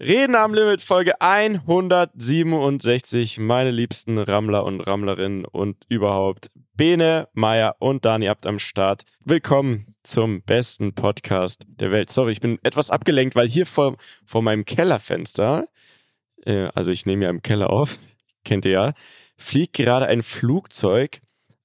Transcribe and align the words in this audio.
Reden 0.00 0.36
am 0.36 0.54
Limit 0.54 0.80
Folge 0.80 1.20
167. 1.20 3.40
Meine 3.40 3.72
liebsten 3.72 4.18
Rammler 4.18 4.62
und 4.62 4.80
Rammlerinnen 4.80 5.44
und 5.44 5.86
überhaupt 5.88 6.52
Bene, 6.74 7.26
Maya 7.32 7.74
und 7.80 8.04
Dani 8.04 8.28
Abt 8.28 8.46
am 8.46 8.60
Start. 8.60 9.02
Willkommen 9.24 9.96
zum 10.04 10.42
besten 10.42 10.94
Podcast 10.94 11.64
der 11.66 11.90
Welt. 11.90 12.10
Sorry, 12.10 12.30
ich 12.30 12.40
bin 12.40 12.60
etwas 12.62 12.90
abgelenkt, 12.90 13.34
weil 13.34 13.48
hier 13.48 13.66
vor, 13.66 13.96
vor 14.24 14.40
meinem 14.40 14.64
Kellerfenster, 14.64 15.66
äh, 16.46 16.68
also 16.76 16.92
ich 16.92 17.04
nehme 17.04 17.24
ja 17.24 17.30
im 17.30 17.42
Keller 17.42 17.70
auf, 17.70 17.98
kennt 18.44 18.66
ihr 18.66 18.70
ja, 18.70 18.92
fliegt 19.36 19.72
gerade 19.72 20.06
ein 20.06 20.22
Flugzeug 20.22 21.22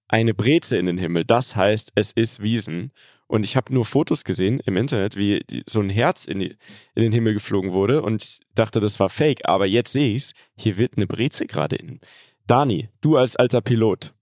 eine 0.07 0.33
Breze 0.33 0.77
in 0.77 0.87
den 0.87 0.97
Himmel. 0.97 1.23
Das 1.23 1.55
heißt, 1.55 1.91
es 1.93 2.11
ist 2.11 2.41
Wiesen. 2.41 2.93
Und 3.27 3.45
ich 3.45 3.55
habe 3.55 3.73
nur 3.73 3.85
Fotos 3.85 4.23
gesehen 4.23 4.59
im 4.65 4.77
Internet, 4.77 5.17
wie 5.17 5.41
so 5.67 5.79
ein 5.79 5.89
Herz 5.89 6.25
in, 6.25 6.39
die, 6.39 6.55
in 6.93 7.03
den 7.03 7.11
Himmel 7.11 7.33
geflogen 7.33 7.71
wurde 7.71 8.01
und 8.01 8.23
ich 8.23 8.39
dachte, 8.53 8.79
das 8.79 8.99
war 8.99 9.09
fake. 9.09 9.47
Aber 9.47 9.65
jetzt 9.65 9.93
sehe 9.93 10.15
ich's. 10.15 10.33
Hier 10.55 10.77
wird 10.77 10.97
eine 10.97 11.07
Breze 11.07 11.47
gerade 11.47 11.75
in. 11.75 11.99
Dani, 12.47 12.89
du 13.01 13.17
als 13.17 13.35
alter 13.35 13.61
Pilot, 13.61 14.13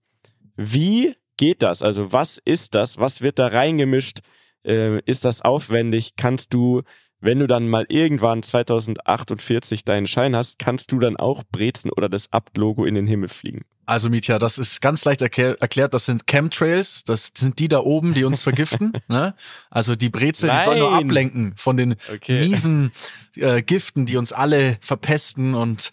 wie 0.56 1.14
geht 1.36 1.62
das? 1.62 1.82
Also 1.82 2.12
was 2.12 2.38
ist 2.44 2.74
das? 2.74 2.98
Was 2.98 3.20
wird 3.20 3.38
da 3.38 3.48
reingemischt? 3.48 4.20
Äh, 4.64 5.00
ist 5.06 5.24
das 5.24 5.42
aufwendig? 5.42 6.12
Kannst 6.16 6.54
du, 6.54 6.82
wenn 7.20 7.40
du 7.40 7.46
dann 7.46 7.68
mal 7.68 7.84
irgendwann 7.88 8.42
2048 8.42 9.84
deinen 9.84 10.06
Schein 10.06 10.36
hast, 10.36 10.58
kannst 10.58 10.92
du 10.92 11.00
dann 11.00 11.16
auch 11.16 11.42
Brezen 11.50 11.90
oder 11.90 12.08
das 12.08 12.32
Abt-Logo 12.32 12.84
in 12.84 12.94
den 12.94 13.06
Himmel 13.06 13.28
fliegen? 13.28 13.62
Also 13.84 14.08
Mietja, 14.08 14.38
das 14.38 14.58
ist 14.58 14.80
ganz 14.80 15.04
leicht 15.04 15.22
erklär, 15.22 15.56
erklärt, 15.60 15.92
das 15.92 16.04
sind 16.06 16.26
Chemtrails, 16.26 17.02
das 17.04 17.32
sind 17.36 17.58
die 17.58 17.66
da 17.68 17.80
oben, 17.80 18.14
die 18.14 18.24
uns 18.24 18.40
vergiften. 18.42 18.92
ne? 19.08 19.34
Also 19.70 19.96
die 19.96 20.08
Brezel, 20.08 20.50
die 20.50 20.64
soll 20.64 20.78
nur 20.78 20.92
Nein. 20.92 21.04
ablenken 21.04 21.54
von 21.56 21.76
den 21.76 21.96
Okay. 22.14 22.46
miesen 22.48 22.92
äh, 23.36 23.62
Giften, 23.62 24.06
die 24.06 24.16
uns 24.16 24.32
alle 24.32 24.76
verpesten. 24.80 25.54
Und 25.54 25.90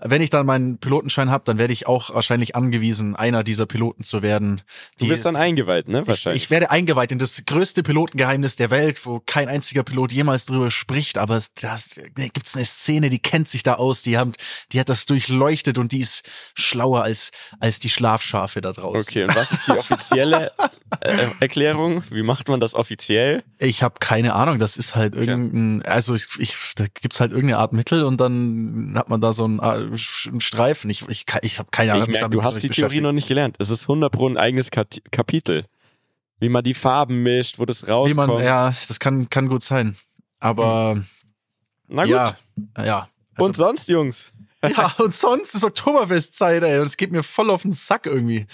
wenn 0.00 0.22
ich 0.22 0.30
dann 0.30 0.46
meinen 0.46 0.78
Pilotenschein 0.78 1.30
habe, 1.30 1.42
dann 1.44 1.58
werde 1.58 1.72
ich 1.72 1.86
auch 1.88 2.14
wahrscheinlich 2.14 2.54
angewiesen, 2.54 3.16
einer 3.16 3.42
dieser 3.42 3.66
Piloten 3.66 4.04
zu 4.04 4.22
werden. 4.22 4.62
Du 4.98 5.06
Die, 5.06 5.10
bist 5.10 5.24
dann 5.24 5.34
eingeweiht, 5.36 5.88
ne? 5.88 6.06
Wahrscheinlich. 6.06 6.44
ich 6.44 6.50
werde 6.50 6.70
eingeweiht 6.70 7.10
in 7.10 7.18
das 7.18 7.42
größte 7.44 7.82
Pilotengeheimnis 7.82 8.54
der 8.56 8.70
Welt, 8.70 9.04
wo 9.04 9.20
kein 9.24 9.48
einziger 9.48 9.82
Pilot 9.82 10.12
jemals 10.12 10.46
drüber 10.46 10.70
spricht. 10.70 11.18
Aber 11.18 11.42
da 11.60 11.76
gibt's 12.16 12.54
eine 12.54 12.64
Szene, 12.64 13.10
die 13.10 13.18
kennt 13.18 13.48
sich 13.48 13.62
da 13.64 13.74
aus. 13.74 14.02
Die 14.02 14.16
haben, 14.16 14.32
die 14.72 14.78
hat 14.78 14.88
das 14.88 15.06
durchleuchtet 15.06 15.78
und 15.78 15.90
die 15.92 16.00
ist 16.00 16.22
schlauer 16.54 17.02
als 17.02 17.30
als 17.60 17.78
die 17.78 17.88
Schlafschafe 17.88 18.60
da 18.60 18.72
draußen. 18.72 19.00
Okay, 19.00 19.24
und 19.24 19.34
was 19.34 19.52
ist 19.52 19.66
die 19.68 19.72
offizielle 19.72 20.52
äh, 21.00 21.28
Erklärung? 21.40 22.02
Wie 22.10 22.22
macht 22.22 22.48
man 22.48 22.60
das 22.60 22.74
offiziell? 22.74 23.42
Ich 23.58 23.82
habe 23.82 23.96
keine 24.00 24.34
Ahnung. 24.34 24.58
Das 24.58 24.76
ist 24.76 24.94
halt 24.96 25.14
irgendein, 25.14 25.82
also 25.86 26.14
ich, 26.14 26.26
ich 26.38 26.56
da 26.76 26.84
gibt's 27.00 27.20
halt 27.20 27.32
irgendeine 27.32 27.58
Art 27.58 27.72
Mittel 27.72 28.04
und 28.04 28.20
dann 28.20 28.94
hat 28.96 29.08
man 29.08 29.20
da 29.20 29.32
so 29.32 29.44
einen, 29.44 29.58
äh, 29.58 29.62
einen 30.28 30.40
Streifen. 30.40 30.90
Ich 30.90 31.08
ich, 31.08 31.26
ich 31.42 31.58
habe 31.58 31.68
keine 31.70 31.92
Ahnung. 31.92 32.04
Ich 32.04 32.10
merke, 32.12 32.30
du 32.30 32.42
hast 32.42 32.62
die 32.62 32.68
Theorie 32.68 33.00
noch 33.00 33.12
nicht 33.12 33.28
gelernt. 33.28 33.56
Es 33.58 33.70
ist 33.70 33.82
100 33.84 34.12
pro 34.12 34.28
ein 34.28 34.36
eigenes 34.36 34.70
Kapitel. 34.70 35.64
Wie 36.38 36.48
man 36.48 36.64
die 36.64 36.74
Farben 36.74 37.22
mischt, 37.22 37.58
wo 37.60 37.66
das 37.66 37.86
Wie 37.86 37.90
rauskommt. 37.90 38.34
man, 38.34 38.44
ja, 38.44 38.72
das 38.88 38.98
kann 38.98 39.30
kann 39.30 39.48
gut 39.48 39.62
sein. 39.62 39.96
Aber 40.40 41.00
Na 41.86 42.02
gut. 42.02 42.10
ja, 42.10 42.36
ja. 42.84 43.08
Also, 43.34 43.46
und 43.48 43.56
sonst, 43.56 43.88
Jungs? 43.88 44.31
Ja, 44.68 44.94
und 44.98 45.14
sonst 45.14 45.54
ist 45.54 45.64
Oktoberfestzeit, 45.64 46.62
ey. 46.62 46.78
Und 46.78 46.86
es 46.86 46.96
geht 46.96 47.12
mir 47.12 47.22
voll 47.22 47.50
auf 47.50 47.62
den 47.62 47.72
Sack 47.72 48.06
irgendwie. 48.06 48.46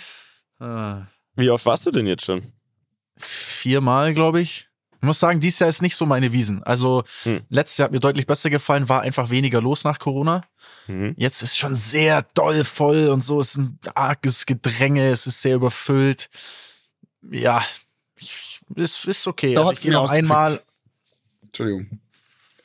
Ah. 0.58 1.02
Wie 1.36 1.50
oft 1.50 1.66
warst 1.66 1.86
du 1.86 1.90
denn 1.90 2.06
jetzt 2.06 2.24
schon? 2.24 2.52
viermal, 3.20 4.14
glaube 4.14 4.40
ich. 4.40 4.68
Ich 5.00 5.02
muss 5.02 5.20
sagen, 5.20 5.38
dieses 5.40 5.60
Jahr 5.60 5.68
ist 5.68 5.82
nicht 5.82 5.94
so 5.96 6.06
meine 6.06 6.32
Wiesen. 6.32 6.62
Also 6.64 7.04
Hm. 7.22 7.42
letztes 7.48 7.78
Jahr 7.78 7.86
hat 7.86 7.92
mir 7.92 8.00
deutlich 8.00 8.26
besser 8.26 8.50
gefallen, 8.50 8.88
war 8.88 9.02
einfach 9.02 9.30
weniger 9.30 9.60
los 9.60 9.84
nach 9.84 9.98
Corona. 9.98 10.42
Mhm. 10.88 11.14
Jetzt 11.16 11.42
ist 11.42 11.56
schon 11.56 11.74
sehr 11.76 12.22
doll 12.34 12.64
voll 12.64 13.08
und 13.08 13.22
so, 13.22 13.40
es 13.40 13.50
ist 13.50 13.56
ein 13.58 13.78
arges 13.94 14.46
Gedränge, 14.46 15.08
es 15.10 15.26
ist 15.26 15.40
sehr 15.42 15.56
überfüllt. 15.56 16.30
Ja, 17.30 17.62
ich, 18.16 18.60
ist, 18.74 19.04
ist 19.04 19.26
okay. 19.28 19.54
Da 19.54 19.60
Also 19.60 19.72
ich 19.72 19.82
gehe 19.82 19.92
noch 19.92 20.10
einmal. 20.10 20.62
Entschuldigung. 21.42 22.00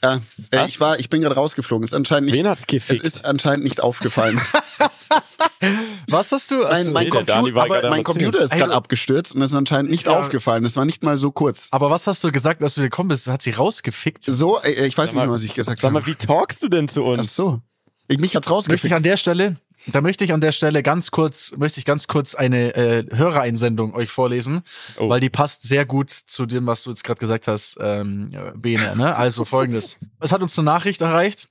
Ja, 0.03 0.15
äh, 0.15 0.19
Was? 0.51 0.69
ich 0.69 0.79
war, 0.81 0.99
ich 0.99 1.09
bin 1.09 1.21
gerade 1.21 1.35
rausgeflogen. 1.35 1.83
Ist 1.85 1.93
anscheinend 1.93 2.25
nicht, 2.29 2.37
Wen 2.37 2.47
hat's 2.47 2.61
es 2.61 2.67
gefickt? 2.67 3.03
ist 3.03 3.23
anscheinend 3.25 3.63
nicht 3.63 3.81
aufgefallen. 3.81 4.39
Was 6.09 6.31
hast 6.31 6.51
du? 6.51 6.55
Mein, 6.57 6.65
Achso, 6.65 6.91
mein, 6.91 7.03
nee, 7.05 7.09
Computer, 7.09 7.61
aber 7.61 7.89
mein 7.89 8.03
Computer 8.03 8.41
ist 8.41 8.51
gerade 8.53 8.73
abgestürzt 8.73 9.33
und 9.35 9.41
ist 9.41 9.53
anscheinend 9.53 9.89
nicht 9.91 10.07
Ja. 10.07 10.19
aufgefallen. 10.19 10.63
Das 10.63 10.75
war 10.75 10.85
nicht 10.85 11.03
mal 11.03 11.17
so 11.17 11.31
kurz. 11.31 11.67
aber 11.71 11.89
was 11.89 12.07
hast 12.07 12.23
du 12.23 12.31
gesagt, 12.31 12.61
dass 12.61 12.75
du 12.75 12.81
gekommen 12.81 13.09
bist? 13.09 13.27
Hat 13.27 13.41
sie 13.41 13.51
rausgefickt? 13.51 14.23
So, 14.25 14.59
äh, 14.61 14.85
ich 14.87 14.97
weiß 14.97 15.07
Sag 15.11 15.15
mal, 15.15 15.21
nicht 15.21 15.27
mehr, 15.29 15.35
was 15.35 15.43
ich 15.43 15.53
gesagt 15.53 15.79
Sag 15.79 15.91
mal, 15.93 16.01
habe. 16.01 16.11
wie 16.11 16.15
talkst 16.15 16.61
du 16.63 16.67
denn 16.69 16.87
zu 16.89 17.03
Ach 17.05 17.17
uns? 17.19 17.35
so. 17.35 17.61
Ich, 18.09 18.19
mich 18.19 18.35
hat's 18.35 18.47
Möchte 18.47 18.53
rausgefickt. 18.53 18.85
ich 18.85 18.93
an 18.95 19.03
der 19.03 19.15
Stelle, 19.17 19.55
da 19.87 20.01
möchte 20.01 20.23
ich 20.23 20.33
an 20.33 20.41
der 20.41 20.51
Stelle 20.51 20.81
ganz 20.83 21.11
kurz, 21.11 21.53
möchte 21.57 21.79
ich 21.79 21.85
ganz 21.85 22.07
kurz 22.07 22.35
eine 22.35 22.75
äh, 22.75 23.05
Hörereinsendung 23.15 23.93
euch 23.93 24.09
vorlesen, 24.09 24.61
Oh. 24.97 25.09
weil 25.09 25.19
die 25.19 25.29
passt 25.29 25.63
sehr 25.63 25.85
gut 25.85 26.09
zu 26.09 26.45
dem, 26.45 26.65
was 26.67 26.83
du 26.83 26.89
jetzt 26.91 27.03
gerade 27.03 27.19
gesagt 27.19 27.47
hast, 27.47 27.77
ähm, 27.81 28.31
Bene. 28.55 28.95
Ne? 28.95 29.15
Also 29.15 29.45
folgendes: 29.45 29.97
Es 30.19 30.31
hat 30.31 30.41
uns 30.41 30.57
eine 30.57 30.65
Nachricht 30.65 31.01
erreicht 31.01 31.49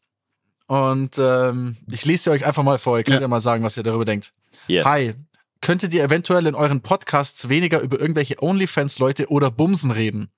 und 0.66 1.18
ähm, 1.18 1.76
ich 1.90 2.04
lese 2.04 2.24
sie 2.24 2.30
euch 2.30 2.44
einfach 2.46 2.62
mal 2.62 2.78
vor. 2.78 2.96
Ihr 2.98 3.04
könnt 3.04 3.16
ja. 3.16 3.20
Ja. 3.22 3.28
mal 3.28 3.40
sagen, 3.40 3.62
was 3.64 3.76
ihr 3.76 3.82
darüber 3.82 4.04
denkt. 4.04 4.32
Yes. 4.66 4.86
Hi. 4.86 5.14
Könntet 5.62 5.94
ihr 5.94 6.02
eventuell 6.02 6.46
in 6.46 6.56
euren 6.56 6.82
Podcasts 6.82 7.48
weniger 7.48 7.80
über 7.80 7.98
irgendwelche 8.00 8.42
OnlyFans-Leute 8.42 9.28
oder 9.28 9.50
Bumsen 9.52 9.92
reden? 9.92 10.28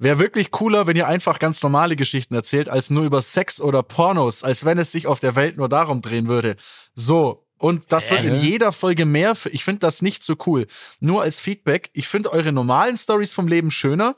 Wäre 0.00 0.18
wirklich 0.18 0.50
cooler, 0.50 0.88
wenn 0.88 0.96
ihr 0.96 1.06
einfach 1.06 1.38
ganz 1.38 1.62
normale 1.62 1.94
Geschichten 1.94 2.34
erzählt, 2.34 2.68
als 2.68 2.90
nur 2.90 3.04
über 3.04 3.22
Sex 3.22 3.60
oder 3.60 3.84
Pornos, 3.84 4.42
als 4.42 4.64
wenn 4.64 4.76
es 4.78 4.90
sich 4.90 5.06
auf 5.06 5.20
der 5.20 5.36
Welt 5.36 5.56
nur 5.56 5.68
darum 5.68 6.02
drehen 6.02 6.26
würde. 6.28 6.56
So. 6.94 7.44
Und 7.58 7.90
das 7.90 8.10
wird 8.10 8.24
in 8.24 8.34
jeder 8.34 8.70
Folge 8.70 9.06
mehr. 9.06 9.34
Ich 9.50 9.64
finde 9.64 9.78
das 9.78 10.02
nicht 10.02 10.22
so 10.22 10.34
cool. 10.46 10.66
Nur 11.00 11.22
als 11.22 11.40
Feedback. 11.40 11.88
Ich 11.94 12.06
finde 12.06 12.32
eure 12.32 12.52
normalen 12.52 12.98
Stories 12.98 13.32
vom 13.32 13.48
Leben 13.48 13.70
schöner, 13.70 14.16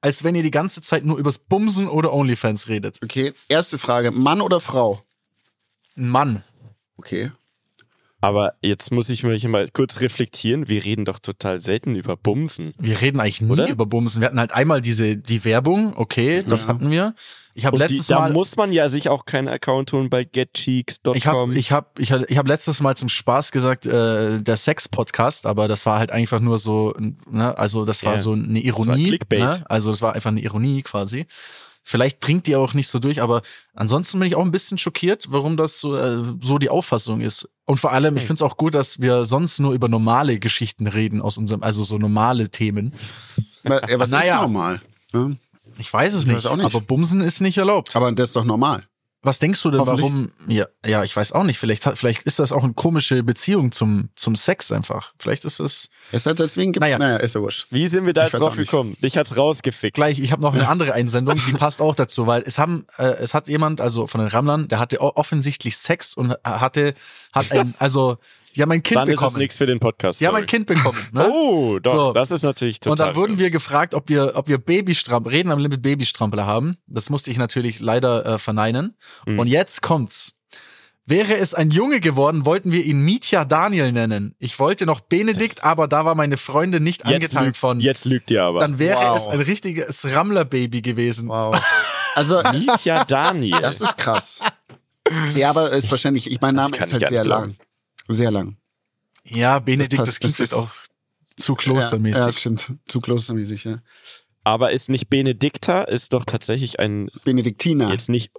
als 0.00 0.24
wenn 0.24 0.34
ihr 0.34 0.42
die 0.42 0.50
ganze 0.50 0.80
Zeit 0.80 1.04
nur 1.04 1.18
übers 1.18 1.36
Bumsen 1.36 1.86
oder 1.88 2.14
OnlyFans 2.14 2.68
redet. 2.68 3.00
Okay, 3.02 3.34
erste 3.48 3.76
Frage. 3.76 4.10
Mann 4.10 4.40
oder 4.40 4.60
Frau? 4.60 5.02
Ein 5.98 6.08
Mann. 6.08 6.44
Okay. 6.96 7.30
Aber 8.20 8.54
jetzt 8.62 8.90
muss 8.90 9.08
ich 9.10 9.22
mich 9.22 9.46
mal 9.46 9.68
kurz 9.72 10.00
reflektieren. 10.00 10.68
Wir 10.68 10.84
reden 10.84 11.04
doch 11.04 11.20
total 11.20 11.60
selten 11.60 11.94
über 11.94 12.16
Bumsen. 12.16 12.74
Wir 12.78 13.00
reden 13.00 13.20
eigentlich 13.20 13.40
nie 13.42 13.50
Oder? 13.52 13.68
über 13.68 13.86
Bumsen. 13.86 14.20
Wir 14.20 14.26
hatten 14.26 14.40
halt 14.40 14.50
einmal 14.52 14.80
diese, 14.80 15.16
die 15.16 15.44
Werbung. 15.44 15.92
Okay, 15.96 16.42
das 16.46 16.62
Ja. 16.62 16.68
hatten 16.68 16.90
wir. 16.90 17.14
Ich 17.54 17.64
habe 17.64 17.76
Und 17.76 17.80
die, 17.88 17.94
letztes 17.94 18.06
da 18.08 18.20
Mal. 18.20 18.32
muss 18.32 18.56
man 18.56 18.72
ja 18.72 18.88
sich 18.88 19.08
auch 19.08 19.24
keinen 19.24 19.46
Account 19.48 19.92
holen 19.92 20.10
bei 20.10 20.24
getcheeks.com. 20.24 21.14
Ich 21.16 21.26
habe 21.26 21.54
ich 21.56 21.72
hab, 21.72 21.98
ich 21.98 22.12
hab, 22.12 22.28
ich 22.30 22.38
hab 22.38 22.46
letztes 22.48 22.80
Mal 22.80 22.96
zum 22.96 23.08
Spaß 23.08 23.52
gesagt, 23.52 23.86
äh, 23.86 24.40
der 24.42 24.56
Sex-Podcast, 24.56 25.46
aber 25.46 25.66
das 25.68 25.86
war 25.86 25.98
halt 25.98 26.10
einfach 26.10 26.40
nur 26.40 26.58
so, 26.58 26.94
ne, 27.30 27.56
also 27.56 27.84
das 27.84 28.04
war 28.04 28.12
Ja. 28.12 28.18
so 28.18 28.32
eine 28.32 28.46
war 28.46 28.64
Ironie. 28.64 29.06
Clickbait. 29.06 29.40
Ne? 29.40 29.64
Also 29.68 29.90
das 29.90 30.02
war 30.02 30.14
einfach 30.14 30.30
eine 30.30 30.40
Ironie 30.40 30.82
quasi. 30.82 31.26
Vielleicht 31.90 32.20
bringt 32.20 32.46
die 32.46 32.54
auch 32.54 32.74
nicht 32.74 32.88
so 32.88 32.98
durch, 32.98 33.22
aber 33.22 33.40
ansonsten 33.74 34.18
bin 34.18 34.28
ich 34.28 34.34
auch 34.36 34.44
ein 34.44 34.50
bisschen 34.50 34.76
schockiert, 34.76 35.24
warum 35.30 35.56
das 35.56 35.80
so, 35.80 35.96
äh, 35.96 36.22
so 36.42 36.58
die 36.58 36.68
Auffassung 36.68 37.22
ist. 37.22 37.48
Und 37.64 37.78
vor 37.80 37.92
allem, 37.92 38.18
ich 38.18 38.24
finde 38.24 38.34
es 38.34 38.42
auch 38.42 38.58
gut, 38.58 38.74
dass 38.74 39.00
wir 39.00 39.24
sonst 39.24 39.58
nur 39.58 39.72
über 39.72 39.88
normale 39.88 40.38
Geschichten 40.38 40.86
reden 40.86 41.22
aus 41.22 41.38
unserem, 41.38 41.62
also 41.62 41.82
so 41.84 41.96
normale 41.96 42.50
Themen. 42.50 42.92
Wa- 43.62 43.80
Was 43.96 44.10
Naja. 44.10 44.34
ist 44.36 44.42
normal? 44.42 44.82
Ja, 45.14 45.30
Ich 45.78 45.90
weiß 45.90 46.12
es 46.12 46.20
Ich 46.20 46.26
nicht, 46.26 46.36
weiß 46.36 46.46
auch 46.46 46.56
nicht. 46.56 46.66
aber 46.66 46.82
Bumsen 46.82 47.22
ist 47.22 47.40
nicht 47.40 47.56
erlaubt. 47.56 47.96
Aber 47.96 48.12
das 48.12 48.28
ist 48.30 48.36
doch 48.36 48.44
normal. 48.44 48.84
Was 49.22 49.40
denkst 49.40 49.60
du 49.62 49.72
denn, 49.72 49.84
warum? 49.84 50.30
Ja, 50.46 50.66
ja, 50.86 51.02
ich 51.02 51.16
weiß 51.16 51.32
auch 51.32 51.42
nicht. 51.42 51.58
Vielleicht 51.58 51.82
vielleicht 51.94 52.22
ist 52.22 52.38
das 52.38 52.52
auch 52.52 52.62
eine 52.62 52.74
komische 52.74 53.24
Beziehung 53.24 53.72
zum 53.72 54.10
zum 54.14 54.36
Sex 54.36 54.70
einfach. 54.70 55.12
Vielleicht 55.18 55.44
ist 55.44 55.58
es 55.58 55.88
Es 56.12 56.24
hat 56.24 56.38
deswegen 56.38 56.72
gibt, 56.72 56.82
Naja. 56.82 56.98
naja, 56.98 57.16
ist 57.16 57.34
ja 57.34 57.40
wurscht. 57.40 57.66
Wie 57.70 57.88
sind 57.88 58.06
wir 58.06 58.12
da 58.12 58.26
Ich 58.26 58.32
jetzt 58.32 58.40
drauf 58.42 58.54
gekommen? 58.54 58.96
Dich 59.02 59.16
hat's 59.16 59.36
rausgefickt. 59.36 59.96
gleich. 59.96 60.20
Ich 60.20 60.30
habe 60.30 60.42
noch 60.42 60.54
eine 60.54 60.68
andere 60.68 60.92
Einsendung, 60.94 61.40
die 61.48 61.52
passt 61.58 61.80
auch 61.80 61.96
dazu, 61.96 62.28
weil 62.28 62.42
es 62.46 62.58
haben 62.58 62.86
äh, 62.96 63.04
es 63.04 63.34
hat 63.34 63.48
jemand, 63.48 63.80
also 63.80 64.06
von 64.06 64.20
den 64.20 64.28
Rammlern, 64.28 64.68
der 64.68 64.78
hatte 64.78 65.00
offensichtlich 65.00 65.76
Sex 65.76 66.14
und 66.14 66.36
hatte 66.44 66.94
hat 67.32 67.50
ein, 67.52 67.74
also 67.78 68.18
die 68.58 68.62
haben 68.62 68.72
ein 68.72 68.82
Kind 68.82 68.98
Dann 68.98 69.08
ist 69.08 69.14
es 69.14 69.20
bekommen. 69.20 69.38
nichts 69.38 69.56
für 69.56 69.66
den 69.66 69.78
Podcast. 69.80 70.18
Sorry. 70.18 70.36
ein 70.42 70.46
Kind 70.46 70.66
bekommen. 70.66 70.98
Ne? 71.12 71.26
Oh, 71.32 71.78
doch, 71.78 71.92
So. 71.92 72.12
das 72.12 72.30
ist 72.30 72.42
natürlich 72.42 72.80
total. 72.80 72.90
Und 72.90 72.98
dann 72.98 73.16
wurden 73.16 73.38
wir 73.38 73.50
gefragt, 73.50 73.94
ob 73.94 74.08
wir, 74.08 74.32
ob 74.34 74.48
wir 74.48 74.58
Babystrampel, 74.58 75.30
reden 75.32 75.50
am 75.50 75.58
Limit 75.60 75.80
Babystrampler 75.80 76.44
haben. 76.44 76.76
Das 76.86 77.08
musste 77.08 77.30
ich 77.30 77.38
natürlich 77.38 77.80
leider 77.80 78.26
äh, 78.26 78.38
verneinen. 78.38 78.96
Mhm. 79.26 79.38
Und 79.38 79.46
jetzt 79.46 79.80
kommt's. 79.80 80.34
Wäre 81.06 81.36
es 81.38 81.54
ein 81.54 81.70
Junge 81.70 82.00
geworden, 82.00 82.44
wollten 82.44 82.70
wir 82.70 82.84
ihn 82.84 83.00
Mietja 83.00 83.46
Daniel 83.46 83.92
nennen. 83.92 84.34
Ich 84.38 84.58
wollte 84.58 84.84
noch 84.84 85.00
Benedikt, 85.00 85.64
aber 85.64 85.88
da 85.88 86.04
war 86.04 86.14
meine 86.14 86.36
Freundin 86.36 86.82
nicht 86.82 87.06
angetan 87.06 87.46
lügt, 87.46 87.56
von. 87.56 87.80
Jetzt 87.80 88.04
lügt 88.04 88.30
ihr 88.30 88.42
aber. 88.42 88.58
Dann 88.58 88.78
wäre 88.78 88.98
Wow. 89.00 89.16
es 89.16 89.26
ein 89.26 89.40
richtiges 89.40 90.04
Rammler-Baby 90.04 90.82
gewesen. 90.82 91.28
Wow. 91.28 91.58
Also, 92.14 92.42
Mietja 92.52 93.04
Daniel. 93.04 93.58
das 93.60 93.80
ist 93.80 93.96
krass. 93.96 94.40
Ja, 95.36 95.50
aber 95.50 95.70
ist 95.70 95.88
wahrscheinlich, 95.90 96.28
ich 96.30 96.40
mein 96.40 96.56
Das 96.56 96.70
Name 96.70 96.84
ist 96.84 96.92
halt 96.92 97.08
sehr 97.08 97.24
lang. 97.24 97.56
Sehr 98.08 98.30
lang. 98.30 98.56
Ja, 99.24 99.58
Benedikt, 99.58 99.92
Das 99.92 99.98
das, 99.98 100.06
passt, 100.06 100.20
klingt 100.20 100.40
das 100.40 100.48
ist- 100.48 100.54
auch 100.54 100.70
zu 101.36 101.52
Ja, 101.52 101.56
klostermäßig. 101.58 102.18
ja, 102.18 102.26
das 102.26 102.40
stimmt. 102.40 102.72
Zu 102.86 103.00
klostermäßig, 103.00 103.64
ja. 103.64 103.78
aber 104.44 104.72
ist 104.72 104.88
nicht 104.88 105.08
Benedikta, 105.10 105.82
ist 105.82 106.12
doch 106.14 106.24
tatsächlich 106.24 106.80
ein, 106.80 107.10
Benediktiner. 107.24 107.90
jetzt 107.92 108.08
nicht, 108.08 108.32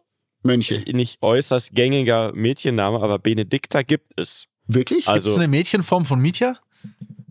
Mönche. 0.44 0.84
nicht 0.92 1.22
äußerst 1.22 1.74
gängiger 1.74 2.32
Mädchenname, 2.34 3.00
aber 3.02 3.20
Benedikta 3.20 3.84
gibt 3.84 4.20
es. 4.20 4.48
Wirklich? 4.68 5.08
Also- 5.08 5.30
Ist 5.30 5.36
das 5.36 5.40
eine 5.40 5.48
Mädchenform 5.48 6.06
von 6.06 6.20
Mietja? 6.20 6.58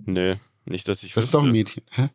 Nö, 0.07 0.37
nicht, 0.65 0.87
dass 0.89 1.03
ich 1.03 1.13
das 1.15 1.27
ist 1.27 1.35
doch 1.35 1.43
ein 1.43 1.51
Mädchen. 1.51 1.83
Hä? 1.91 2.09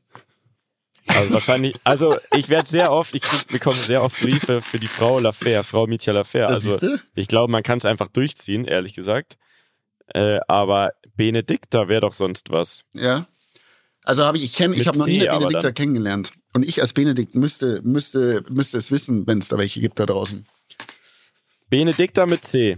Also 1.07 1.33
wahrscheinlich, 1.33 1.75
also 1.83 2.15
ich 2.35 2.47
werde 2.49 2.69
sehr 2.69 2.91
oft, 2.91 3.13
ich 3.13 3.21
krieg, 3.21 3.45
bekomme 3.49 3.75
sehr 3.75 4.01
oft 4.01 4.17
Briefe 4.21 4.61
für 4.61 4.79
die 4.79 4.87
Frau 4.87 5.19
Lafer, 5.19 5.63
Frau 5.63 5.85
Mietja 5.85 6.13
Lafer. 6.13 6.47
Das 6.47 6.51
Also 6.65 6.69
siehste? 6.69 7.01
ich 7.13 7.27
glaube, 7.27 7.51
man 7.51 7.61
kann 7.61 7.77
es 7.77 7.83
einfach 7.85 8.07
durchziehen, 8.07 8.63
ehrlich 8.65 8.93
gesagt. 8.93 9.37
Äh, 10.13 10.39
aber 10.47 10.93
Benedikta 11.15 11.87
wäre 11.87 12.01
doch 12.01 12.13
sonst 12.13 12.49
was. 12.51 12.83
Ja. 12.93 13.27
Also 14.03 14.25
habe 14.25 14.37
ich, 14.37 14.43
ich 14.43 14.55
kenne, 14.55 14.75
ich 14.75 14.87
habe 14.87 14.97
noch 14.97 15.07
nie 15.07 15.27
eine 15.27 15.39
Benedikta 15.39 15.71
kennengelernt. 15.71 16.31
Und 16.53 16.63
ich 16.63 16.81
als 16.81 16.93
Benedikt 16.93 17.35
müsste, 17.35 17.81
müsste, 17.83 18.43
müsste 18.49 18.77
es 18.77 18.91
wissen, 18.91 19.25
wenn 19.25 19.39
es 19.39 19.47
da 19.47 19.57
welche 19.57 19.79
gibt 19.79 19.99
da 19.99 20.05
draußen. 20.05 20.45
Benedikta 21.69 22.25
mit 22.25 22.45
C 22.45 22.77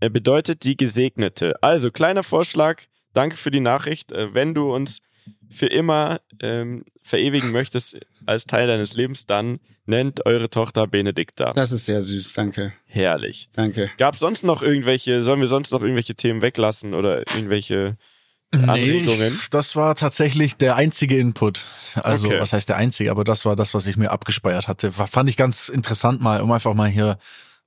äh, 0.00 0.10
bedeutet 0.10 0.64
die 0.64 0.76
Gesegnete. 0.76 1.62
Also 1.62 1.90
kleiner 1.90 2.24
Vorschlag, 2.24 2.82
danke 3.12 3.36
für 3.36 3.50
die 3.50 3.60
Nachricht. 3.60 4.12
Äh, 4.12 4.34
wenn 4.34 4.54
du 4.54 4.74
uns 4.74 5.02
für 5.50 5.66
immer 5.66 6.20
ähm, 6.40 6.84
verewigen 7.02 7.50
möchtest 7.50 7.98
als 8.26 8.44
Teil 8.46 8.66
deines 8.66 8.94
Lebens, 8.94 9.26
dann 9.26 9.60
nennt 9.84 10.24
eure 10.26 10.48
Tochter 10.48 10.86
Benedikta. 10.86 11.52
Das 11.52 11.72
ist 11.72 11.86
sehr 11.86 12.02
süß, 12.02 12.32
danke. 12.34 12.72
Herrlich. 12.86 13.48
Danke. 13.54 13.90
Gab 13.98 14.14
es 14.14 14.20
sonst 14.20 14.44
noch 14.44 14.62
irgendwelche, 14.62 15.22
sollen 15.22 15.40
wir 15.40 15.48
sonst 15.48 15.72
noch 15.72 15.82
irgendwelche 15.82 16.14
Themen 16.14 16.40
weglassen 16.40 16.94
oder 16.94 17.18
irgendwelche 17.34 17.96
Anregungen? 18.52 19.34
ich, 19.34 19.50
das 19.50 19.76
war 19.76 19.94
tatsächlich 19.94 20.56
der 20.56 20.76
einzige 20.76 21.16
Input. 21.18 21.64
Also, 21.94 22.28
Okay. 22.28 22.40
was 22.40 22.52
heißt 22.52 22.68
der 22.68 22.76
einzige? 22.76 23.10
Aber 23.10 23.24
das 23.24 23.44
war 23.44 23.56
das, 23.56 23.74
was 23.74 23.86
ich 23.86 23.96
mir 23.96 24.10
abgespeichert 24.10 24.68
hatte. 24.68 24.92
Fand 24.92 25.28
ich 25.28 25.36
ganz 25.36 25.68
interessant 25.68 26.20
mal, 26.20 26.40
um 26.40 26.52
einfach 26.52 26.74
mal 26.74 26.88
hier 26.88 27.18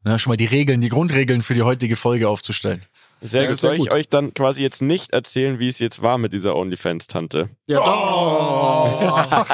ne, 0.04 0.18
schon 0.19 0.31
mal 0.31 0.38
die 0.38 0.46
Regeln, 0.46 0.81
die 0.81 0.90
Grundregeln 0.90 1.42
für 1.42 1.54
die 1.54 1.63
heutige 1.63 1.96
Folge 1.96 2.30
aufzustellen. 2.30 2.84
Sehr 3.21 3.44
Ja, 3.44 3.50
gut. 3.50 3.59
sehr 3.59 3.69
Soll 3.69 3.77
ich 3.77 3.83
gut. 3.85 3.91
euch 3.91 4.09
dann 4.09 4.33
quasi 4.33 4.62
jetzt 4.62 4.81
nicht 4.81 5.12
erzählen, 5.13 5.57
wie 5.59 5.67
es 5.67 5.79
jetzt 5.79 6.01
war 6.01 6.17
mit 6.17 6.33
dieser 6.33 6.56
OnlyFans-Tante? 6.56 7.50
Ja, 7.67 7.77
doch. 7.77 9.47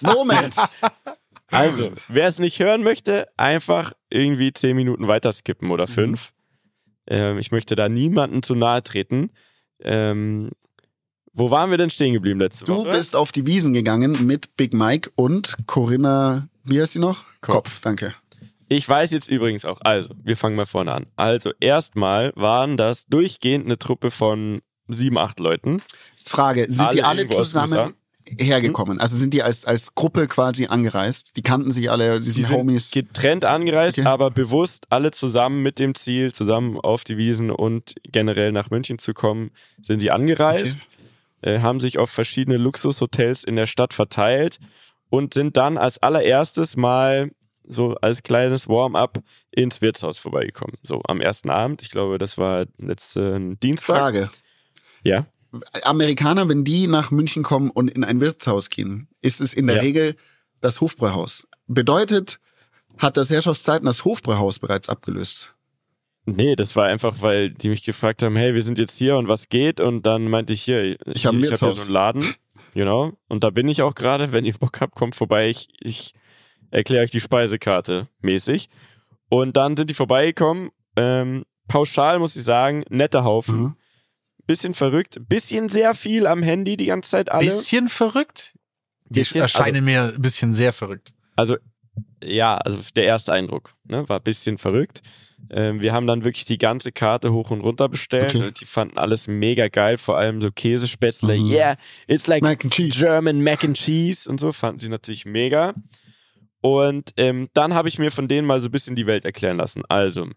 Moment. 0.00 0.54
Also, 1.50 1.92
wer 2.08 2.26
es 2.26 2.38
nicht 2.38 2.58
hören 2.60 2.82
möchte, 2.82 3.26
einfach 3.36 3.92
irgendwie 4.10 4.52
zehn 4.52 4.76
Minuten 4.76 5.08
weiter 5.08 5.32
skippen 5.32 5.70
oder 5.70 5.84
Mhm. 5.84 5.92
fünf. 5.92 6.32
Ähm, 7.06 7.38
ich 7.38 7.50
möchte 7.50 7.74
da 7.76 7.88
niemanden 7.88 8.42
zu 8.42 8.54
nahe 8.54 8.82
treten. 8.82 9.30
Ähm, 9.82 10.50
wo 11.34 11.50
waren 11.50 11.70
wir 11.70 11.78
denn 11.78 11.90
stehen 11.90 12.12
geblieben 12.12 12.40
letzte 12.40 12.64
Du 12.66 12.76
Woche? 12.76 12.90
bist 12.92 13.16
auf 13.16 13.32
die 13.32 13.46
Wiesen 13.46 13.74
gegangen 13.74 14.26
mit 14.26 14.56
Big 14.56 14.72
Mike 14.74 15.10
und 15.16 15.56
Corinna, 15.66 16.48
wie 16.64 16.80
heißt 16.80 16.92
sie 16.92 16.98
noch? 17.00 17.24
Kopf. 17.40 17.80
danke. 17.80 18.14
Ich 18.74 18.88
weiß 18.88 19.10
jetzt 19.10 19.28
übrigens 19.28 19.64
auch, 19.66 19.80
also, 19.82 20.14
wir 20.22 20.36
fangen 20.36 20.56
mal 20.56 20.64
vorne 20.66 20.92
an. 20.92 21.06
Also, 21.16 21.52
erstmal 21.60 22.32
waren 22.36 22.76
das 22.78 23.04
durchgehend 23.06 23.66
eine 23.66 23.78
Truppe 23.78 24.10
von 24.10 24.62
sieben, 24.88 25.18
acht 25.18 25.40
Leuten. 25.40 25.82
Frage, 26.24 26.66
sind 26.70 26.80
Alle 26.86 26.94
die 26.94 27.02
alle 27.02 27.26
zusammen 27.28 27.94
hergekommen? 28.38 28.98
Also 29.00 29.16
sind 29.16 29.34
die 29.34 29.42
als, 29.42 29.64
als 29.64 29.94
Gruppe 29.94 30.26
quasi 30.28 30.66
angereist? 30.66 31.36
Die 31.36 31.42
kannten 31.42 31.70
sich 31.70 31.90
alle, 31.90 32.20
sie 32.20 32.26
Die 32.26 32.32
sind 32.32 32.46
sind 32.46 32.56
Homies. 32.56 32.90
getrennt 32.92 33.44
angereist, 33.44 33.98
Okay. 33.98 34.06
aber 34.08 34.30
bewusst 34.30 34.86
alle 34.90 35.10
zusammen 35.10 35.62
mit 35.62 35.78
dem 35.78 35.94
Ziel, 35.94 36.32
zusammen 36.32 36.78
auf 36.78 37.04
die 37.04 37.16
Wiesen 37.18 37.50
und 37.50 37.94
generell 38.04 38.52
nach 38.52 38.70
München 38.70 38.98
zu 38.98 39.12
kommen, 39.12 39.50
sind 39.82 40.00
sie 40.00 40.10
angereist, 40.10 40.78
äh, 41.42 41.60
haben 41.60 41.80
sich 41.80 41.98
auf 41.98 42.10
verschiedene 42.10 42.56
Luxushotels 42.56 43.44
in 43.44 43.56
der 43.56 43.66
Stadt 43.66 43.92
verteilt 43.92 44.58
und 45.10 45.34
sind 45.34 45.56
dann 45.56 45.76
als 45.76 46.02
allererstes 46.02 46.76
mal 46.76 47.32
so 47.64 47.94
als 48.00 48.22
kleines 48.22 48.68
Warm-up 48.68 49.22
ins 49.50 49.80
Wirtshaus 49.80 50.18
vorbeigekommen. 50.18 50.76
So 50.82 51.00
am 51.06 51.20
ersten 51.20 51.50
Abend, 51.50 51.82
ich 51.82 51.90
glaube, 51.90 52.18
das 52.18 52.38
war 52.38 52.66
letzten 52.78 53.58
Dienstag. 53.60 53.96
Frage. 53.96 54.30
Ja. 55.04 55.26
Amerikaner, 55.84 56.48
wenn 56.48 56.64
die 56.64 56.86
nach 56.86 57.10
München 57.10 57.42
kommen 57.42 57.70
und 57.70 57.88
in 57.90 58.04
ein 58.04 58.20
Wirtshaus 58.20 58.70
gehen, 58.70 59.08
ist 59.20 59.40
es 59.40 59.52
in 59.54 59.66
der 59.66 59.76
Ja. 59.76 59.82
Regel 59.82 60.16
das 60.60 60.80
Hofbräuhaus. 60.80 61.46
Bedeutet, 61.66 62.38
hat 62.98 63.16
das 63.16 63.30
Herrschaftszeiten 63.30 63.84
das 63.86 64.04
Hofbräuhaus 64.04 64.58
bereits 64.58 64.88
abgelöst? 64.88 65.54
Nee, 66.24 66.54
das 66.56 66.76
war 66.76 66.86
einfach, 66.86 67.16
weil 67.20 67.50
die 67.50 67.68
mich 67.68 67.84
gefragt 67.84 68.22
haben, 68.22 68.36
hey, 68.36 68.54
wir 68.54 68.62
sind 68.62 68.78
jetzt 68.78 68.96
hier 68.96 69.16
und 69.16 69.26
was 69.28 69.48
geht? 69.48 69.80
Und 69.80 70.06
dann 70.06 70.28
meinte 70.30 70.52
ich 70.52 70.62
hier, 70.62 70.96
Ich 71.12 71.26
hab 71.26 71.32
habe 71.32 71.38
hier 71.38 71.50
Wirtshaus. 71.50 71.76
so 71.76 71.82
einen 71.82 71.90
Laden, 71.92 72.34
genau. 72.74 73.12
Und 73.28 73.42
da 73.44 73.50
bin 73.50 73.66
ich 73.68 73.82
auch 73.82 73.94
gerade. 73.96 74.32
Wenn 74.32 74.44
ihr 74.44 74.54
Bock 74.54 74.80
habt, 74.80 74.94
kommt 74.94 75.16
vorbei. 75.16 75.50
Ich, 75.50 75.68
ich 75.80 76.12
erkläre 76.72 77.04
euch 77.04 77.10
die 77.10 77.20
Speisekarte 77.20 78.08
mäßig. 78.20 78.68
Und 79.28 79.56
dann 79.56 79.76
sind 79.76 79.88
die 79.88 79.94
vorbeigekommen. 79.94 80.70
Ähm, 80.96 81.44
pauschal 81.68 82.18
muss 82.18 82.36
ich 82.36 82.42
sagen, 82.42 82.84
netter 82.90 83.24
Haufen. 83.24 83.60
Mhm. 83.60 83.76
Bisschen 84.46 84.74
verrückt, 84.74 85.20
bisschen 85.28 85.68
sehr 85.68 85.94
viel 85.94 86.26
am 86.26 86.42
Handy 86.42 86.76
die 86.76 86.86
ganze 86.86 87.10
Zeit 87.10 87.30
alle. 87.30 87.44
Bisschen 87.44 87.88
verrückt? 87.88 88.54
Die 89.04 89.20
Bisschen, 89.20 89.40
erscheinen 89.40 89.84
mir 89.84 90.14
ein 90.14 90.20
bisschen 90.20 90.52
sehr 90.52 90.72
verrückt. 90.72 91.12
Also, 91.36 91.56
ja, 92.22 92.56
also 92.56 92.78
der 92.96 93.04
erste 93.04 93.32
Eindruck 93.32 93.74
ne, 93.84 94.08
war 94.08 94.18
ein 94.18 94.22
bisschen 94.22 94.58
verrückt. 94.58 95.00
Ähm, 95.50 95.80
wir 95.80 95.92
haben 95.92 96.06
dann 96.06 96.24
wirklich 96.24 96.44
die 96.44 96.58
ganze 96.58 96.92
Karte 96.92 97.32
hoch 97.32 97.50
und 97.50 97.60
runter 97.60 97.88
bestellt 97.88 98.34
Okay. 98.34 98.46
und 98.46 98.60
die 98.60 98.64
fanden 98.64 98.98
alles 98.98 99.28
mega 99.28 99.68
geil, 99.68 99.96
vor 99.98 100.16
allem 100.18 100.40
so 100.40 100.50
Käsespätzle. 100.50 101.38
Mhm. 101.38 101.50
Yeah, 101.50 101.76
it's 102.06 102.26
like 102.26 102.42
Mac. 102.42 102.60
German 102.68 103.42
Mac 103.42 103.64
and 103.64 103.76
Cheese 103.76 104.28
und 104.28 104.40
so 104.40 104.52
fanden 104.52 104.80
sie 104.80 104.88
natürlich 104.88 105.24
mega. 105.24 105.74
Und 106.62 107.12
ähm, 107.18 107.48
dann 107.54 107.74
habe 107.74 107.88
ich 107.88 107.98
mir 107.98 108.10
von 108.10 108.28
denen 108.28 108.46
mal 108.46 108.60
so 108.60 108.68
ein 108.68 108.72
bisschen 108.72 108.96
die 108.96 109.06
Welt 109.06 109.24
erklären 109.26 109.56
lassen. 109.58 109.82
Also, 109.88 110.28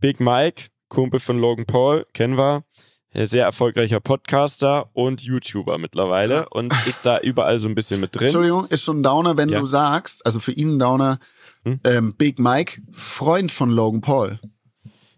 Big 0.00 0.18
Mike, 0.18 0.64
Kumpel 0.88 1.20
von 1.20 1.38
Logan 1.38 1.66
Paul, 1.66 2.04
kennen 2.14 2.36
wir, 2.36 2.64
äh, 3.10 3.26
sehr 3.26 3.44
erfolgreicher 3.44 4.00
Podcaster 4.00 4.88
und 4.94 5.20
YouTuber 5.22 5.76
mittlerweile 5.78 6.48
und 6.48 6.72
ist 6.86 7.04
da 7.06 7.20
überall 7.20 7.58
so 7.60 7.68
ein 7.68 7.74
bisschen 7.74 8.00
mit 8.00 8.14
drin. 8.16 8.24
Entschuldigung, 8.24 8.66
ist 8.68 8.82
schon 8.82 9.00
ein 9.00 9.02
Downer, 9.02 9.36
wenn 9.36 9.50
Ja. 9.50 9.60
du 9.60 9.66
sagst, 9.66 10.24
also 10.26 10.40
für 10.40 10.52
ihn 10.52 10.76
ein 10.76 10.78
Downer, 10.78 11.18
Hm? 11.64 11.80
ähm, 11.84 12.14
Big 12.16 12.38
Mike, 12.38 12.80
Freund 12.90 13.52
von 13.52 13.70
Logan 13.70 14.00
Paul. 14.00 14.40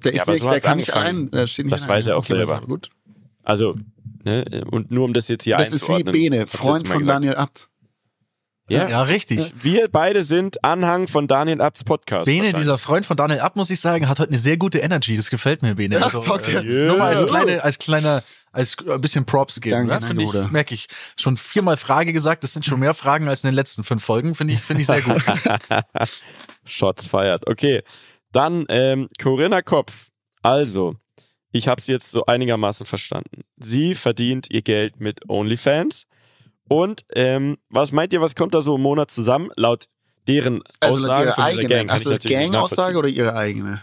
Der 0.02 0.12
ist 0.12 0.22
aber 0.22 0.32
nicht, 0.32 0.44
so 0.44 0.50
der 0.50 0.60
kann 0.60 0.76
nicht 0.76 0.92
angefangen. 0.94 1.16
allein, 1.18 1.30
der 1.30 1.46
steht 1.46 1.64
nicht 1.66 1.72
Das 1.72 1.82
allein. 1.84 1.96
weiß 1.96 2.06
er 2.08 2.16
auch 2.16 2.24
Okay, 2.24 2.36
selber. 2.36 2.60
Gut. 2.66 2.90
Also, 3.44 3.76
ne, 4.24 4.44
und 4.70 4.90
nur 4.90 5.04
um 5.04 5.14
das 5.14 5.28
jetzt 5.28 5.44
hier 5.44 5.56
Das 5.56 5.72
ist 5.72 5.88
wie 5.88 5.92
einzuordnen. 5.94 6.12
Bene, 6.12 6.40
hab 6.40 6.46
ich 6.46 6.52
das 6.52 6.60
Freund 6.60 6.88
von 6.88 6.98
gesagt. 6.98 7.24
Daniel 7.24 7.36
Abt. 7.38 7.68
Ja. 8.68 8.88
Ja, 8.88 9.02
richtig. 9.02 9.52
Wir 9.62 9.88
beide 9.88 10.22
sind 10.22 10.64
Anhang 10.64 11.06
von 11.06 11.28
Daniel 11.28 11.60
Abts 11.60 11.84
Podcast. 11.84 12.24
Bene, 12.26 12.52
dieser 12.54 12.78
Freund 12.78 13.04
von 13.04 13.16
Daniel 13.16 13.40
Ab, 13.40 13.56
muss 13.56 13.68
ich 13.68 13.78
sagen, 13.78 14.08
hat 14.08 14.18
heute 14.20 14.30
eine 14.30 14.38
sehr 14.38 14.56
gute 14.56 14.78
Energy. 14.78 15.16
Das 15.16 15.28
gefällt 15.28 15.60
mir, 15.60 15.74
Bene. 15.74 15.96
Ja, 15.96 16.02
Also, 16.04 16.22
er. 16.50 16.64
äh, 16.64 16.86
nur 16.86 16.96
mal 16.96 17.08
als 17.08 17.18
Yeah. 17.20 17.28
kleine, 17.28 17.62
als 17.64 17.78
kleiner, 17.78 18.22
als 18.52 18.76
ein 18.88 19.00
bisschen 19.02 19.26
Props 19.26 19.60
geben. 19.60 19.86
Danke, 19.88 20.02
Ne? 20.02 20.06
Finde 20.08 20.22
ich, 20.44 20.50
merke 20.50 20.72
ich. 20.74 20.86
Schon 21.20 21.36
viermal 21.36 21.76
Frage 21.76 22.14
gesagt, 22.14 22.42
das 22.42 22.54
sind 22.54 22.64
schon 22.64 22.80
mehr 22.80 22.94
Fragen 22.94 23.28
als 23.28 23.44
in 23.44 23.48
den 23.48 23.54
letzten 23.54 23.84
fünf 23.84 24.02
Folgen. 24.02 24.34
Finde 24.34 24.54
ich, 24.54 24.60
finde 24.60 24.80
ich 24.80 24.86
sehr 24.86 25.02
gut. 25.02 25.22
Shots 26.64 27.06
feiert. 27.06 27.46
Okay. 27.48 27.82
Dann 28.32 28.64
ähm, 28.68 29.08
Corinna 29.22 29.60
Kopf. 29.62 30.08
Also, 30.42 30.96
ich 31.52 31.68
habe 31.68 31.80
sie 31.82 31.92
jetzt 31.92 32.10
so 32.10 32.26
einigermaßen 32.26 32.86
verstanden. 32.86 33.42
Sie 33.58 33.94
verdient 33.94 34.46
ihr 34.50 34.62
Geld 34.62 35.00
mit 35.00 35.28
OnlyFans. 35.28 36.06
Und 36.68 37.04
ähm, 37.14 37.58
was 37.68 37.92
meint 37.92 38.12
ihr, 38.12 38.20
was 38.20 38.34
kommt 38.34 38.54
da 38.54 38.60
so 38.62 38.76
im 38.76 38.82
Monat 38.82 39.10
zusammen? 39.10 39.50
Laut 39.56 39.86
deren 40.26 40.62
Also 40.80 41.02
Aussagen 41.02 41.24
ihre 41.26 41.34
von 41.34 41.44
eigene. 41.44 41.68
Gang. 41.68 41.90
Also 41.90 42.10
das 42.10 42.24
Gang-Aussage 42.24 42.96
oder 42.98 43.08
ihre 43.08 43.34
eigene? 43.36 43.82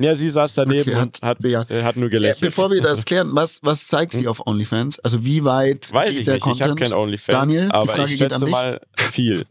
Ja, 0.00 0.14
sie 0.14 0.28
saß 0.28 0.54
daneben 0.54 0.90
Okay, 0.90 0.94
hat- 0.94 1.20
und 1.22 1.22
hat, 1.22 1.44
ja. 1.44 1.62
äh, 1.68 1.82
hat 1.82 1.96
nur 1.96 2.04
Ja, 2.06 2.10
gelächelt. 2.10 2.52
bevor 2.52 2.70
wir 2.70 2.80
das 2.80 3.04
klären, 3.04 3.30
was, 3.34 3.58
was 3.62 3.86
zeigt 3.88 4.12
sie 4.14 4.28
auf 4.28 4.46
OnlyFans? 4.46 5.00
Also 5.00 5.24
wie 5.24 5.44
weit 5.44 5.92
Weiß 5.92 6.10
geht 6.10 6.20
ich 6.20 6.24
der 6.26 6.34
nicht, 6.34 6.46
ich 6.46 6.62
habe 6.62 6.70
Content? 6.70 6.90
kein 6.90 6.92
OnlyFans, 6.98 7.26
Daniel, 7.36 7.64
die 7.66 7.70
aber 7.74 7.86
Frage 7.88 8.12
ich 8.12 8.18
geht 8.18 8.32
an 8.32 8.38
schätze 8.40 8.44
dich. 8.44 8.52
mal 8.52 8.80
viel. 8.94 9.46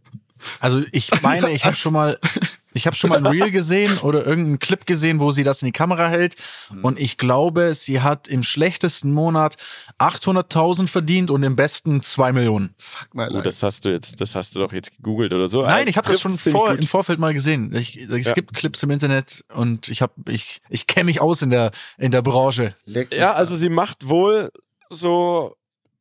Also 0.62 0.82
ich 0.92 1.10
meine, 1.22 1.52
ich 1.52 1.66
habe 1.66 1.76
schon 1.76 1.94
mal, 1.94 2.18
ich 2.78 2.88
habe 2.88 2.96
schon 2.96 3.10
mal 3.10 3.18
ein 3.18 3.26
Reel 3.28 3.52
gesehen 3.52 3.98
oder 4.00 4.26
irgendeinen 4.26 4.60
Clip 4.60 4.86
gesehen, 4.86 5.20
wo 5.20 5.32
sie 5.32 5.44
das 5.44 5.62
in 5.62 5.66
die 5.66 5.72
Kamera 5.72 6.08
hält. 6.08 6.36
Hm. 6.70 6.84
Und 6.86 7.00
ich 7.00 7.18
glaube, 7.18 7.74
sie 7.74 8.02
hat 8.02 8.28
im 8.28 8.44
schlechtesten 8.44 9.12
Monat 9.12 9.58
800.000 10.00 10.88
verdient 10.88 11.30
und 11.32 11.44
im 11.44 11.56
besten 11.56 12.02
2 12.02 12.32
Millionen. 12.34 12.74
Fuck 12.78 13.14
my 13.14 13.26
Gut, 13.26 13.34
life. 13.34 13.44
das 13.44 13.64
hast 13.64 13.86
du 13.86 13.90
jetzt, 13.90 14.22
das 14.22 14.36
hast 14.36 14.56
du 14.56 14.60
doch 14.60 14.72
jetzt 14.72 14.96
gegoogelt 14.98 15.34
oder 15.34 15.50
so. 15.50 15.62
Nein, 15.64 15.72
Also, 15.74 15.90
ich 15.90 15.98
habe 15.98 16.08
das 16.10 16.22
schon 16.22 16.38
vor, 16.38 16.72
im 16.72 16.84
Vorfeld 16.88 17.20
mal 17.20 17.34
gesehen. 17.34 17.76
Ich, 17.76 17.98
es 17.98 18.28
Ja. 18.28 18.34
gibt 18.34 18.54
Clips 18.54 18.82
im 18.84 18.92
Internet 18.92 19.44
und 19.54 19.90
ich 19.90 20.02
habe, 20.02 20.14
ich, 20.30 20.62
ich 20.70 20.88
kenne 20.88 21.06
mich 21.06 21.20
aus 21.22 21.42
in 21.42 21.50
der 21.50 21.72
in 21.98 22.12
der 22.12 22.22
Branche. 22.22 22.76
Ja, 22.86 23.34
also 23.34 23.56
sie 23.56 23.70
macht 23.70 24.08
wohl 24.08 24.50
so 24.90 25.56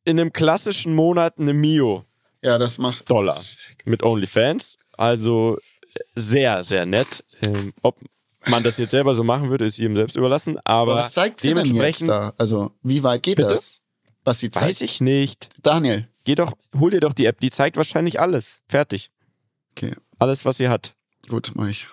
in 0.05 0.19
einem 0.19 0.31
klassischen 0.31 0.95
Monat 0.95 1.35
eine 1.39 1.53
Mio 1.53 2.05
ja, 2.43 2.57
das 2.57 2.77
macht 2.77 3.09
Dollar 3.09 3.37
mit 3.85 4.03
OnlyFans. 4.03 4.77
Also 4.93 5.57
sehr, 6.15 6.63
sehr 6.63 6.85
nett. 6.85 7.23
Ähm, 7.41 7.73
ob 7.81 7.97
man 8.45 8.63
das 8.63 8.77
jetzt 8.77 8.91
selber 8.91 9.13
so 9.13 9.23
machen 9.23 9.49
würde, 9.49 9.65
ist 9.65 9.77
jedem 9.77 9.95
selbst 9.95 10.15
überlassen. 10.15 10.57
Aber, 10.63 10.93
Aber 10.93 10.95
was 11.01 11.11
zeigt 11.13 11.41
sie 11.41 11.49
denn 11.49 11.57
jetzt 11.57 11.67
dementsprechend 11.67 12.09
da? 12.09 12.33
Also 12.37 12.71
wie 12.83 13.03
weit 13.03 13.23
geht 13.23 13.37
Bitte? 13.37 13.49
das? 13.49 13.81
Was 14.23 14.39
sie 14.39 14.51
zeigt? 14.51 14.65
weiß 14.67 14.81
ich 14.81 15.01
nicht. 15.01 15.49
Daniel. 15.63 16.07
Geh 16.25 16.35
doch, 16.35 16.53
hol 16.77 16.91
dir 16.91 16.99
doch 16.99 17.13
die 17.13 17.25
App, 17.25 17.39
die 17.39 17.49
zeigt 17.49 17.77
wahrscheinlich 17.77 18.19
alles. 18.19 18.59
Fertig. 18.67 19.09
Okay, 19.71 19.93
Alles, 20.19 20.43
was 20.45 20.57
sie 20.57 20.67
hat. 20.69 20.93
gut, 21.29 21.51
mach 21.55 21.67
ich. 21.67 21.87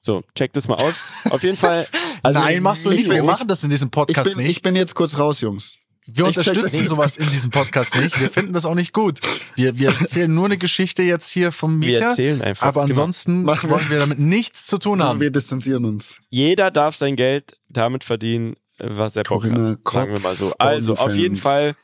So, 0.00 0.22
check 0.36 0.52
das 0.52 0.66
mal 0.68 0.76
aus. 0.76 1.26
Auf 1.30 1.42
jeden 1.42 1.56
Fall. 1.56 1.86
Also 2.22 2.40
Nein, 2.40 2.60
machst 2.62 2.84
du 2.84 2.90
nicht. 2.90 3.08
Wir 3.08 3.18
ich- 3.18 3.22
machen 3.22 3.46
das 3.46 3.62
in 3.62 3.70
diesem 3.70 3.86
Ich 3.86 3.92
Podcast 3.92 4.30
bin, 4.34 4.38
nicht. 4.44 4.56
ich 4.56 4.62
bin 4.62 4.74
jetzt 4.74 4.96
kurz 4.96 5.16
raus, 5.16 5.40
Jungs. 5.42 5.74
Wir 6.06 6.26
Ich 6.28 6.36
unterstützen 6.38 6.86
sowas 6.86 7.16
in 7.16 7.28
diesem 7.30 7.50
Podcast 7.50 7.96
nicht. 7.96 8.20
Wir 8.20 8.30
finden 8.30 8.52
das 8.52 8.64
auch 8.64 8.74
nicht 8.76 8.92
gut. 8.92 9.18
Wir, 9.56 9.76
wir 9.78 9.88
erzählen 10.00 10.32
nur 10.32 10.44
eine 10.44 10.56
Geschichte 10.56 11.02
jetzt 11.02 11.28
hier 11.30 11.50
vom 11.50 11.80
Wir 11.82 11.88
Mieter. 11.94 12.04
erzählen 12.10 12.40
einfach, 12.42 12.66
Aber 12.66 12.82
genau. 12.82 12.92
ansonsten 12.92 13.42
Machen 13.42 13.68
wir- 13.70 13.76
wollen 13.76 13.90
wir 13.90 13.98
damit 13.98 14.18
nichts 14.20 14.66
zu 14.66 14.78
tun 14.78 15.02
haben. 15.02 15.18
Wir 15.20 15.30
distanzieren 15.32 15.84
uns. 15.84 16.18
jeder 16.30 16.70
darf 16.70 16.94
sein 16.94 17.16
Geld 17.16 17.56
damit 17.68 18.04
verdienen, 18.04 18.54
was 18.78 19.16
er 19.16 19.24
Bock 19.24 19.42
Corinna 19.42 19.70
hat. 19.70 19.84
Kopf, 19.84 19.94
Sagen 19.94 20.12
wir 20.12 20.20
mal 20.20 20.36
so. 20.36 20.54
Also, 20.58 20.94
auf 20.94 21.14
jeden 21.16 21.36
Fall 21.36 21.74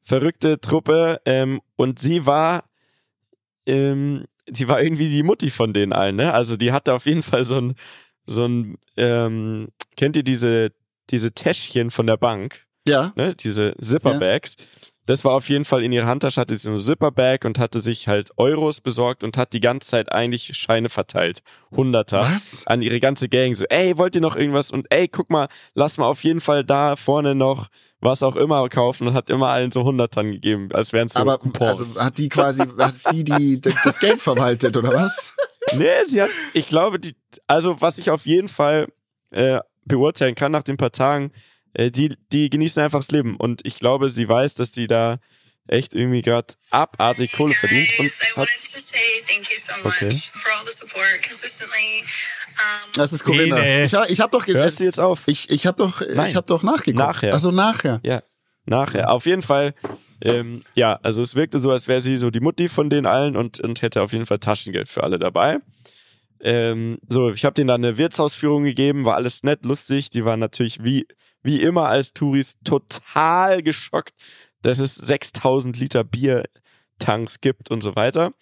verrückte 0.00 0.60
Truppe. 0.60 1.20
Ähm, 1.24 1.60
und 1.76 1.98
sie 1.98 2.24
war, 2.24 2.64
ähm, 3.66 4.26
sie 4.52 4.68
war 4.68 4.80
irgendwie 4.80 5.08
die 5.08 5.22
Mutti 5.24 5.50
von 5.50 5.72
denen 5.72 5.92
allen, 5.92 6.16
ne? 6.16 6.32
Also 6.34 6.56
die 6.56 6.70
hatte 6.72 6.92
auf 6.94 7.06
jeden 7.06 7.22
Fall 7.22 7.44
so 7.44 7.56
ein, 7.60 7.74
so 8.26 8.44
ein, 8.46 8.76
ähm, 8.96 9.68
kennt 9.96 10.16
ihr 10.16 10.22
diese, 10.22 10.70
diese 11.10 11.32
Täschchen 11.32 11.90
von 11.90 12.06
der 12.06 12.16
Bank? 12.16 12.64
Ja. 12.86 13.12
ne, 13.16 13.34
diese 13.34 13.74
Zipperbags. 13.80 14.56
Das 15.04 15.24
war 15.24 15.32
auf 15.32 15.48
jeden 15.48 15.64
Fall 15.64 15.82
in 15.82 15.90
ihrer 15.90 16.06
Handtasche, 16.06 16.40
hatte 16.40 16.56
sie 16.56 16.62
so 16.62 16.70
eine 16.70 16.78
Zipperbag 16.78 17.44
und 17.44 17.58
hatte 17.58 17.80
sich 17.80 18.06
halt 18.06 18.30
Euros 18.36 18.80
besorgt 18.80 19.24
und 19.24 19.36
hat 19.36 19.52
die 19.52 19.58
ganze 19.58 19.88
Zeit 19.88 20.12
eigentlich 20.12 20.56
Scheine 20.56 20.88
verteilt. 20.88 21.40
Hunderter. 21.72 22.20
Was? 22.20 22.64
An 22.68 22.82
ihre 22.82 23.00
ganze 23.00 23.28
Gang. 23.28 23.56
So, 23.56 23.64
ey, 23.64 23.98
wollt 23.98 24.14
ihr 24.14 24.20
noch 24.20 24.36
irgendwas? 24.36 24.70
Und 24.70 24.86
ey, 24.90 25.08
guck 25.08 25.28
mal, 25.28 25.48
lass 25.74 25.98
mal 25.98 26.06
auf 26.06 26.22
jeden 26.22 26.40
Fall 26.40 26.64
da 26.64 26.94
vorne 26.94 27.34
noch 27.34 27.66
was 28.00 28.22
auch 28.22 28.36
immer 28.36 28.68
kaufen 28.68 29.08
und 29.08 29.14
hat 29.14 29.28
immer 29.30 29.48
allen 29.48 29.70
so 29.72 29.84
Hundertern 29.84 30.30
gegeben, 30.30 30.68
als 30.72 30.92
wären 30.92 31.06
es 31.06 31.14
so 31.14 31.20
Aber 31.20 31.38
Coupons. 31.38 31.78
also 31.78 32.00
hat 32.00 32.18
die 32.18 32.28
quasi, 32.28 32.64
hat 32.78 32.94
sie 32.94 33.24
die, 33.24 33.60
das 33.60 33.98
Geld 34.00 34.20
verwaltet, 34.20 34.76
oder 34.76 34.92
was? 34.92 35.32
Nee, 35.76 36.04
sie 36.06 36.20
hat, 36.20 36.30
ich 36.52 36.68
glaube, 36.68 36.98
die, 36.98 37.14
also 37.46 37.80
was 37.80 37.98
ich 37.98 38.10
auf 38.10 38.26
jeden 38.26 38.48
Fall 38.48 38.88
äh, 39.30 39.60
beurteilen 39.84 40.34
kann 40.34 40.50
nach 40.52 40.62
den 40.62 40.76
paar 40.76 40.90
Tagen, 40.90 41.30
die, 41.76 42.16
die 42.32 42.50
genießen 42.50 42.82
einfach 42.82 43.00
das 43.00 43.10
Leben. 43.10 43.36
Und 43.36 43.64
ich 43.64 43.76
glaube, 43.76 44.10
sie 44.10 44.28
weiß, 44.28 44.54
dass 44.54 44.72
sie 44.72 44.86
da 44.86 45.18
echt 45.68 45.94
irgendwie 45.94 46.22
gerade 46.22 46.54
abartig 46.70 47.32
Kohle 47.32 47.54
verdient 47.54 47.88
und 47.98 48.10
hat, 48.36 48.48
Okay. 49.84 50.10
for 50.10 50.52
all 50.52 50.64
the 50.66 50.72
support 50.72 51.22
consistently. 51.26 52.04
Das 52.96 53.12
ist 53.12 53.24
Corinna. 53.24 53.56
Nee, 53.58 53.78
nee. 53.78 53.84
Ich, 53.84 53.92
ich 54.10 54.20
habe 54.20 54.30
doch, 54.30 54.46
hörst 54.46 54.80
du 54.80 54.84
jetzt 54.84 55.00
auf? 55.00 55.28
ich, 55.28 55.50
ich 55.50 55.66
habe 55.66 55.78
doch, 55.78 56.00
Nein. 56.00 56.30
ich 56.30 56.36
habe 56.36 56.46
doch 56.46 56.62
nachgeguckt. 56.62 56.96
Nachher. 56.98 57.32
Also 57.32 57.50
nachher. 57.50 58.00
Ja, 58.04 58.22
nachher. 58.66 59.10
Auf 59.10 59.26
jeden 59.26 59.42
Fall, 59.42 59.74
ähm, 60.20 60.64
ja, 60.74 60.98
also 61.02 61.22
es 61.22 61.34
wirkte 61.34 61.60
so, 61.60 61.70
als 61.70 61.88
wäre 61.88 62.00
sie 62.00 62.16
so 62.16 62.30
die 62.30 62.40
Mutti 62.40 62.68
von 62.68 62.90
den 62.90 63.06
allen 63.06 63.36
und, 63.36 63.60
und 63.60 63.82
hätte 63.82 64.02
auf 64.02 64.12
jeden 64.12 64.26
Fall 64.26 64.38
Taschengeld 64.40 64.88
für 64.88 65.02
alle 65.04 65.18
dabei. 65.18 65.58
Ähm, 66.40 66.98
so, 67.08 67.30
ich 67.30 67.44
habe 67.44 67.54
denen 67.54 67.68
dann 67.68 67.84
eine 67.84 67.98
Wirtshausführung 67.98 68.64
gegeben, 68.64 69.04
war 69.04 69.14
alles 69.14 69.42
nett, 69.44 69.64
lustig. 69.64 70.10
Die 70.10 70.24
waren 70.24 70.40
natürlich 70.40 70.82
wie, 70.82 71.06
wie 71.42 71.62
immer 71.62 71.88
als 71.88 72.12
Touris 72.12 72.56
total 72.64 73.62
geschockt, 73.62 74.14
dass 74.62 74.78
es 74.78 74.94
6000 74.94 75.78
Liter 75.78 76.04
Biertanks 76.04 77.40
gibt 77.40 77.70
und 77.70 77.82
so 77.82 77.96
weiter. 77.96 78.32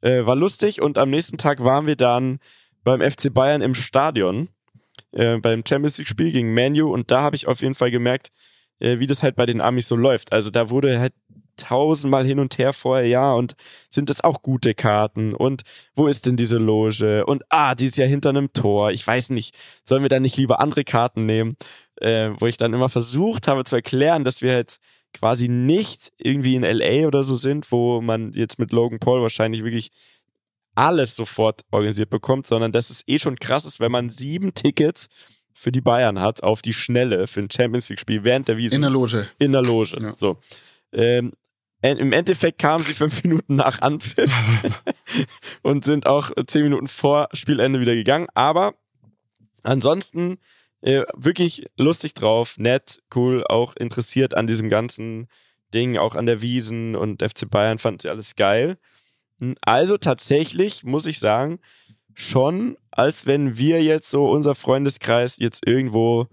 Äh, 0.00 0.26
war 0.26 0.36
lustig 0.36 0.82
und 0.82 0.98
am 0.98 1.10
nächsten 1.10 1.38
Tag 1.38 1.64
waren 1.64 1.86
wir 1.86 1.96
dann 1.96 2.38
beim 2.84 3.00
FC 3.00 3.32
Bayern 3.32 3.62
im 3.62 3.74
Stadion 3.74 4.48
äh, 5.12 5.38
beim 5.38 5.62
Champions 5.66 5.98
League 5.98 6.08
Spiel 6.08 6.32
gegen 6.32 6.54
Manu 6.54 6.92
und 6.92 7.10
da 7.10 7.22
habe 7.22 7.36
ich 7.36 7.46
auf 7.46 7.62
jeden 7.62 7.74
Fall 7.74 7.90
gemerkt, 7.90 8.28
äh, 8.80 8.98
wie 8.98 9.06
das 9.06 9.22
halt 9.22 9.36
bei 9.36 9.46
den 9.46 9.60
Amis 9.60 9.88
so 9.88 9.96
läuft. 9.96 10.32
Also 10.32 10.50
da 10.50 10.70
wurde 10.70 11.00
halt 11.00 11.14
tausendmal 11.56 12.26
hin 12.26 12.40
und 12.40 12.58
her 12.58 12.72
vorher, 12.72 13.06
ja, 13.06 13.32
und 13.32 13.54
sind 13.88 14.10
das 14.10 14.24
auch 14.24 14.42
gute 14.42 14.74
Karten 14.74 15.34
und 15.34 15.62
wo 15.94 16.08
ist 16.08 16.26
denn 16.26 16.36
diese 16.36 16.58
Loge 16.58 17.24
und 17.26 17.44
ah, 17.48 17.74
die 17.76 17.86
ist 17.86 17.96
ja 17.96 18.06
hinter 18.06 18.30
einem 18.30 18.52
Tor. 18.52 18.90
Ich 18.90 19.06
weiß 19.06 19.30
nicht, 19.30 19.56
sollen 19.84 20.02
wir 20.02 20.08
da 20.08 20.18
nicht 20.18 20.36
lieber 20.36 20.58
andere 20.60 20.84
Karten 20.84 21.26
nehmen, 21.26 21.56
äh, 22.00 22.30
wo 22.38 22.46
ich 22.46 22.56
dann 22.56 22.72
immer 22.72 22.88
versucht 22.88 23.48
habe 23.48 23.64
zu 23.64 23.76
erklären, 23.76 24.24
dass 24.24 24.42
wir 24.42 24.56
jetzt 24.56 24.80
quasi 25.12 25.48
nicht 25.48 26.12
irgendwie 26.18 26.56
in 26.56 26.62
LA 26.62 27.06
oder 27.06 27.22
so 27.22 27.34
sind, 27.34 27.70
wo 27.70 28.00
man 28.00 28.32
jetzt 28.32 28.58
mit 28.58 28.72
Logan 28.72 28.98
Paul 28.98 29.22
wahrscheinlich 29.22 29.62
wirklich 29.62 29.90
alles 30.74 31.14
sofort 31.14 31.62
organisiert 31.70 32.10
bekommt, 32.10 32.46
sondern 32.46 32.72
dass 32.72 32.90
es 32.90 33.02
eh 33.06 33.18
schon 33.18 33.36
krass 33.36 33.64
ist, 33.64 33.78
wenn 33.80 33.92
man 33.92 34.10
sieben 34.10 34.54
Tickets 34.54 35.08
für 35.52 35.70
die 35.70 35.80
Bayern 35.80 36.20
hat 36.20 36.42
auf 36.42 36.62
die 36.62 36.72
Schnelle 36.72 37.28
für 37.28 37.40
ein 37.40 37.48
Champions 37.50 37.88
League 37.88 38.00
Spiel 38.00 38.24
während 38.24 38.48
der 38.48 38.56
Wiesen 38.56 38.76
In 38.76 38.80
der 38.82 38.90
Loge. 38.90 39.28
in 39.38 39.52
der 39.52 39.62
Loge. 39.62 39.96
Ja. 40.00 40.14
So. 40.16 40.38
Ähm, 40.92 41.32
Im 41.80 42.12
Endeffekt 42.12 42.58
kamen 42.58 42.82
sie 42.82 42.94
fünf 42.94 43.22
Minuten 43.22 43.54
nach 43.54 43.80
Anpfiff 43.80 44.32
und 45.62 45.84
sind 45.84 46.06
auch 46.06 46.32
zehn 46.46 46.64
Minuten 46.64 46.88
vor 46.88 47.28
Spielende 47.32 47.80
wieder 47.80 47.94
gegangen. 47.94 48.26
Aber 48.34 48.74
ansonsten 49.62 50.38
äh, 50.84 51.04
wirklich 51.14 51.66
lustig 51.76 52.14
drauf, 52.14 52.58
nett, 52.58 53.02
cool, 53.14 53.44
auch 53.48 53.74
interessiert 53.76 54.36
an 54.36 54.46
diesem 54.46 54.68
ganzen 54.68 55.28
Ding, 55.72 55.96
auch 55.96 56.14
an 56.14 56.26
der 56.26 56.42
Wiesen 56.42 56.94
und 56.94 57.22
FC 57.22 57.48
Bayern 57.50 57.78
fanden 57.78 58.00
sie 58.00 58.10
alles 58.10 58.36
geil. 58.36 58.76
Also 59.62 59.96
tatsächlich 59.96 60.84
muss 60.84 61.06
ich 61.06 61.18
sagen, 61.18 61.58
schon, 62.14 62.76
als 62.90 63.26
wenn 63.26 63.56
wir 63.56 63.82
jetzt 63.82 64.10
so 64.10 64.26
unser 64.30 64.54
Freundeskreis 64.54 65.38
jetzt 65.38 65.66
irgendwo 65.66 66.26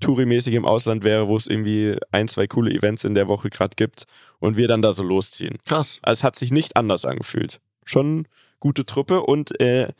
Touri-mäßig 0.00 0.54
im 0.54 0.64
Ausland 0.64 1.04
wäre, 1.04 1.28
wo 1.28 1.36
es 1.36 1.46
irgendwie 1.46 1.96
ein, 2.10 2.26
zwei 2.26 2.46
coole 2.46 2.72
Events 2.72 3.04
in 3.04 3.14
der 3.14 3.28
Woche 3.28 3.50
gerade 3.50 3.76
gibt 3.76 4.04
und 4.38 4.56
wir 4.56 4.66
dann 4.66 4.80
da 4.80 4.94
so 4.94 5.02
losziehen. 5.02 5.58
Krass. 5.66 6.00
Also 6.02 6.20
es 6.20 6.24
hat 6.24 6.36
sich 6.36 6.50
nicht 6.50 6.76
anders 6.76 7.04
angefühlt. 7.04 7.60
Schon 7.84 8.26
gute 8.60 8.86
Truppe 8.86 9.20
und 9.20 9.60
äh, 9.60 9.92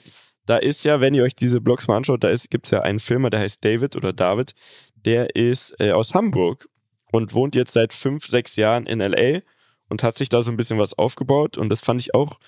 da 0.50 0.56
ist 0.56 0.84
ja, 0.84 1.00
wenn 1.00 1.14
ihr 1.14 1.22
euch 1.22 1.36
diese 1.36 1.60
Blogs 1.60 1.86
mal 1.86 1.96
anschaut, 1.96 2.24
da 2.24 2.34
gibt 2.50 2.66
es 2.66 2.72
ja 2.72 2.82
einen 2.82 2.98
Filmer, 2.98 3.30
der 3.30 3.38
heißt 3.38 3.64
David 3.64 3.94
oder 3.94 4.12
David, 4.12 4.54
der 4.96 5.36
ist 5.36 5.76
äh, 5.78 5.92
aus 5.92 6.12
Hamburg 6.12 6.68
und 7.12 7.34
wohnt 7.34 7.54
jetzt 7.54 7.72
seit 7.72 7.92
fünf, 7.92 8.26
sechs 8.26 8.56
Jahren 8.56 8.86
in 8.86 8.98
LA 8.98 9.42
und 9.88 10.02
hat 10.02 10.18
sich 10.18 10.28
da 10.28 10.42
so 10.42 10.50
ein 10.50 10.56
bisschen 10.56 10.76
was 10.76 10.98
aufgebaut 10.98 11.56
und 11.56 11.68
das 11.68 11.82
fand 11.82 12.00
ich 12.00 12.16
auch 12.16 12.40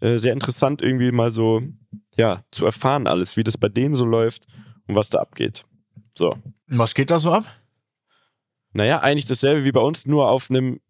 äh, 0.00 0.16
sehr 0.16 0.32
interessant, 0.32 0.80
irgendwie 0.80 1.12
mal 1.12 1.30
so, 1.30 1.60
ja, 2.16 2.42
zu 2.50 2.64
erfahren 2.64 3.06
alles, 3.06 3.36
wie 3.36 3.44
das 3.44 3.58
bei 3.58 3.68
denen 3.68 3.94
so 3.94 4.06
läuft 4.06 4.46
und 4.86 4.94
was 4.94 5.10
da 5.10 5.18
abgeht. 5.18 5.66
So. 6.14 6.38
Was 6.66 6.94
geht 6.94 7.10
da 7.10 7.18
so 7.18 7.30
ab? 7.30 7.44
Naja, 8.72 9.00
eigentlich 9.00 9.26
dasselbe 9.26 9.66
wie 9.66 9.72
bei 9.72 9.82
uns, 9.82 10.06
nur 10.06 10.30
auf 10.30 10.48
einem, 10.48 10.80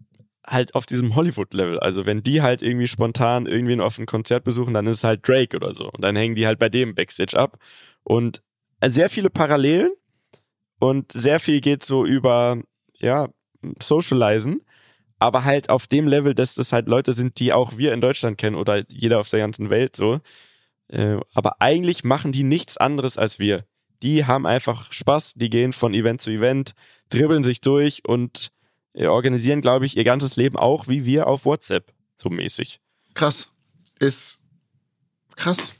halt 0.47 0.75
auf 0.75 0.87
diesem 0.87 1.14
Hollywood-Level. 1.14 1.78
Also 1.78 2.06
wenn 2.06 2.23
die 2.23 2.42
halt 2.42 2.62
irgendwie 2.62 2.87
spontan 2.87 3.47
irgendwen 3.47 3.80
auf 3.80 3.99
ein 3.99 4.06
Konzert 4.06 4.44
besuchen, 4.44 4.75
dann 4.75 4.87
ist 4.87 4.99
es 4.99 5.04
halt 5.04 5.26
Drake 5.26 5.56
oder 5.56 5.75
so. 5.75 5.90
Und 5.90 6.02
dann 6.02 6.16
hängen 6.16 6.35
die 6.35 6.47
halt 6.47 6.59
bei 6.59 6.68
dem 6.68 6.94
Backstage 6.94 7.38
ab. 7.38 7.59
Und 8.02 8.42
sehr 8.85 9.11
viele 9.11 9.30
Parallelen 9.30 9.92
und 10.78 11.12
sehr 11.12 11.40
viel 11.40 11.61
geht 11.61 11.85
so 11.85 12.06
über, 12.06 12.59
ja, 12.99 13.28
Socializen, 13.80 14.62
aber 15.18 15.44
halt 15.44 15.68
auf 15.68 15.87
dem 15.87 16.09
Level, 16.09 16.35
dass 16.35 16.54
das 16.54 16.73
halt 16.73 16.88
Leute 16.88 17.12
sind, 17.12 17.38
die 17.38 17.52
auch 17.52 17.76
wir 17.76 17.92
in 17.92 18.00
Deutschland 18.00 18.38
kennen 18.38 18.56
oder 18.56 18.85
jeder 18.88 19.20
auf 19.20 19.28
der 19.28 19.40
ganzen 19.40 19.68
Welt 19.68 19.94
so. 19.94 20.20
Äh, 20.88 21.18
aber 21.35 21.61
eigentlich 21.61 22.04
machen 22.04 22.32
die 22.32 22.42
nichts 22.42 22.78
anderes 22.78 23.18
als 23.18 23.38
wir. 23.38 23.64
Die 24.02 24.25
haben 24.25 24.47
einfach 24.47 24.90
Spaß, 24.90 25.35
die 25.35 25.50
gehen 25.50 25.75
von 25.75 25.92
Event 25.92 26.23
zu 26.23 26.30
Event, 26.30 26.73
dribbeln 27.11 27.44
sich 27.44 27.61
durch 27.61 28.02
und 28.06 28.49
äh, 28.49 28.60
organisieren, 28.94 29.61
glaube 29.61 29.87
ich, 29.87 29.97
ihr 29.97 30.04
ganzes 30.04 30.37
Leben 30.37 30.56
auch 30.56 30.88
wie 30.88 31.04
wir 31.04 31.26
auf 31.26 31.44
WhatsApp, 31.44 31.92
so 32.16 32.28
mäßig. 32.28 32.80
Krass. 33.14 33.49
Ist 33.99 34.38
krass. 35.37 35.75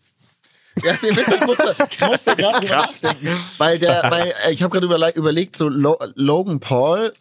Ja, 0.83 0.95
ich 0.95 1.47
musste, 1.47 1.47
musste 1.47 2.37
gerade 2.37 2.61
drüber 2.61 2.77
nachdenken. 2.77 3.29
Weil 3.59 3.79
der, 3.79 4.11
weil 4.11 4.35
äh, 4.47 4.53
ich 4.53 4.63
habe 4.63 4.73
gerade 4.73 4.87
überle 4.87 5.13
überlegt, 5.15 5.57
so 5.57 5.69
Lo 5.69 5.99
Logan 6.15 6.61
Paul, 6.61 7.13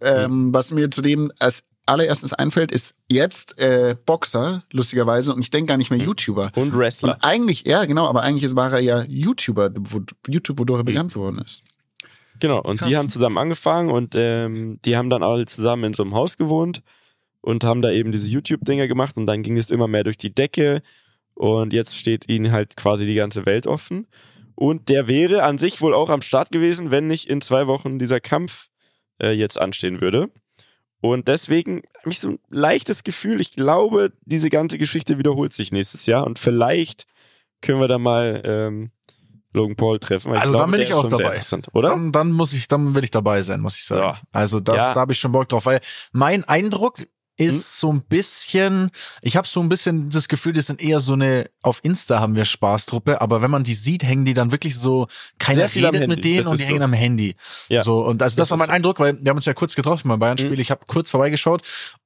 ähm, 0.00 0.52
was 0.52 0.70
mir 0.70 0.90
zu 0.90 1.02
dem 1.02 1.32
als 1.38 1.64
allererstes 1.86 2.32
einfällt, 2.32 2.70
ist 2.70 2.94
jetzt 3.08 3.58
äh, 3.58 3.96
Boxer, 4.06 4.62
lustigerweise, 4.70 5.34
und 5.34 5.40
ich 5.40 5.50
denke 5.50 5.70
gar 5.70 5.76
nicht 5.76 5.90
mehr 5.90 5.98
YouTuber. 5.98 6.52
Und 6.54 6.76
Wrestler. 6.76 7.14
Und 7.14 7.24
eigentlich, 7.24 7.66
ja, 7.66 7.84
genau, 7.84 8.06
aber 8.06 8.22
eigentlich 8.22 8.54
war 8.54 8.72
er 8.72 8.80
ja 8.80 9.02
YouTuber, 9.02 9.70
wo, 9.76 10.02
YouTube, 10.28 10.58
wodurch 10.58 10.80
er 10.80 10.84
bekannt 10.84 11.14
geworden 11.14 11.42
ist. 11.44 11.62
Genau, 12.40 12.60
und 12.60 12.78
Krass. 12.78 12.88
die 12.88 12.96
haben 12.96 13.08
zusammen 13.08 13.38
angefangen 13.38 13.90
und 13.90 14.14
ähm, 14.16 14.78
die 14.84 14.96
haben 14.96 15.10
dann 15.10 15.22
alle 15.22 15.46
zusammen 15.46 15.84
in 15.84 15.94
so 15.94 16.02
einem 16.02 16.14
Haus 16.14 16.36
gewohnt 16.36 16.82
und 17.42 17.64
haben 17.64 17.82
da 17.82 17.90
eben 17.90 18.12
diese 18.12 18.28
YouTube-Dinger 18.28 18.88
gemacht 18.88 19.16
und 19.16 19.26
dann 19.26 19.42
ging 19.42 19.56
es 19.56 19.70
immer 19.70 19.86
mehr 19.86 20.04
durch 20.04 20.16
die 20.16 20.34
Decke 20.34 20.82
und 21.34 21.72
jetzt 21.72 21.96
steht 21.96 22.28
ihnen 22.28 22.52
halt 22.52 22.76
quasi 22.76 23.06
die 23.06 23.14
ganze 23.14 23.46
Welt 23.46 23.66
offen. 23.66 24.06
Und 24.54 24.90
der 24.90 25.08
wäre 25.08 25.42
an 25.42 25.56
sich 25.56 25.80
wohl 25.80 25.94
auch 25.94 26.10
am 26.10 26.20
Start 26.20 26.50
gewesen, 26.50 26.90
wenn 26.90 27.06
nicht 27.06 27.28
in 27.28 27.40
zwei 27.40 27.66
Wochen 27.66 27.98
dieser 27.98 28.20
Kampf 28.20 28.68
äh, 29.22 29.30
jetzt 29.30 29.58
anstehen 29.58 30.02
würde. 30.02 30.28
Und 31.00 31.28
deswegen 31.28 31.82
habe 31.98 32.10
ich 32.10 32.20
so 32.20 32.28
ein 32.28 32.38
leichtes 32.50 33.04
Gefühl, 33.04 33.40
ich 33.40 33.52
glaube, 33.52 34.12
diese 34.26 34.50
ganze 34.50 34.76
Geschichte 34.76 35.18
wiederholt 35.18 35.54
sich 35.54 35.72
nächstes 35.72 36.04
Jahr 36.04 36.26
und 36.26 36.38
vielleicht 36.38 37.06
können 37.62 37.80
wir 37.80 37.88
da 37.88 37.98
mal 37.98 38.42
ähm, 38.44 38.90
Logan 39.52 39.76
Paul 39.76 39.98
treffen. 39.98 40.30
weil 40.32 40.38
Also 40.38 40.52
glaube, 40.52 40.64
dann 40.64 40.70
bin 40.72 40.80
ich 40.82 40.94
auch 40.94 41.08
dabei. 41.08 41.40
Oder? 41.72 41.88
Dann, 41.90 42.12
dann 42.12 42.30
muss 42.32 42.52
ich, 42.52 42.68
dann 42.68 42.94
will 42.94 43.04
ich 43.04 43.10
dabei 43.10 43.42
sein, 43.42 43.60
muss 43.60 43.76
ich 43.76 43.84
sagen. 43.84 44.16
So. 44.16 44.22
Also 44.32 44.60
das, 44.60 44.76
Ja. 44.76 44.92
da 44.92 45.00
habe 45.00 45.12
ich 45.12 45.18
schon 45.18 45.32
Bock 45.32 45.48
drauf, 45.48 45.66
weil 45.66 45.80
mein 46.12 46.44
Eindruck 46.44 47.04
ist 47.36 47.80
so 47.80 47.90
ein 47.90 48.02
bisschen, 48.02 48.90
ich 49.22 49.34
habe 49.34 49.48
so 49.48 49.60
ein 49.60 49.70
bisschen 49.70 50.10
das 50.10 50.28
Gefühl, 50.28 50.52
die 50.52 50.60
sind 50.60 50.82
eher 50.82 51.00
so 51.00 51.14
eine, 51.14 51.48
auf 51.62 51.80
Insta 51.82 52.20
haben 52.20 52.34
wir 52.34 52.44
Spaßtruppe, 52.44 53.22
aber 53.22 53.40
wenn 53.40 53.50
man 53.50 53.64
die 53.64 53.72
sieht, 53.72 54.02
hängen 54.04 54.26
die 54.26 54.34
dann 54.34 54.52
wirklich 54.52 54.76
so, 54.78 55.06
keiner 55.38 55.66
Sehr 55.68 55.90
redet 55.90 56.06
mit 56.06 56.22
denen 56.22 56.36
das 56.38 56.46
und 56.48 56.58
die 56.58 56.64
so. 56.64 56.68
hängen 56.68 56.82
am 56.82 56.92
Handy. 56.92 57.34
Ja. 57.68 57.82
So, 57.82 58.04
und 58.04 58.22
also 58.22 58.36
das, 58.36 58.48
Das 58.48 58.50
war 58.50 58.58
mein 58.58 58.68
so. 58.68 58.72
Eindruck, 58.74 59.00
weil 59.00 59.18
wir 59.22 59.30
haben 59.30 59.38
uns 59.38 59.46
ja 59.46 59.54
kurz 59.54 59.74
getroffen 59.74 60.08
beim 60.08 60.18
Bayern-Spiel, 60.18 60.60
ich 60.60 60.70
habe 60.70 60.82
kurz 60.86 61.10
vorbeigeschaut 61.10 61.62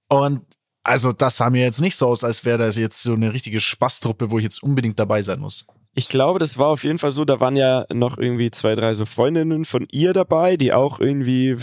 und 0.08 0.42
also 0.84 1.12
das 1.12 1.38
sah 1.38 1.50
mir 1.50 1.62
jetzt 1.62 1.80
nicht 1.80 1.96
so 1.96 2.06
aus, 2.06 2.22
als 2.22 2.44
wäre 2.44 2.58
das 2.58 2.76
jetzt 2.76 3.02
so 3.02 3.14
eine 3.14 3.32
richtige 3.32 3.58
Spaßtruppe, 3.58 4.30
wo 4.30 4.38
ich 4.38 4.44
jetzt 4.44 4.62
unbedingt 4.62 5.00
dabei 5.00 5.22
sein 5.22 5.40
muss. 5.40 5.66
Ich 5.96 6.08
glaube, 6.08 6.40
das 6.40 6.58
war 6.58 6.68
auf 6.68 6.82
jeden 6.82 6.98
Fall 6.98 7.12
so. 7.12 7.24
Da 7.24 7.38
waren 7.40 7.56
ja 7.56 7.86
noch 7.92 8.18
irgendwie 8.18 8.50
zwei, 8.50 8.74
drei 8.74 8.94
so 8.94 9.06
Freundinnen 9.06 9.64
von 9.64 9.86
ihr 9.92 10.12
dabei, 10.12 10.56
die 10.56 10.72
auch 10.72 10.98
irgendwie, 10.98 11.56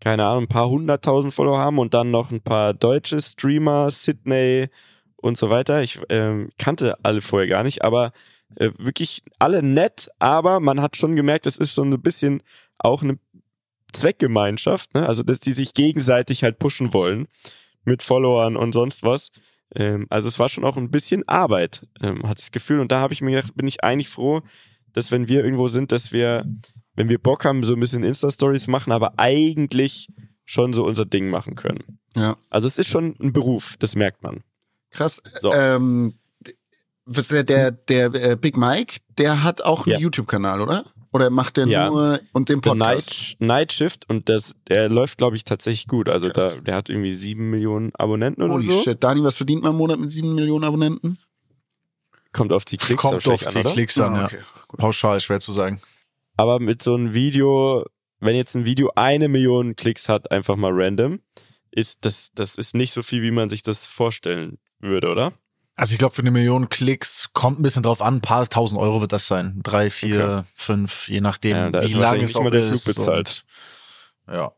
keine 0.00 0.24
Ahnung, 0.24 0.44
ein 0.44 0.48
paar 0.48 0.70
hunderttausend 0.70 1.34
Follower 1.34 1.58
haben 1.58 1.78
und 1.78 1.92
dann 1.92 2.10
noch 2.10 2.30
ein 2.30 2.40
paar 2.40 2.72
deutsche 2.72 3.20
Streamer, 3.20 3.90
Sydney 3.90 4.68
und 5.16 5.36
so 5.36 5.50
weiter. 5.50 5.82
Ich 5.82 6.00
ähm, 6.08 6.50
kannte 6.58 6.96
alle 7.02 7.20
vorher 7.20 7.48
gar 7.48 7.64
nicht, 7.64 7.84
aber 7.84 8.12
äh, 8.56 8.70
wirklich 8.78 9.22
alle 9.38 9.62
nett, 9.62 10.08
aber 10.18 10.60
man 10.60 10.80
hat 10.80 10.96
schon 10.96 11.14
gemerkt, 11.16 11.46
es 11.46 11.58
ist 11.58 11.74
schon 11.74 11.92
ein 11.92 12.02
bisschen 12.02 12.42
auch 12.78 13.02
eine 13.02 13.18
Zweckgemeinschaft, 13.92 14.94
ne? 14.94 15.06
Also, 15.06 15.22
dass 15.22 15.40
die 15.40 15.52
sich 15.52 15.74
gegenseitig 15.74 16.42
halt 16.44 16.58
pushen 16.58 16.92
wollen 16.94 17.28
mit 17.84 18.02
Followern 18.02 18.56
und 18.56 18.72
sonst 18.72 19.02
was. 19.02 19.30
Ähm, 19.74 20.06
also 20.10 20.28
es 20.28 20.38
war 20.38 20.48
schon 20.48 20.64
auch 20.64 20.76
ein 20.76 20.90
bisschen 20.90 21.26
Arbeit, 21.28 21.86
ähm, 22.00 22.26
hat 22.28 22.38
das 22.38 22.52
Gefühl. 22.52 22.80
Und 22.80 22.92
da 22.92 23.00
habe 23.00 23.12
ich 23.12 23.22
mir 23.22 23.32
gedacht, 23.36 23.54
bin 23.56 23.66
ich 23.66 23.82
eigentlich 23.82 24.08
froh, 24.08 24.42
dass 24.92 25.10
wenn 25.10 25.28
wir 25.28 25.44
irgendwo 25.44 25.68
sind, 25.68 25.92
dass 25.92 26.12
wir, 26.12 26.44
wenn 26.94 27.08
wir 27.08 27.18
Bock 27.18 27.44
haben, 27.44 27.64
so 27.64 27.74
ein 27.74 27.80
bisschen 27.80 28.04
Insta-Stories 28.04 28.66
machen, 28.68 28.92
aber 28.92 29.18
eigentlich 29.18 30.08
schon 30.44 30.72
so 30.72 30.84
unser 30.84 31.04
Ding 31.04 31.30
machen 31.30 31.54
können. 31.54 31.98
Ja. 32.14 32.36
Also 32.50 32.68
es 32.68 32.78
ist 32.78 32.88
schon 32.88 33.16
ein 33.20 33.32
Beruf, 33.32 33.76
das 33.78 33.96
merkt 33.96 34.22
man. 34.22 34.42
Krass. 34.90 35.22
So. 35.42 35.52
Ähm, 35.52 36.14
der, 37.06 37.42
der, 37.42 37.70
der 37.72 38.14
äh, 38.14 38.36
Big 38.36 38.56
Mike, 38.56 38.98
der 39.18 39.42
hat 39.42 39.62
auch 39.62 39.86
einen 39.86 39.94
Ja. 39.94 39.98
YouTube-Kanal, 39.98 40.60
oder? 40.60 40.84
Oder 41.14 41.30
macht 41.30 41.56
der 41.56 41.66
Ja. 41.68 41.88
nur 41.90 42.20
und 42.32 42.48
den 42.48 42.56
The 42.56 42.70
Podcast? 42.70 43.36
Night, 43.38 43.48
Night 43.48 43.72
Shift 43.72 44.10
und 44.10 44.28
das, 44.28 44.54
der 44.68 44.88
läuft, 44.88 45.16
glaube 45.18 45.36
ich, 45.36 45.44
tatsächlich 45.44 45.86
gut. 45.86 46.08
Also 46.08 46.28
da, 46.28 46.56
der 46.56 46.74
hat 46.74 46.88
irgendwie 46.88 47.14
sieben 47.14 47.50
Millionen 47.50 47.94
Abonnenten 47.94 48.42
oder 48.42 48.54
Holy 48.54 48.66
so. 48.66 48.82
shit. 48.82 49.02
Dani, 49.02 49.22
was 49.22 49.36
verdient 49.36 49.62
man 49.62 49.72
im 49.72 49.78
Monat 49.78 50.00
mit 50.00 50.10
sieben 50.10 50.34
Millionen 50.34 50.64
Abonnenten? 50.64 51.18
Kommt 52.32 52.52
auf 52.52 52.64
die 52.64 52.78
Klicks 52.78 53.00
Kommt 53.00 53.26
auf 53.28 53.40
die 53.40 53.46
an, 53.46 53.56
oder? 53.58 53.70
Klicks 53.70 53.96
an, 53.98 54.14
Ah, 54.14 54.18
ja. 54.18 54.24
okay. 54.26 54.38
Pauschal, 54.76 55.20
schwer 55.20 55.38
zu 55.38 55.52
sagen. 55.52 55.80
Aber 56.36 56.58
mit 56.58 56.82
so 56.82 56.94
einem 56.94 57.14
Video, 57.14 57.84
wenn 58.18 58.34
jetzt 58.34 58.56
ein 58.56 58.64
Video 58.64 58.90
eine 58.96 59.28
Million 59.28 59.76
Klicks 59.76 60.08
hat, 60.08 60.32
einfach 60.32 60.56
mal 60.56 60.72
random, 60.74 61.20
ist 61.70 61.98
das, 62.04 62.30
das 62.34 62.58
ist 62.58 62.74
nicht 62.74 62.92
so 62.92 63.04
viel, 63.04 63.22
wie 63.22 63.30
man 63.30 63.50
sich 63.50 63.62
das 63.62 63.86
vorstellen 63.86 64.58
würde, 64.80 65.10
oder? 65.10 65.32
Also 65.76 65.92
ich 65.92 65.98
glaube, 65.98 66.14
für 66.14 66.22
eine 66.22 66.30
Million 66.30 66.68
Klicks 66.68 67.30
kommt 67.32 67.58
ein 67.58 67.62
bisschen 67.62 67.82
drauf 67.82 68.00
an, 68.00 68.16
ein 68.16 68.20
paar 68.20 68.48
tausend 68.48 68.80
Euro 68.80 69.00
wird 69.00 69.12
das 69.12 69.26
sein. 69.26 69.60
Drei, 69.62 69.90
vier, 69.90 70.24
Okay. 70.24 70.42
fünf, 70.56 71.08
je 71.08 71.20
nachdem, 71.20 71.56
Ja, 71.74 71.82
wie 71.82 71.94
lange 71.94 72.22
es 72.24 72.36
auch 72.36 72.48
der. 72.48 72.62
Flug 72.64 72.84
bezahlt. 72.84 73.44
Und, 74.26 74.34
ja. 74.34 74.52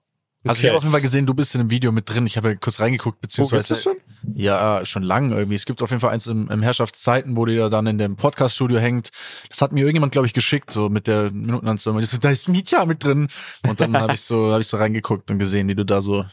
Also 0.48 0.58
ich 0.58 0.58
Okay. 0.58 0.68
habe 0.68 0.76
auf 0.76 0.82
jeden 0.84 0.92
Fall 0.92 1.00
gesehen, 1.00 1.26
du 1.26 1.34
bist 1.34 1.54
in 1.54 1.60
dem 1.60 1.70
Video 1.70 1.90
mit 1.90 2.08
drin. 2.08 2.24
Ich 2.26 2.36
habe 2.36 2.50
ja 2.50 2.54
kurz 2.54 2.78
reingeguckt, 2.78 3.20
beziehungsweise 3.20 3.70
das 3.74 3.82
schon? 3.82 3.96
ja 4.34 4.84
schon 4.84 5.02
lang 5.02 5.32
irgendwie. 5.32 5.56
Es 5.56 5.64
gibt 5.64 5.82
auf 5.82 5.90
jeden 5.90 6.00
Fall 6.00 6.10
eins 6.10 6.26
im, 6.28 6.48
im 6.50 6.62
Herrschaftszeiten, 6.62 7.36
wo 7.36 7.46
die 7.46 7.56
da 7.56 7.68
dann 7.68 7.86
in 7.88 7.98
dem 7.98 8.14
Podcaststudio 8.16 8.78
hängt. 8.78 9.10
Das 9.48 9.60
hat 9.62 9.72
mir 9.72 9.80
irgendjemand, 9.80 10.12
glaube 10.12 10.26
ich, 10.28 10.34
geschickt, 10.34 10.70
so 10.70 10.88
mit 10.88 11.06
der 11.08 11.32
Minutenanzahl. 11.32 11.98
Ich 12.00 12.10
so, 12.10 12.18
da 12.18 12.30
ist 12.30 12.48
Mietja 12.48 12.84
mit 12.84 13.02
drin. 13.02 13.26
Und 13.66 13.80
dann 13.80 13.96
habe 14.00 14.12
ich 14.14 14.20
so, 14.20 14.52
habe 14.52 14.60
ich 14.60 14.68
so 14.68 14.76
reingeguckt 14.76 15.30
und 15.32 15.38
gesehen, 15.40 15.66
wie 15.66 15.74
du 15.74 15.84
da 15.84 16.00
so 16.00 16.24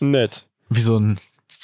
Nett. 0.00 0.44
wie 0.68 0.82
so 0.82 0.98
ein 0.98 1.18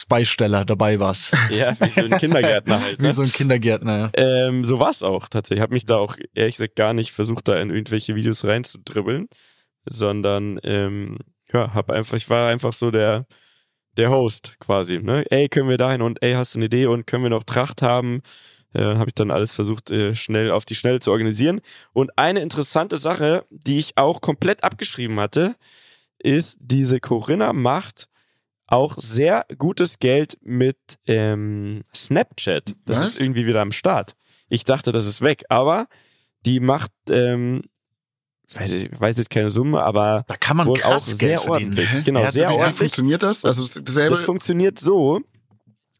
Beisteller 0.08 0.64
dabei 0.64 1.00
warst. 1.00 1.32
Ja, 1.50 1.78
wie 1.80 1.88
so 1.88 2.02
ein 2.02 2.18
Kindergärtner 2.18 2.80
halt. 2.82 2.98
Wie 2.98 3.02
Ne? 3.06 3.12
so 3.12 3.22
ein 3.22 3.32
Kindergärtner. 3.32 4.10
ja. 4.16 4.46
Ähm, 4.48 4.64
so 4.66 4.78
war's 4.78 5.02
auch 5.02 5.28
tatsächlich. 5.28 5.58
Ich 5.58 5.62
habe 5.62 5.74
mich 5.74 5.86
da 5.86 5.96
auch 5.96 6.16
ehrlich 6.34 6.56
gesagt 6.56 6.76
gar 6.76 6.92
nicht 6.92 7.12
versucht, 7.12 7.48
da 7.48 7.58
in 7.60 7.70
irgendwelche 7.70 8.14
Videos 8.14 8.44
reinzudribbeln, 8.44 9.28
sondern 9.88 10.60
ähm, 10.64 11.18
ja, 11.52 11.74
hab 11.74 11.90
einfach, 11.90 12.16
ich 12.16 12.28
war 12.30 12.50
einfach 12.50 12.72
so 12.72 12.90
der 12.90 13.26
der 13.96 14.11
Host 14.11 14.57
quasi. 14.59 14.98
Ne? 14.98 15.24
Ey, 15.30 15.48
können 15.48 15.68
wir 15.68 15.76
dahin 15.76 16.02
und 16.02 16.22
ey, 16.22 16.33
hast 16.35 16.54
du 16.54 16.59
eine 16.59 16.66
Idee 16.66 16.87
und 16.87 17.07
können 17.07 17.24
wir 17.24 17.30
noch 17.30 17.42
Tracht 17.44 17.83
haben? 17.83 18.22
Äh, 18.74 18.83
habe 18.83 19.09
ich 19.11 19.14
dann 19.14 19.30
alles 19.30 19.54
versucht, 19.54 19.90
äh, 19.90 20.14
schnell 20.14 20.50
auf 20.50 20.64
die 20.64 20.74
Schnelle 20.74 21.00
zu 21.00 21.11
organisieren. 21.11 21.61
Und 21.92 22.16
eine 22.18 22.40
interessante 22.40 22.96
Sache, 22.96 23.44
die 23.50 23.78
ich 23.78 23.98
auch 23.98 24.22
komplett 24.22 24.64
abgeschrieben 24.64 25.20
hatte, 25.20 25.57
ist, 26.18 26.57
diese 26.61 27.00
Corinna 27.00 27.52
macht 27.52 28.09
auch 28.72 28.96
sehr 28.98 29.44
gutes 29.58 29.98
Geld 29.98 30.38
mit 30.42 30.78
ähm, 31.06 31.82
Snapchat. 31.94 32.74
Das 32.87 33.00
Was? 33.00 33.08
ist 33.11 33.20
irgendwie 33.20 33.46
wieder 33.46 33.61
am 33.61 33.72
Start. 33.72 34.14
Ich 34.48 34.64
dachte, 34.64 34.92
das 34.92 35.06
ist 35.06 35.20
weg, 35.22 35.44
aber 35.48 35.87
die 36.46 36.61
macht, 36.61 36.90
ähm, 37.11 37.62
weiß 38.54 38.72
ich 38.74 39.00
weiß 39.00 39.16
jetzt 39.16 39.30
keine 39.30 39.50
Summe, 39.50 39.82
aber 39.82 40.24
Da 40.26 40.37
kann 40.37 40.56
man 40.56 40.66
wohl 40.66 40.82
auch 40.82 40.98
sehr 40.98 41.37
Geld 41.38 41.48
ordentlich. 41.48 41.90
Genau, 42.04 42.20
Ja, 42.20 42.30
sehr 42.30 42.48
wie 42.48 42.52
Wie 42.52 42.56
ordentlich. 42.56 42.78
funktioniert 42.78 43.22
das? 43.22 43.44
Also 43.44 43.62
dasselbe. 43.80 44.14
Das 44.16 44.24
funktioniert 44.24 44.78
so, 44.78 45.20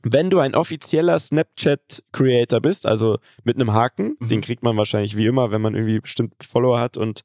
wenn 0.03 0.31
du 0.31 0.41
ein 0.41 0.55
offizieller 0.55 1.19
Snapchat-Creator 1.19 2.61
bist, 2.61 2.87
also 2.87 3.19
mit 3.45 3.57
einem 3.57 3.73
Haken, 3.73 4.17
Mhm. 4.19 4.29
den 4.29 4.41
kriegt 4.41 4.63
man 4.63 4.77
wahrscheinlich 4.77 5.17
wie 5.17 5.27
immer, 5.27 5.51
wenn 5.51 5.61
man 5.63 5.75
irgendwie 5.75 6.01
bestimmt 6.01 6.35
Follower 6.43 6.79
hat 6.81 6.97
und 6.97 7.23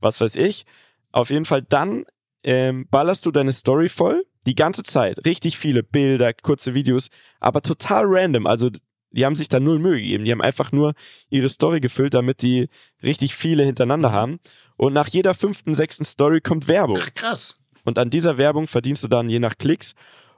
was 0.00 0.20
weiß 0.20 0.36
ich. 0.36 0.64
Auf 1.10 1.30
jeden 1.30 1.44
Fall 1.46 1.62
dann 1.62 2.04
ähm, 2.44 2.86
ballerst 2.90 3.26
du 3.26 3.30
deine 3.32 3.50
Story 3.52 3.88
voll, 3.88 4.24
die 4.46 4.54
ganze 4.54 4.82
Zeit. 4.82 5.24
Richtig 5.24 5.58
viele 5.58 5.82
Bilder, 5.82 6.32
kurze 6.32 6.74
Videos, 6.74 7.08
aber 7.40 7.62
total 7.62 8.04
random. 8.06 8.46
Also 8.46 8.70
die 9.10 9.24
haben 9.24 9.36
sich 9.36 9.48
da 9.48 9.60
null 9.60 9.78
Mühe 9.78 9.96
gegeben. 10.00 10.24
Die 10.24 10.32
haben 10.32 10.42
einfach 10.42 10.72
nur 10.72 10.92
ihre 11.30 11.48
Story 11.48 11.80
gefüllt, 11.80 12.14
damit 12.14 12.42
die 12.42 12.68
richtig 13.02 13.34
viele 13.34 13.64
hintereinander 13.64 14.12
haben. 14.12 14.38
Und 14.76 14.92
nach 14.92 15.08
jeder 15.08 15.34
fünften, 15.34 15.74
sechsten 15.74 16.04
Story 16.04 16.40
kommt 16.40 16.68
Werbung. 16.68 16.98
Ach, 17.00 17.14
krass. 17.14 17.56
Und 17.84 17.98
an 17.98 18.10
dieser 18.10 18.36
Werbung 18.36 18.66
verdienst 18.66 19.02
du 19.04 19.08
dann 19.08 19.30
je 19.30 19.38
nach 19.38 19.56
Klicks. 19.56 19.94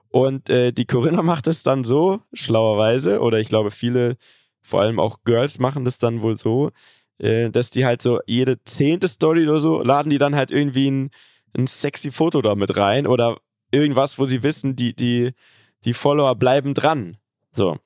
Und 0.09 0.49
äh, 0.49 0.73
die 0.73 0.87
Corinna 0.87 1.23
macht 1.23 1.47
es 1.47 1.63
dann 1.63 1.85
so, 1.85 2.21
schlauerweise, 2.33 3.21
oder 3.21 3.41
ich 3.41 3.49
glaube 3.49 3.71
viele, 3.71 4.17
vor 4.63 4.81
allem 4.81 5.01
auch 5.01 5.19
Girls 5.25 5.59
machen 5.59 5.85
das 5.85 5.99
dann 5.99 6.23
wohl 6.23 6.37
so, 6.37 6.71
äh, 7.19 7.51
dass 7.51 7.71
die 7.71 7.85
halt 7.85 8.03
so 8.03 8.21
jede 8.27 8.63
zehnte 8.65 9.09
Story 9.09 9.49
oder 9.49 9.61
so, 9.61 9.83
laden 9.83 10.11
die 10.11 10.19
dann 10.19 10.35
halt 10.35 10.51
irgendwie 10.51 10.91
ein, 10.91 11.11
ein 11.57 11.67
sexy 11.67 12.11
Foto 12.11 12.41
da 12.41 12.55
mit 12.55 12.77
rein 12.77 13.07
oder 13.07 13.37
irgendwas, 13.71 14.19
wo 14.19 14.27
sie 14.27 14.43
wissen, 14.43 14.77
die, 14.77 14.95
die, 14.95 15.33
die 15.85 15.95
Follower 15.95 16.35
bleiben 16.35 16.75
dran. 16.75 17.17
So. 17.53 17.79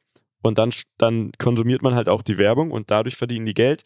Und 0.42 0.58
dann, 0.58 0.70
dann 0.98 1.32
konsumiert 1.38 1.82
man 1.82 1.94
halt 1.94 2.08
auch 2.08 2.22
die 2.22 2.38
Werbung 2.38 2.70
und 2.70 2.90
dadurch 2.90 3.16
verdienen 3.16 3.46
die 3.46 3.54
Geld. 3.54 3.82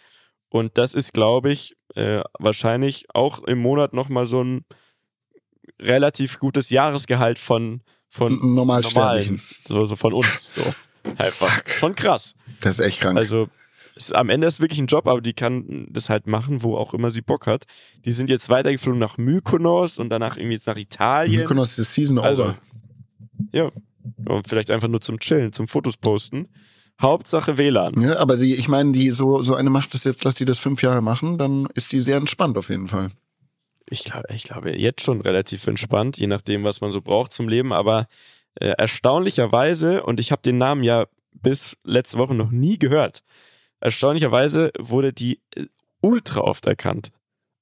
Und 0.49 0.77
das 0.79 0.95
ist, 0.95 1.13
glaube 1.13 1.53
ich, 1.53 1.77
äh, 1.95 2.23
wahrscheinlich 2.39 3.07
auch 3.15 3.45
im 3.45 3.59
Monat 3.59 3.93
nochmal 3.93 4.27
so 4.27 4.43
ein 4.43 4.65
relativ 5.81 6.39
gutes 6.39 6.71
Jahresgehalt 6.71 7.39
von, 7.39 7.83
von 8.09 8.55
normalen, 8.55 9.41
so, 9.67 9.85
so 9.85 9.95
von 9.95 10.15
uns. 10.15 10.55
So. 10.55 10.63
Einfach. 11.19 11.67
Schon 11.67 11.95
krass. 11.95 12.35
Das 12.61 12.79
ist 12.79 12.85
echt 12.85 13.01
krank. 13.01 13.19
Also 13.19 13.49
es, 13.99 14.13
am 14.13 14.31
Ende 14.31 14.47
ist 14.47 14.55
es 14.55 14.61
wirklich 14.61 14.79
ein 14.81 14.87
Job, 14.87 15.07
aber 15.07 15.21
die 15.21 15.33
kann 15.35 15.87
das 15.91 16.09
halt 16.09 16.27
machen, 16.27 16.63
wo 16.63 16.77
auch 16.77 16.95
immer 16.95 17.11
sie 17.11 17.21
Bock 17.21 17.47
hat. 17.47 17.65
Die 18.05 18.13
sind 18.13 18.31
jetzt 18.31 18.49
weitergeflogen 18.49 18.99
nach 18.99 19.19
Mykonos 19.19 19.99
und 19.99 20.09
danach 20.11 20.37
irgendwie 20.37 20.55
jetzt 20.55 20.67
nach 20.67 20.77
Italien. 20.77 21.41
Mykonos 21.41 21.79
ist 21.79 21.93
Season 21.95 22.19
Also, 22.19 22.45
over. 22.45 22.59
ja. 23.53 23.71
Und 24.27 24.49
vielleicht 24.49 24.71
einfach 24.71 24.89
nur 24.89 25.01
zum 25.01 25.19
Chillen, 25.19 25.53
zum 25.53 25.69
Fotos 25.69 25.97
posten. 25.97 26.49
Hauptsache 27.01 27.59
WLAN. 27.59 28.01
Ja, 28.01 28.19
aber 28.19 28.37
die, 28.37 28.55
ich 28.55 28.69
meine, 28.69 28.91
die 28.93 29.11
so 29.11 29.43
so 29.43 29.55
eine 29.55 29.71
macht 29.71 29.95
das 29.95 30.03
jetzt, 30.05 30.25
lass 30.25 30.35
die 30.35 30.45
das 30.45 30.59
fünf 30.59 30.83
Jahre 30.83 31.01
machen, 31.03 31.39
dann 31.39 31.69
ist 31.75 31.93
die 31.93 32.01
sehr 32.01 32.17
entspannt 32.17 32.59
auf 32.59 32.71
jeden 32.71 32.89
Fall. 32.89 33.09
Ich 33.89 34.05
glaube, 34.05 34.27
ich 34.35 34.43
glaube, 34.45 34.77
jetzt 34.77 35.03
schon 35.03 35.21
relativ 35.21 35.67
entspannt, 35.67 36.19
je 36.19 36.27
nachdem, 36.27 36.65
was 36.65 36.81
man 36.81 36.91
so 36.91 37.01
braucht 37.01 37.33
zum 37.33 37.49
Leben. 37.49 37.73
Aber 37.73 38.07
äh, 38.57 38.71
erstaunlicherweise, 38.77 40.03
und 40.03 40.19
ich 40.21 40.33
habe 40.33 40.43
den 40.43 40.59
Namen 40.59 40.83
ja 40.83 41.07
bis 41.33 41.77
letzte 41.85 42.19
Woche 42.19 42.35
noch 42.35 42.51
nie 42.51 42.79
gehört, 42.79 43.23
erstaunlicherweise 43.81 44.71
wurde 44.79 45.13
die 45.13 45.41
äh, 45.55 45.67
ultra 46.01 46.41
oft 46.41 46.67
erkannt. 46.67 47.11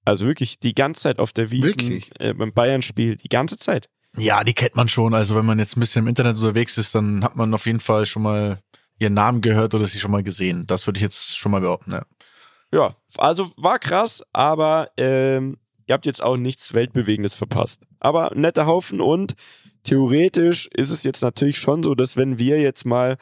Also 0.05 0.26
wirklich 0.26 0.61
die 0.61 0.74
ganze 0.74 1.02
Zeit 1.02 1.18
auf 1.18 1.33
der 1.33 1.50
Wiesn, 1.50 2.02
äh, 2.18 2.33
beim 2.33 2.52
Bayern-Spiel, 2.52 3.16
die 3.16 3.29
ganze 3.29 3.57
Zeit. 3.57 3.88
Ja, 4.16 4.44
die 4.44 4.55
kennt 4.55 4.76
man 4.76 4.88
schon. 4.88 5.14
Also 5.14 5.35
wenn 5.35 5.44
man 5.44 5.59
jetzt 5.59 5.76
ein 5.76 5.81
bisschen 5.81 6.05
im 6.05 6.09
Internet 6.09 6.37
unterwegs 6.37 6.79
ist, 6.79 6.94
dann 6.94 7.24
hat 7.24 7.37
man 7.37 7.52
auf 7.52 7.66
jeden 7.66 7.81
Fall 7.81 8.07
schon 8.07 8.22
mal 8.22 8.59
ihren 8.98 9.14
Namen 9.14 9.40
gehört 9.40 9.74
oder 9.74 9.85
sie 9.85 9.98
schon 9.98 10.11
mal 10.11 10.22
gesehen. 10.22 10.66
Das 10.66 10.87
würde 10.87 10.98
ich 10.98 11.02
jetzt 11.02 11.37
schon 11.37 11.52
mal 11.52 11.61
behaupten. 11.61 11.92
Ja. 11.92 12.02
Ja, 12.72 12.94
also 13.18 13.52
war 13.57 13.79
krass, 13.79 14.22
aber 14.33 14.90
ähm, 14.96 15.57
ihr 15.87 15.92
habt 15.92 16.07
jetzt 16.07 16.22
auch 16.22 16.37
nichts 16.37 16.74
Weltbewegendes 16.74 17.37
verpasst. 17.37 17.83
Aber 18.00 18.33
netter 18.35 18.66
Haufen 18.66 19.00
und 19.00 19.35
theoretisch 19.85 20.68
ist 20.74 20.90
es 20.90 21.05
jetzt 21.05 21.22
natürlich 21.22 21.59
schon 21.59 21.83
so, 21.83 21.94
dass 21.94 22.16
wenn 22.16 22.38
wir 22.38 22.61
jetzt 22.61 22.85
mal 22.85 23.16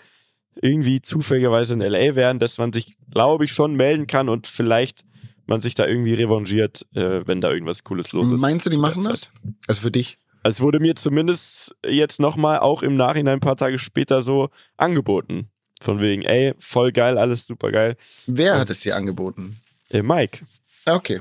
irgendwie 0.60 1.00
zufälligerweise 1.02 1.74
in 1.74 1.80
LA 1.80 2.14
wären, 2.14 2.38
dass 2.38 2.58
man 2.58 2.72
sich, 2.72 2.94
glaube 3.10 3.44
ich, 3.44 3.52
schon 3.52 3.74
melden 3.74 4.06
kann 4.06 4.28
und 4.28 4.46
vielleicht 4.46 5.04
man 5.46 5.60
sich 5.60 5.74
da 5.74 5.86
irgendwie 5.86 6.14
revanchiert, 6.14 6.86
äh, 6.94 7.26
wenn 7.26 7.40
da 7.40 7.50
irgendwas 7.50 7.84
Cooles 7.84 8.12
los 8.12 8.32
ist. 8.32 8.40
Meinst 8.40 8.64
du, 8.66 8.70
die 8.70 8.78
machen 8.78 9.04
das? 9.04 9.30
Also 9.66 9.82
für 9.82 9.90
dich? 9.90 10.16
Es 10.42 10.60
wurde 10.60 10.78
mir 10.80 10.94
zumindest 10.94 11.74
jetzt 11.86 12.20
nochmal 12.20 12.58
auch 12.60 12.82
im 12.82 12.96
Nachhinein 12.96 13.34
ein 13.34 13.40
paar 13.40 13.56
Tage 13.56 13.78
später 13.78 14.22
so 14.22 14.48
angeboten. 14.76 15.48
Von 15.80 16.00
wegen, 16.00 16.22
ey, 16.22 16.54
voll 16.58 16.92
geil, 16.92 17.18
alles 17.18 17.46
super 17.46 17.70
geil. 17.72 17.96
Wer 18.26 18.58
hat 18.58 18.70
es 18.70 18.80
dir 18.80 18.96
angeboten? 18.96 19.60
Äh, 19.90 20.02
Mike, 20.02 20.40
Ah, 20.86 20.96
Okay. 20.96 21.20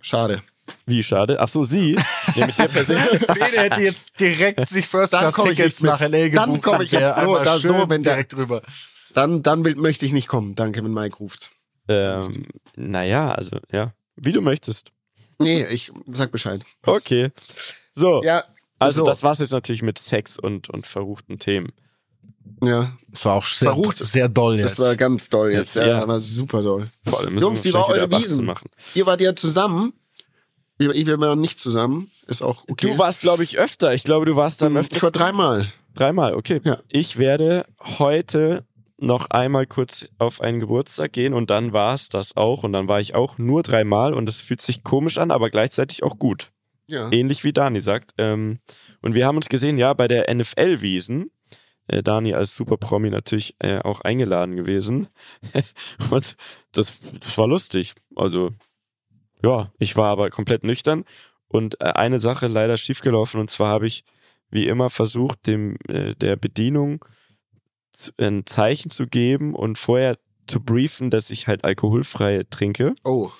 Schade. 0.00 0.42
Wie 0.86 1.02
schade. 1.02 1.40
Ach 1.40 1.48
so, 1.48 1.62
sie. 1.62 1.96
Ja, 2.34 2.46
mit 2.46 2.58
der 2.58 2.68
persönlich. 2.68 3.20
Bene 3.26 3.44
hätte 3.44 3.80
jetzt 3.82 4.18
direkt 4.20 4.68
sich 4.68 4.86
First 4.86 5.12
Dann 5.12 5.20
Class 5.32 5.38
ich 5.38 5.56
Tickets 5.56 5.82
nach 5.82 6.00
L.A. 6.00 6.28
Dann 6.34 6.46
gebucht. 6.50 6.62
komm 6.62 6.80
ich 6.82 6.92
und 6.94 7.00
jetzt 7.00 7.18
so, 7.20 7.34
da 7.38 7.58
so, 7.58 7.60
schön 7.74 7.88
wenn 7.90 8.02
der- 8.02 8.14
direkt 8.14 8.36
rüber. 8.36 8.62
Dann, 9.14 9.42
dann 9.42 9.64
will, 9.64 9.74
möchte 9.76 10.04
ich 10.06 10.12
nicht 10.12 10.28
kommen. 10.28 10.54
Danke, 10.54 10.84
wenn 10.84 10.92
Mike 10.92 11.16
ruft. 11.16 11.50
ähm, 11.88 12.46
naja, 12.76 13.32
also, 13.32 13.58
ja. 13.72 13.92
Wie 14.16 14.32
du 14.32 14.40
möchtest. 14.40 14.90
Nee, 15.38 15.64
ich 15.66 15.92
sag 16.08 16.30
Bescheid. 16.32 16.60
Passt. 16.82 17.06
Okay. 17.06 17.30
So. 17.92 18.22
Ja, 18.22 18.44
also, 18.78 19.00
so. 19.00 19.06
das 19.06 19.22
war's 19.22 19.38
jetzt 19.38 19.52
natürlich 19.52 19.82
mit 19.82 19.98
Sex 19.98 20.38
und, 20.38 20.68
und 20.70 20.86
verruchten 20.86 21.38
Themen. 21.38 21.72
ja, 22.62 22.92
Das 23.10 23.24
war 23.24 23.34
auch 23.34 23.44
sehr, 23.44 23.68
Verrucht. 23.72 23.96
sehr 23.98 24.28
doll 24.28 24.58
das 24.58 24.72
jetzt. 24.72 24.78
war 24.80 24.96
ganz 24.96 25.28
doll 25.30 25.50
jetzt. 25.52 25.74
Jetzt, 25.74 25.86
Ja, 25.86 26.00
ja. 26.00 26.08
war 26.08 26.20
super 26.20 26.62
doll. 26.62 26.88
Vor 27.06 27.20
allem 27.20 27.34
müssen 27.34 27.46
Jungs, 27.46 27.64
wir 27.64 27.70
wie 27.70 27.74
war 27.74 27.88
eure 27.88 27.94
wieder 27.96 28.04
ab 28.04 28.12
18 28.14 28.24
Wiesen? 28.30 28.44
machen. 28.44 28.68
Ihr 28.94 29.06
wart 29.06 29.20
ja 29.20 29.34
zusammen. 29.34 29.92
Wir, 30.78 30.94
wir 30.94 31.20
waren 31.20 31.40
nicht 31.40 31.58
zusammen. 31.58 32.10
Ist 32.26 32.42
auch 32.42 32.64
okay. 32.68 32.90
Du 32.90 32.98
warst, 32.98 33.20
glaube 33.20 33.42
ich, 33.42 33.58
öfter. 33.58 33.94
Ich 33.94 34.04
glaube, 34.04 34.26
du 34.26 34.36
warst 34.36 34.62
dann 34.62 34.76
öfter. 34.76 34.96
ich 34.96 35.02
war 35.02 35.10
dreimal. 35.10 35.72
Dreimal, 35.94 36.34
okay. 36.34 36.60
Ja. 36.64 36.78
Ich 36.88 37.18
werde 37.18 37.64
heute 37.98 38.64
noch 39.00 39.30
einmal 39.30 39.66
kurz 39.66 40.06
auf 40.18 40.40
einen 40.40 40.60
Geburtstag 40.60 41.12
gehen 41.12 41.34
und 41.34 41.50
dann 41.50 41.72
war 41.72 41.94
es 41.94 42.08
das 42.08 42.36
auch. 42.36 42.62
Und 42.62 42.72
dann 42.72 42.88
war 42.88 43.00
ich 43.00 43.14
auch 43.14 43.38
nur 43.38 43.62
dreimal 43.62 44.14
und 44.14 44.28
es 44.28 44.40
fühlt 44.40 44.60
sich 44.60 44.84
komisch 44.84 45.18
an, 45.18 45.30
aber 45.30 45.50
gleichzeitig 45.50 46.02
auch 46.02 46.18
gut. 46.18 46.50
Ja. 46.86 47.10
Ähnlich 47.12 47.44
wie 47.44 47.52
Dani 47.52 47.80
sagt. 47.80 48.12
Ähm, 48.18 48.60
und 49.02 49.14
wir 49.14 49.26
haben 49.26 49.36
uns 49.36 49.48
gesehen, 49.48 49.78
ja, 49.78 49.92
bei 49.94 50.08
der 50.08 50.32
NFL-Wiesen. 50.34 51.30
Äh, 51.86 52.02
Dani 52.02 52.34
als 52.34 52.54
Super-Promi 52.54 53.10
natürlich 53.10 53.56
äh, 53.60 53.78
auch 53.78 54.00
eingeladen 54.00 54.56
gewesen. 54.56 55.08
und 56.10 56.36
das, 56.72 56.98
das 57.20 57.38
war 57.38 57.46
lustig. 57.46 57.94
Also, 58.16 58.52
ja, 59.42 59.68
ich 59.78 59.96
war 59.96 60.10
aber 60.10 60.30
komplett 60.30 60.64
nüchtern. 60.64 61.04
Und 61.48 61.80
äh, 61.80 61.84
eine 61.84 62.18
Sache 62.18 62.46
leider 62.46 62.76
schiefgelaufen 62.76 63.40
und 63.40 63.50
zwar 63.50 63.68
habe 63.68 63.86
ich 63.86 64.04
wie 64.50 64.66
immer 64.66 64.90
versucht, 64.90 65.46
dem 65.46 65.76
äh, 65.88 66.14
der 66.14 66.36
Bedienung 66.36 67.04
zu, 67.92 68.12
ein 68.18 68.46
Zeichen 68.46 68.90
zu 68.90 69.06
geben 69.06 69.54
und 69.54 69.78
vorher 69.78 70.16
zu 70.46 70.60
briefen, 70.60 71.10
dass 71.10 71.30
ich 71.30 71.46
halt 71.46 71.64
alkoholfrei 71.64 72.44
trinke 72.50 72.94
Oh. 73.04 73.30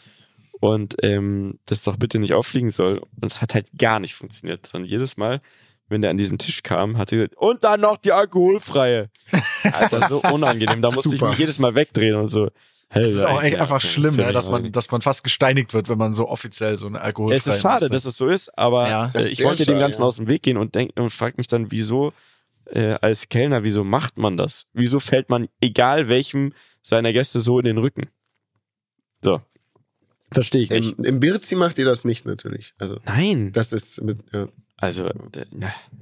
und 0.60 0.96
ähm, 1.02 1.58
das 1.66 1.82
doch 1.82 1.96
bitte 1.96 2.18
nicht 2.18 2.34
auffliegen 2.34 2.70
soll. 2.70 2.98
Und 3.20 3.30
es 3.32 3.40
hat 3.40 3.54
halt 3.54 3.68
gar 3.78 4.00
nicht 4.00 4.14
funktioniert. 4.14 4.66
Sondern 4.66 4.88
jedes 4.90 5.16
Mal, 5.16 5.40
wenn 5.88 6.02
der 6.02 6.10
an 6.10 6.18
diesen 6.18 6.36
Tisch 6.38 6.62
kam, 6.62 6.98
hat 6.98 7.12
er 7.12 7.18
gesagt, 7.18 7.36
und 7.38 7.64
dann 7.64 7.80
noch 7.80 7.96
die 7.96 8.12
alkoholfreie. 8.12 9.08
Alter, 9.72 10.06
so 10.08 10.20
unangenehm. 10.22 10.82
Da 10.82 10.90
musste 10.90 11.08
ich 11.10 11.20
Super. 11.20 11.30
mich 11.30 11.38
jedes 11.38 11.58
Mal 11.58 11.74
wegdrehen 11.74 12.14
und 12.16 12.28
so. 12.28 12.50
Hey, 12.90 13.02
Das 13.02 13.12
ist 13.12 13.24
auch 13.24 13.42
echt 13.42 13.58
einfach 13.58 13.80
schlimm, 13.82 14.16
ne, 14.16 14.32
dass 14.32 14.48
man, 14.48 14.72
dass 14.72 14.90
man 14.90 15.02
fast 15.02 15.22
gesteinigt 15.22 15.74
wird, 15.74 15.90
wenn 15.90 15.98
man 15.98 16.14
so 16.14 16.28
offiziell 16.28 16.76
so 16.76 16.86
eine 16.86 17.00
alkoholfreie 17.00 17.36
Es 17.36 17.46
ist 17.46 17.60
schade, 17.60 17.88
dass 17.88 18.06
es 18.06 18.16
so 18.16 18.26
ist, 18.26 18.56
aber 18.56 18.88
Ja. 18.88 19.10
Äh, 19.14 19.20
ist 19.20 19.32
ich 19.32 19.44
wollte 19.44 19.64
dem 19.64 19.72
schade, 19.74 19.80
Ganzen 19.80 20.00
ja. 20.00 20.06
aus 20.06 20.16
dem 20.16 20.28
Weg 20.28 20.42
gehen 20.42 20.56
und 20.56 20.74
denk, 20.74 20.92
und 20.98 21.10
frag 21.10 21.36
mich 21.36 21.48
dann, 21.48 21.70
wieso 21.70 22.14
äh, 22.66 22.94
als 23.00 23.28
Kellner, 23.28 23.62
wieso 23.62 23.84
macht 23.84 24.16
man 24.16 24.36
das? 24.36 24.66
Wieso 24.72 25.00
fällt 25.00 25.28
man 25.28 25.48
egal 25.60 26.08
welchem 26.08 26.52
seiner 26.82 27.12
Gäste 27.12 27.40
so 27.40 27.58
in 27.58 27.66
den 27.66 27.78
Rücken? 27.78 28.06
So. 29.22 29.42
Verstehe 30.32 30.62
ich 30.62 30.70
nicht. 30.70 30.98
Im, 30.98 31.04
Im 31.04 31.20
Birzi 31.20 31.56
macht 31.56 31.78
ihr 31.78 31.84
das 31.84 32.04
nicht 32.04 32.26
natürlich. 32.26 32.74
Also, 32.78 32.98
Nein. 33.04 33.52
das 33.52 33.72
ist 33.72 34.02
mit, 34.02 34.24
ja. 34.32 34.48
Also, 34.76 35.08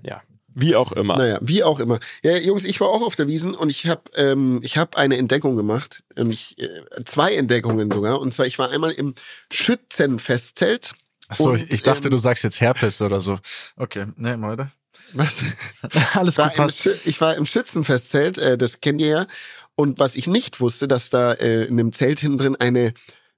ja. 0.03 0.22
Wie 0.59 0.75
auch 0.75 0.92
immer. 0.92 1.19
Naja, 1.19 1.38
wie 1.42 1.62
auch 1.62 1.81
immer. 1.81 2.01
Ja, 2.23 2.35
Jungs, 2.38 2.64
ich 2.64 2.81
war 2.81 2.88
auch 2.88 3.03
auf 3.03 3.14
der 3.14 3.29
Wiesen 3.29 3.55
und 3.55 3.69
ich 3.69 3.87
habe 3.87 4.01
ähm, 4.14 4.61
ich 4.62 4.79
hab 4.79 4.97
eine 4.97 5.19
Entdeckung 5.19 5.55
gemacht. 5.55 6.03
Ähm, 6.16 6.31
ich, 6.31 6.59
äh, 6.59 7.05
zwei 7.05 7.35
Entdeckungen 7.35 7.90
sogar. 7.90 8.19
Und 8.21 8.33
zwar, 8.33 8.47
ich 8.47 8.59
war 8.59 8.71
einmal 8.71 8.92
im 8.92 9.14
Schützenfestzelt. 9.53 10.95
Achso, 11.29 11.55
ich, 11.55 11.71
ich 11.71 11.83
dachte, 11.83 12.09
ähm, 12.09 12.12
du 12.12 12.16
sagst 12.16 12.42
jetzt 12.42 12.62
Herpes 12.62 13.03
oder 13.03 13.21
so. 13.21 13.38
Okay, 13.77 14.07
ne, 14.16 14.38
mal 14.38 14.53
weiter. 14.53 14.73
Was? 15.12 15.45
Alles 16.14 16.37
gut, 16.37 16.55
passt. 16.55 16.87
Ich 17.05 17.21
war 17.21 17.35
im 17.37 17.45
Schützenfestzelt, 17.45 18.38
äh, 18.38 18.57
das 18.57 18.81
kennt 18.81 19.03
ihr 19.03 19.09
ja. 19.09 19.27
Und 19.75 19.99
was 19.99 20.16
ich 20.16 20.27
nicht 20.27 20.59
wusste, 20.61 20.88
dass 20.88 21.11
da 21.11 21.35
äh, 21.35 21.64
in 21.64 21.77
dem 21.77 21.92
Zelt 21.92 22.21
hinten 22.21 22.38
drin 22.38 22.57
eine, 22.57 22.95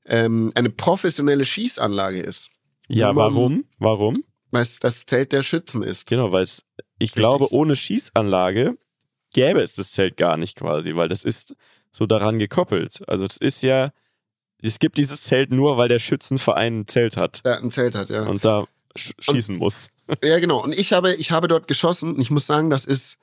ähm, 0.06 0.52
eine 0.54 0.70
professionelle 0.70 1.44
Schießanlage 1.44 2.20
ist. 2.20 2.50
Ja, 2.86 3.14
warum? 3.16 3.64
Warum? 3.80 4.22
Weil 4.52 4.62
es 4.62 4.78
das 4.78 5.04
Zelt 5.04 5.32
der 5.32 5.42
Schützen 5.42 5.82
ist. 5.82 6.06
Genau, 6.06 6.30
weil 6.30 6.44
es, 6.44 6.62
ich 6.98 7.12
glaube, 7.12 7.52
ohne 7.52 7.76
Schießanlage 7.76 8.76
gäbe 9.32 9.60
es 9.60 9.74
das 9.74 9.92
Zelt 9.92 10.16
gar 10.16 10.36
nicht 10.36 10.56
quasi, 10.56 10.96
weil 10.96 11.08
das 11.08 11.24
ist 11.24 11.54
so 11.92 12.06
daran 12.06 12.38
gekoppelt. 12.38 13.08
Also 13.08 13.24
es 13.24 13.36
ist 13.36 13.62
ja, 13.62 13.90
es 14.62 14.78
gibt 14.78 14.98
dieses 14.98 15.22
Zelt 15.22 15.52
nur, 15.52 15.76
weil 15.76 15.88
der 15.88 15.98
Schützenverein 15.98 16.80
ein 16.80 16.88
Zelt 16.88 17.16
hat 17.16 17.44
Der 17.44 17.58
ein 17.58 17.70
Zelt 17.70 17.94
hat, 17.94 18.10
ja. 18.10 18.22
und 18.22 18.44
da 18.44 18.66
sch 18.96 19.12
schießen 19.20 19.56
muss. 19.56 19.90
Ja, 20.24 20.38
genau. 20.38 20.64
Und 20.64 20.72
ich 20.72 20.94
habe, 20.94 21.14
ich 21.16 21.32
habe 21.32 21.48
dort 21.48 21.68
geschossen 21.68 22.14
und 22.14 22.20
ich 22.22 22.30
muss 22.30 22.46
sagen, 22.46 22.70
das 22.70 22.86
ist 22.86 23.18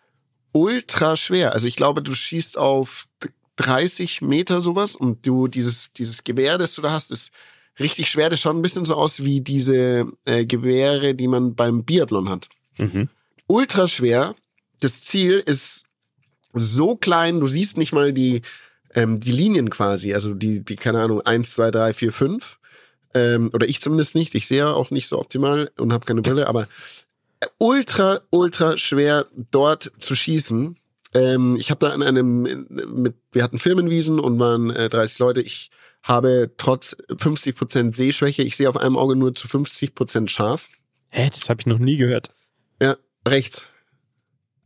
ultra 0.51 1.15
schwer. 1.15 1.53
Also 1.53 1.67
ich 1.67 1.75
glaube, 1.75 2.03
du 2.03 2.13
schießt 2.13 2.59
auf 2.59 3.07
30 3.55 4.21
Meter 4.21 4.61
sowas 4.61 4.95
und 4.95 5.25
du, 5.25 5.47
dieses, 5.47 5.93
dieses 5.93 6.23
Gewehr, 6.23 6.59
das 6.59 6.75
du 6.75 6.83
da 6.83 6.91
hast, 6.91 7.09
ist 7.09 7.31
richtig 7.79 8.07
schwer. 8.09 8.29
Das 8.29 8.39
schaut 8.39 8.55
ein 8.55 8.61
bisschen 8.61 8.85
so 8.85 8.93
aus 8.93 9.23
wie 9.23 9.41
diese 9.41 10.05
äh, 10.25 10.45
Gewehre, 10.45 11.15
die 11.15 11.27
man 11.27 11.55
beim 11.55 11.83
Biathlon 11.83 12.29
hat. 12.29 12.49
Mhm. 12.77 13.09
Ultra 13.47 13.87
schwer. 13.87 14.35
Das 14.79 15.03
Ziel 15.03 15.41
ist 15.45 15.83
so 16.53 16.95
klein, 16.95 17.39
du 17.39 17.47
siehst 17.47 17.77
nicht 17.77 17.93
mal 17.93 18.13
die, 18.13 18.41
ähm, 18.93 19.19
die 19.19 19.31
Linien 19.31 19.69
quasi. 19.69 20.13
Also 20.13 20.33
die, 20.33 20.63
die, 20.63 20.75
keine 20.75 21.01
Ahnung, 21.01 21.21
eins, 21.21 21.53
zwei, 21.53 21.71
drei, 21.71 21.93
vier, 21.93 22.13
fünf. 22.13 22.57
Ähm, 23.13 23.49
oder 23.53 23.67
ich 23.67 23.81
zumindest 23.81 24.15
nicht. 24.15 24.35
Ich 24.35 24.47
sehe 24.47 24.59
ja 24.59 24.71
auch 24.71 24.91
nicht 24.91 25.07
so 25.07 25.19
optimal 25.19 25.71
und 25.77 25.93
habe 25.93 26.05
keine 26.05 26.21
Brille, 26.21 26.47
aber 26.47 26.67
ultra, 27.57 28.21
ultra 28.29 28.77
schwer 28.77 29.27
dort 29.51 29.91
zu 29.99 30.15
schießen. 30.15 30.75
Ähm, 31.13 31.55
ich 31.57 31.71
habe 31.71 31.79
da 31.79 31.93
in 31.93 32.03
einem, 32.03 32.41
mit, 32.41 33.15
wir 33.31 33.43
hatten 33.43 33.57
Firmenwiesen 33.59 34.19
und 34.19 34.39
waren 34.39 34.69
äh, 34.69 34.89
30 34.89 35.19
Leute. 35.19 35.41
Ich 35.41 35.71
habe 36.03 36.51
trotz 36.57 36.95
50% 37.09 37.95
Sehschwäche, 37.95 38.43
ich 38.43 38.55
sehe 38.57 38.69
auf 38.69 38.77
einem 38.77 38.97
Auge 38.97 39.15
nur 39.15 39.33
zu 39.33 39.47
50% 39.47 40.27
scharf. 40.27 40.69
Hä, 41.09 41.29
das 41.29 41.49
habe 41.49 41.61
ich 41.61 41.65
noch 41.65 41.79
nie 41.79 41.97
gehört. 41.97 42.31
Ja, 42.81 42.97
rechts. 43.27 43.63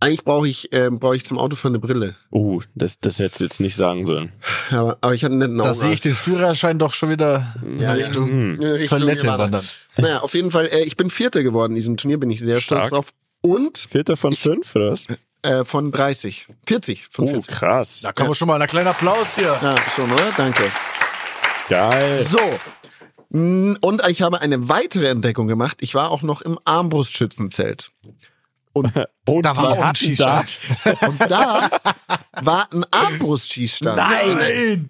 Eigentlich 0.02 0.24
brauche 0.24 0.48
ich, 0.48 0.70
ähm, 0.72 1.00
brauche 1.00 1.18
ich 1.18 1.26
zum 1.26 1.38
Autofahren 1.38 1.76
eine 1.76 1.80
Brille. 1.82 2.16
Oh, 2.32 2.62
das, 2.74 3.02
das 3.02 3.20
hättest 3.20 3.40
du 3.42 3.44
jetzt 3.44 3.60
nicht 3.60 3.76
sagen 3.76 4.06
sollen. 4.06 4.32
Aber, 4.72 4.98
aber 5.02 5.14
ich 5.14 5.26
hatte 5.26 5.34
einen 5.34 5.40
netten 5.40 5.58
Da 5.58 5.74
sehe 5.74 5.92
ich 5.92 6.00
den 6.00 6.16
Führerschein 6.16 6.80
doch 6.80 6.94
schon 6.94 7.10
wieder 7.10 7.54
in 7.62 7.80
Ja, 7.82 7.96
ja. 7.96 8.06
Richtung 8.06 8.30
in 8.30 8.64
Richtung 8.64 9.00
Toilette 9.00 9.28
wandern. 9.28 9.62
Naja, 9.98 10.20
auf 10.22 10.34
jeden 10.36 10.52
Fall, 10.52 10.68
äh, 10.68 10.84
ich 10.84 10.96
bin 10.96 11.10
Vierter 11.10 11.44
geworden 11.44 11.74
in 11.74 11.76
diesem 11.76 11.98
Turnier, 11.98 12.18
bin 12.18 12.32
ich 12.32 12.40
sehr 12.40 12.62
Stark. 12.62 12.86
stolz 12.86 13.08
drauf. 13.08 13.14
Und 13.42 13.78
Vierter 13.78 14.16
von 14.16 14.34
fünf, 14.34 14.74
oder 14.76 14.92
was? 14.92 15.08
äh, 15.42 15.66
von 15.66 15.92
30. 15.92 16.48
40 16.66 17.08
von 17.12 17.26
Oh, 17.26 17.32
40. 17.32 17.54
krass. 17.56 18.00
Da 18.02 18.14
kommen 18.14 18.30
wir 18.30 18.36
schon 18.36 18.48
mal. 18.48 18.62
Ein 18.62 18.68
kleiner 18.70 18.92
Applaus 18.92 19.36
hier. 19.36 19.58
Ja, 19.62 19.76
schon, 19.94 20.10
oder? 20.12 20.32
Danke. 20.38 20.64
Geil. 21.68 22.26
So. 22.26 22.40
Und 23.32 24.02
ich 24.08 24.22
habe 24.22 24.42
eine 24.42 24.70
weitere 24.70 25.08
Entdeckung 25.08 25.48
gemacht. 25.48 25.78
Ich 25.82 25.94
war 25.94 26.10
auch 26.10 26.22
noch 26.24 26.42
im 26.42 26.58
Armbrustschützenzelt. 26.66 27.92
Und, 28.74 28.94
Und 29.28 29.46
Da 29.46 29.56
war 29.56 29.88
ein? 29.88 29.96
Schießstand. 29.96 30.60
und 31.02 31.20
da 31.22 31.70
war 32.42 32.72
ein 32.72 32.86
Armbrustschießstand. 32.92 33.98
Nein! 33.98 34.90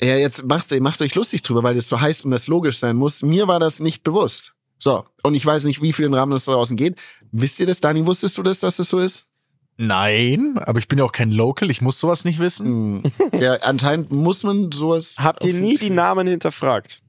Ja, 0.00 0.16
jetzt 0.16 0.44
macht, 0.44 0.78
macht 0.80 1.00
euch 1.00 1.14
lustig 1.14 1.42
drüber, 1.42 1.62
weil 1.62 1.74
das 1.74 1.88
so 1.88 2.00
heißt 2.00 2.26
und 2.26 2.30
das 2.30 2.48
logisch 2.48 2.78
sein 2.78 2.96
muss. 2.96 3.22
Mir 3.22 3.48
war 3.48 3.58
das 3.58 3.80
nicht 3.80 4.02
bewusst. 4.02 4.52
So. 4.78 5.04
Und 5.22 5.34
ich 5.34 5.44
weiß 5.44 5.64
nicht, 5.64 5.80
wie 5.80 5.92
viel 5.94 6.04
in 6.04 6.14
Rahmen 6.14 6.32
das 6.32 6.44
da 6.44 6.52
draußen 6.52 6.76
geht. 6.76 6.98
Wisst 7.32 7.58
ihr 7.60 7.66
das, 7.66 7.80
Dani? 7.80 8.04
Wusstest 8.04 8.36
du 8.36 8.42
das, 8.42 8.60
dass 8.60 8.76
das 8.76 8.88
so 8.90 8.98
ist? 8.98 9.24
Nein, 9.78 10.58
aber 10.58 10.78
ich 10.78 10.88
bin 10.88 10.98
ja 10.98 11.04
auch 11.04 11.12
kein 11.12 11.30
Local, 11.32 11.70
ich 11.70 11.82
muss 11.82 12.00
sowas 12.00 12.24
nicht 12.24 12.38
wissen. 12.38 13.02
Hm. 13.04 13.40
Ja, 13.40 13.54
anscheinend 13.62 14.10
muss 14.10 14.42
man 14.42 14.72
sowas. 14.72 15.16
Habt 15.18 15.44
ihr 15.44 15.52
nie 15.52 15.76
die 15.76 15.90
Namen 15.90 16.26
hinterfragt? 16.26 17.00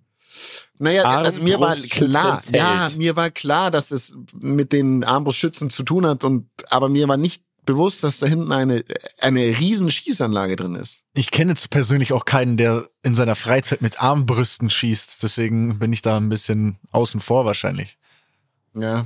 Naja, 0.79 1.03
also 1.03 1.41
mir 1.41 1.59
war 1.59 1.75
klar, 1.75 2.41
ja, 2.53 2.87
mir 2.97 3.15
war 3.15 3.31
klar, 3.31 3.71
dass 3.71 3.91
es 3.91 4.13
mit 4.39 4.71
den 4.73 5.03
Armbrustschützen 5.03 5.69
zu 5.71 5.83
tun 5.83 6.05
hat 6.05 6.23
und, 6.23 6.49
aber 6.69 6.87
mir 6.87 7.07
war 7.07 7.17
nicht 7.17 7.41
bewusst, 7.65 8.03
dass 8.03 8.19
da 8.19 8.27
hinten 8.27 8.51
eine, 8.51 8.85
eine 9.19 9.41
riesen 9.59 9.89
Schießanlage 9.89 10.55
drin 10.55 10.75
ist. 10.75 10.99
Ich 11.13 11.31
kenne 11.31 11.51
jetzt 11.51 11.69
persönlich 11.69 12.13
auch 12.13 12.25
keinen, 12.25 12.57
der 12.57 12.87
in 13.03 13.15
seiner 13.15 13.35
Freizeit 13.35 13.81
mit 13.81 14.01
Armbrüsten 14.01 14.69
schießt, 14.69 15.21
deswegen 15.23 15.79
bin 15.79 15.91
ich 15.91 16.01
da 16.01 16.17
ein 16.17 16.29
bisschen 16.29 16.77
außen 16.91 17.19
vor 17.21 17.43
wahrscheinlich. 17.45 17.97
Ja. 18.73 19.05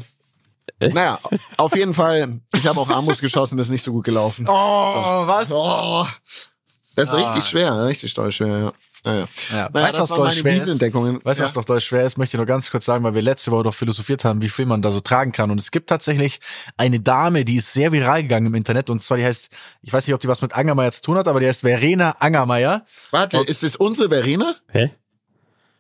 Naja, 0.82 1.20
auf 1.58 1.76
jeden 1.76 1.94
Fall, 1.94 2.40
ich 2.54 2.68
habe 2.68 2.80
auch 2.80 2.90
Armbrust 2.90 3.22
geschossen, 3.22 3.58
das 3.58 3.68
ist 3.68 3.72
nicht 3.72 3.84
so 3.84 3.94
gut 3.94 4.04
gelaufen. 4.06 4.46
Oh, 4.48 4.54
was? 4.54 5.52
Oh, 5.52 6.06
das 6.96 7.10
ist 7.10 7.16
Ah. 7.16 7.18
richtig 7.18 7.50
schwer, 7.50 7.86
richtig 7.86 8.14
doll 8.14 8.32
schwer, 8.32 8.58
ja. 8.60 8.74
Ja, 9.04 9.16
ja. 9.16 9.26
Naja, 9.52 9.70
weißt 9.74 9.94
du, 9.96 10.00
das 10.02 10.10
was 10.12 10.18
meine 10.20 10.32
schwer 10.32 10.56
ist? 10.58 10.68
Weißt 10.80 11.40
du, 11.40 11.44
ja. 11.44 11.48
was 11.48 11.54
doch 11.54 11.66
doll 11.66 11.82
schwer 11.82 12.06
ist? 12.06 12.18
Möchte 12.20 12.36
ich 12.36 12.40
nur 12.40 12.46
ganz 12.46 12.70
kurz 12.70 12.86
sagen, 12.86 13.04
weil 13.04 13.16
wir 13.16 13.22
letzte 13.24 13.50
Woche 13.52 13.64
doch 13.64 13.74
philosophiert 13.74 14.24
haben, 14.26 14.42
wie 14.44 14.50
viel 14.50 14.68
man 14.68 14.82
da 14.84 14.92
so 14.92 15.00
tragen 15.00 15.32
kann. 15.32 15.50
Und 15.50 15.60
es 15.60 15.72
gibt 15.72 15.90
tatsächlich 15.90 16.40
eine 16.78 17.00
Dame, 17.00 17.44
die 17.44 17.56
ist 17.56 17.74
sehr 17.74 17.92
viral 17.92 18.22
gegangen 18.22 18.46
im 18.48 18.54
Internet. 18.56 18.90
Und 18.92 19.02
zwar, 19.02 19.18
die 19.18 19.26
heißt, 19.26 19.50
ich 19.82 19.92
weiß 19.92 20.06
nicht, 20.06 20.14
ob 20.14 20.20
die 20.22 20.28
was 20.28 20.44
mit 20.44 20.54
Angermeier 20.54 20.92
zu 20.92 21.02
tun 21.02 21.18
hat, 21.18 21.28
aber 21.28 21.40
die 21.40 21.48
heißt 21.48 21.62
Verena 21.62 22.12
Angermeier. 22.20 22.86
Warte, 23.10 23.40
ist 23.40 23.64
es 23.64 23.76
unsere 23.76 24.10
Verena? 24.10 24.56
Hä? 24.70 24.92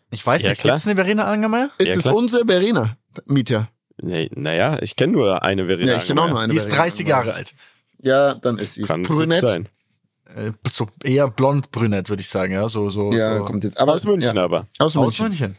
Ich 0.09 0.25
weiß 0.25 0.41
Ja, 0.41 0.49
nicht, 0.49 0.61
klar. 0.61 0.73
gibt's 0.75 0.87
eine 0.87 0.95
Verena 0.95 1.25
Angermeier? 1.25 1.69
Ist 1.77 1.89
Ja, 1.89 1.93
es 1.95 2.01
klar. 2.01 2.15
unsere 2.15 2.45
Verena? 2.45 2.97
Mietja. 3.27 3.69
Nee, 4.01 4.31
naja, 4.33 4.79
ich 4.81 4.95
kenne 4.95 5.13
nur 5.13 5.43
eine 5.43 5.67
Verena. 5.67 5.91
Ja, 5.93 5.97
ich 5.99 6.07
kenne 6.07 6.21
auch 6.23 6.29
nur 6.29 6.39
eine 6.39 6.51
Die 6.51 6.57
ist 6.57 6.63
Verena 6.69 6.83
30 6.83 7.07
Jahre 7.07 7.33
alt. 7.35 7.53
Ja, 7.99 8.33
dann 8.33 8.57
ist 8.57 8.73
sie 8.73 8.81
es. 8.81 8.87
Kann 8.87 9.03
gut 9.03 9.15
Brünett. 9.15 9.41
sein. 9.41 9.69
Äh, 10.35 10.51
So 10.67 10.87
eher 11.03 11.27
blond-brünett, 11.29 12.09
würde 12.09 12.21
ich 12.21 12.29
sagen, 12.29 12.53
ja. 12.53 12.67
So, 12.67 12.89
so, 12.89 13.11
Ja, 13.13 13.37
so. 13.37 13.43
kommt 13.45 13.63
jetzt. 13.63 13.79
Aber 13.79 13.93
Aus 13.93 14.05
München 14.05 14.35
ja, 14.35 14.43
aber. 14.43 14.67
aus 14.79 14.95
Aus 14.95 15.19
München. 15.19 15.25
München. 15.27 15.57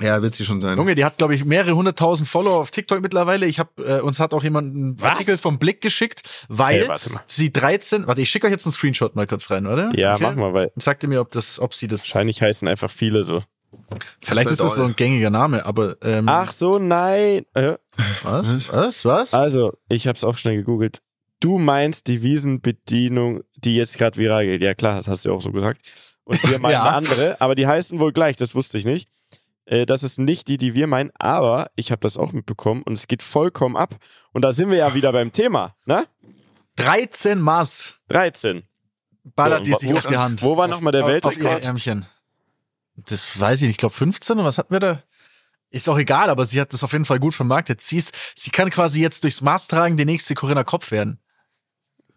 Ja, 0.00 0.22
wird 0.22 0.34
sie 0.34 0.46
schon 0.46 0.60
sein. 0.62 0.78
Junge, 0.78 0.94
die 0.94 1.04
hat, 1.04 1.18
glaube 1.18 1.34
ich, 1.34 1.44
mehrere 1.44 1.76
hunderttausend 1.76 2.26
Follower 2.26 2.56
auf 2.58 2.70
TikTok 2.70 3.02
mittlerweile. 3.02 3.44
Ich 3.46 3.58
habe 3.58 3.70
äh, 3.84 4.00
uns 4.00 4.18
hat 4.20 4.32
auch 4.32 4.42
jemand 4.42 4.74
einen 4.74 5.00
Was? 5.00 5.10
Artikel 5.10 5.36
vom 5.36 5.58
Blick 5.58 5.82
geschickt, 5.82 6.46
weil 6.48 6.88
Hey, 6.88 6.98
sie 7.26 7.52
13. 7.52 8.06
Warte, 8.06 8.22
ich 8.22 8.30
schicke 8.30 8.46
euch 8.46 8.52
jetzt 8.52 8.64
einen 8.64 8.72
Screenshot 8.72 9.14
mal 9.14 9.26
kurz 9.26 9.50
rein, 9.50 9.66
oder? 9.66 9.92
Ja, 9.94 10.16
mach 10.18 10.34
mal, 10.34 10.54
weil 10.54 10.72
Und 10.74 10.82
sagt 10.82 11.02
ihr 11.02 11.10
mir, 11.10 11.20
ob 11.20 11.30
das, 11.30 11.60
ob 11.60 11.74
sie 11.74 11.88
das. 11.88 12.00
wahrscheinlich 12.00 12.40
heißen 12.40 12.66
einfach 12.68 12.90
viele 12.90 13.22
so. 13.24 13.42
Vielleicht 14.22 14.46
Das 14.46 14.52
ist 14.52 14.60
das 14.64 14.74
so 14.76 14.84
ein 14.84 14.96
gängiger 14.96 15.30
Name, 15.30 15.64
aber 15.66 15.96
ähm, 16.02 16.26
Ach 16.28 16.52
so, 16.52 16.78
nein. 16.78 17.44
Äh, 17.54 17.74
was? 18.22 18.68
Was? 18.72 19.04
Was? 19.04 19.34
also, 19.34 19.74
ich 19.90 20.06
habe 20.06 20.16
es 20.16 20.24
auch 20.24 20.38
schnell 20.38 20.56
gegoogelt. 20.56 21.00
Du 21.40 21.58
meinst 21.58 22.06
die 22.06 22.22
Wiesenbedienung, 22.22 23.42
die 23.64 23.76
jetzt 23.76 23.98
gerade 23.98 24.16
viral 24.18 24.44
geht. 24.46 24.62
Ja 24.62 24.74
klar, 24.74 24.96
das 24.98 25.08
hast 25.08 25.24
du 25.24 25.32
auch 25.34 25.40
so 25.42 25.52
gesagt. 25.52 25.80
Und 26.24 26.42
wir 26.48 26.58
meinen 26.58 26.72
Ja. 26.72 26.82
eine 26.84 26.94
andere, 26.96 27.40
aber 27.40 27.54
die 27.54 27.66
heißen 27.66 27.98
wohl 27.98 28.12
gleich, 28.12 28.36
das 28.36 28.54
wusste 28.54 28.78
ich 28.78 28.84
nicht. 28.84 29.08
Äh, 29.64 29.86
Das 29.86 30.02
ist 30.02 30.18
nicht 30.18 30.48
die, 30.48 30.56
die 30.56 30.74
wir 30.74 30.86
meinen, 30.86 31.10
aber 31.18 31.70
ich 31.76 31.90
habe 31.92 32.00
das 32.00 32.16
auch 32.16 32.32
mitbekommen 32.32 32.82
und 32.82 32.94
es 32.94 33.06
geht 33.08 33.22
vollkommen 33.22 33.76
ab. 33.76 33.96
Und 34.32 34.42
da 34.42 34.52
sind 34.52 34.70
wir 34.70 34.78
ja 34.78 34.94
wieder 34.94 35.12
beim 35.12 35.32
Thema, 35.32 35.74
ne? 35.86 36.06
13 36.76 37.40
Maß 37.40 38.00
13. 38.08 38.62
ballert 39.24 39.66
die 39.66 39.72
Wo- 39.72 39.78
sich 39.78 39.92
auf 39.94 40.06
die 40.06 40.16
Hand. 40.16 40.42
wo 40.42 40.56
war 40.56 40.68
noch 40.68 40.80
mal 40.80 40.90
der 40.90 41.06
Weltrekord? 41.06 41.64
Das 42.96 43.40
weiß 43.40 43.58
ich 43.58 43.62
nicht, 43.62 43.70
ich 43.72 43.76
glaube 43.78 43.94
15 43.94 44.36
oder 44.38 44.46
was 44.46 44.58
hatten 44.58 44.72
wir 44.72 44.80
da? 44.80 45.02
Ist 45.70 45.88
auch 45.88 45.96
egal, 45.98 46.28
aber 46.28 46.44
sie 46.44 46.60
hat 46.60 46.72
das 46.72 46.84
auf 46.84 46.92
jeden 46.92 47.04
Fall 47.06 47.18
gut 47.18 47.34
vermarktet. 47.34 47.80
Sie, 47.80 47.96
ist, 47.96 48.12
sie 48.34 48.50
kann 48.50 48.68
quasi 48.70 49.00
jetzt 49.00 49.24
durchs 49.24 49.40
Maß 49.40 49.68
tragen 49.68 49.96
die 49.96 50.04
nächste 50.04 50.34
Corinna 50.34 50.64
Kopf 50.64 50.90
werden. 50.90 51.18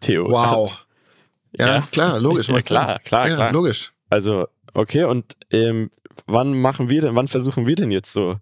Theo. 0.00 0.28
Wow. 0.30 0.85
Ja, 1.58 1.66
Ja. 1.76 1.88
klar, 1.90 2.20
logisch. 2.20 2.48
Ja, 2.48 2.60
klar, 2.62 2.98
klar, 3.00 3.28
ja, 3.28 3.34
klar. 3.34 3.52
logisch. 3.52 3.92
Also, 4.10 4.46
okay, 4.74 5.04
und 5.04 5.34
ähm, 5.50 5.90
wann 6.26 6.60
machen 6.60 6.88
wir 6.88 7.00
denn, 7.00 7.14
wann 7.14 7.28
versuchen 7.28 7.66
wir 7.66 7.76
denn 7.76 7.90
jetzt 7.90 8.12
so, 8.12 8.36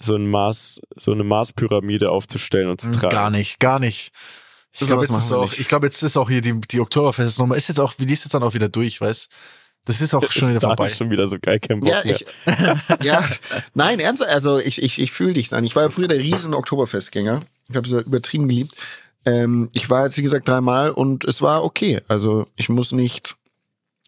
so 0.00 0.14
ein 0.14 0.30
Maß, 0.30 0.80
so 0.96 1.12
eine 1.12 1.24
Maßpyramide 1.24 2.10
aufzustellen 2.10 2.68
und 2.68 2.80
zu 2.80 2.90
tragen? 2.90 3.10
Gar 3.10 3.30
nicht, 3.30 3.58
gar 3.60 3.78
nicht. 3.78 4.12
Ich 4.72 4.86
glaube, 4.86 5.02
jetzt, 5.02 5.10
ist 5.16 5.32
auch, 5.32 5.52
ich 5.52 5.66
glaube, 5.66 5.86
jetzt 5.86 6.00
ist 6.02 6.16
auch 6.16 6.28
hier 6.30 6.40
die, 6.42 6.60
die 6.60 6.78
Oktoberfestnummer, 6.80 7.56
ist 7.56 7.68
jetzt 7.68 7.80
auch, 7.80 7.92
die 7.94 8.04
ist 8.04 8.24
jetzt 8.24 8.34
dann 8.34 8.44
auch 8.44 8.54
wieder 8.54 8.68
durch, 8.68 9.00
weißt 9.00 9.28
Das 9.84 10.00
ist 10.00 10.14
auch 10.14 10.22
schon 10.30 10.48
wieder 10.48 10.58
Ist 10.58 10.62
Daniel 10.62 10.76
vorbei. 10.76 10.90
schon 10.90 11.10
wieder 11.10 11.26
so 11.26 11.38
geil, 11.42 11.58
kein 11.58 11.80
Bock 11.80 11.88
Ja, 11.88 12.04
mehr. 12.04 12.14
ich, 12.14 12.24
ja, 13.04 13.24
nein, 13.74 13.98
ernsthaft, 13.98 14.30
also 14.30 14.60
ich, 14.60 14.80
ich, 14.80 15.00
ich 15.00 15.10
fühle 15.10 15.32
dich 15.32 15.48
dann. 15.48 15.64
Ich 15.64 15.74
war 15.74 15.82
ja 15.82 15.88
früher 15.90 16.06
der 16.06 16.18
riesen 16.18 16.54
Oktoberfestgänger. 16.54 17.42
Ich 17.68 17.74
habe 17.76 17.86
es 17.88 17.92
übertrieben 18.06 18.46
geliebt. 18.48 18.74
Ähm, 19.26 19.68
ich 19.72 19.90
war 19.90 20.04
jetzt, 20.06 20.16
wie 20.16 20.22
gesagt, 20.22 20.48
dreimal 20.48 20.90
und 20.90 21.24
es 21.24 21.42
war 21.42 21.62
okay. 21.64 22.00
Also 22.08 22.46
ich 22.56 22.68
muss 22.68 22.92
nicht 22.92 23.36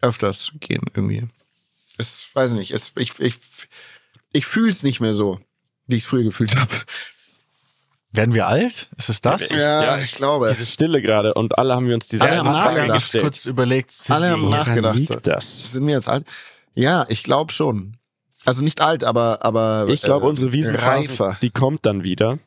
öfters 0.00 0.52
gehen 0.60 0.82
irgendwie. 0.94 1.24
Es, 1.98 2.28
weiß 2.32 2.52
ich 2.52 2.56
nicht, 2.58 2.70
es, 2.72 2.92
ich, 2.96 3.18
ich, 3.20 3.34
ich 4.32 4.46
fühle 4.46 4.70
es 4.70 4.82
nicht 4.82 5.00
mehr 5.00 5.14
so, 5.14 5.38
wie 5.86 5.96
ich 5.96 6.04
es 6.04 6.08
früher 6.08 6.22
gefühlt 6.24 6.56
habe. 6.56 6.70
Werden 8.14 8.34
wir 8.34 8.46
alt? 8.46 8.88
Ist 8.98 9.08
es 9.08 9.20
das? 9.22 9.42
Ich- 9.42 9.50
ja, 9.52 9.98
ich 9.98 10.12
glaube. 10.14 10.48
Diese 10.50 10.66
Stille 10.66 11.00
gerade 11.00 11.32
und 11.34 11.56
alle 11.58 11.74
haben 11.74 11.86
wir 11.88 11.94
uns 11.94 12.08
diese 12.08 12.24
Alle 12.24 12.38
haben 12.38 12.46
nachgedacht. 12.46 13.16
kurz 13.20 13.46
überlegt. 13.46 13.90
sind 13.90 14.14
Alle 14.14 14.30
haben 14.30 14.42
wir- 14.42 14.50
nachgedacht. 14.50 15.26
Das? 15.26 15.72
Sind 15.72 15.86
wir 15.86 15.94
jetzt 15.94 16.08
alt? 16.08 16.26
Ja, 16.74 17.06
ich 17.08 17.22
glaube 17.22 17.52
schon. 17.52 17.96
Also 18.44 18.62
nicht 18.62 18.80
alt, 18.80 19.04
aber 19.04 19.44
aber 19.44 19.86
Ich 19.88 20.02
glaube, 20.02 20.26
äh, 20.26 20.28
unsere 20.30 20.52
Wiesenphase, 20.52 21.36
die 21.42 21.50
kommt 21.50 21.86
dann 21.86 22.02
wieder, 22.02 22.38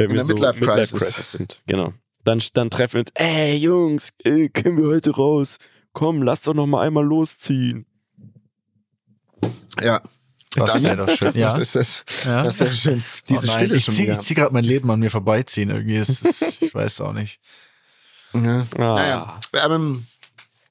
wenn 0.00 0.10
In 0.10 0.16
wir 0.16 0.16
der 0.16 0.24
so 0.24 0.32
Midlife 0.34 0.64
Crisis. 0.64 1.00
Crisis 1.00 1.32
sind. 1.32 1.58
Genau. 1.66 1.92
Dann, 2.24 2.42
dann 2.54 2.70
treffen 2.70 2.94
wir 2.94 3.00
uns, 3.00 3.10
ey 3.14 3.56
Jungs, 3.56 4.10
ey, 4.24 4.48
können 4.50 4.76
wir 4.76 4.88
heute 4.88 5.10
raus? 5.14 5.56
Komm, 5.92 6.22
lass 6.22 6.42
doch 6.42 6.54
noch 6.54 6.66
mal 6.66 6.86
einmal 6.86 7.04
losziehen. 7.04 7.86
Ja, 9.82 10.02
Das 10.54 10.82
wäre 10.82 10.96
doch 10.96 11.08
schön. 11.08 11.32
Ja. 11.34 11.48
das 11.56 11.58
ist 11.58 11.76
das. 11.76 12.04
Ja. 12.24 12.42
Das 12.42 12.60
wäre 12.60 12.74
schön. 12.74 13.02
Diese 13.28 13.46
oh 13.46 13.50
nein, 13.50 13.58
Stille 13.58 13.76
ich 13.76 13.84
schon 13.84 13.94
zieh, 13.94 14.06
ich 14.10 14.18
zieh 14.20 14.34
gerade 14.34 14.52
mein 14.52 14.64
Leben 14.64 14.90
an 14.90 15.00
mir 15.00 15.10
vorbeiziehen. 15.10 15.70
Irgendwie 15.70 15.96
ist 15.96 16.24
es, 16.24 16.60
ich 16.62 16.74
weiß 16.74 17.00
auch 17.02 17.12
nicht. 17.12 17.40
Ja. 18.34 18.66
Ah. 18.76 18.94
Naja. 18.94 19.40
Ähm, 19.54 20.06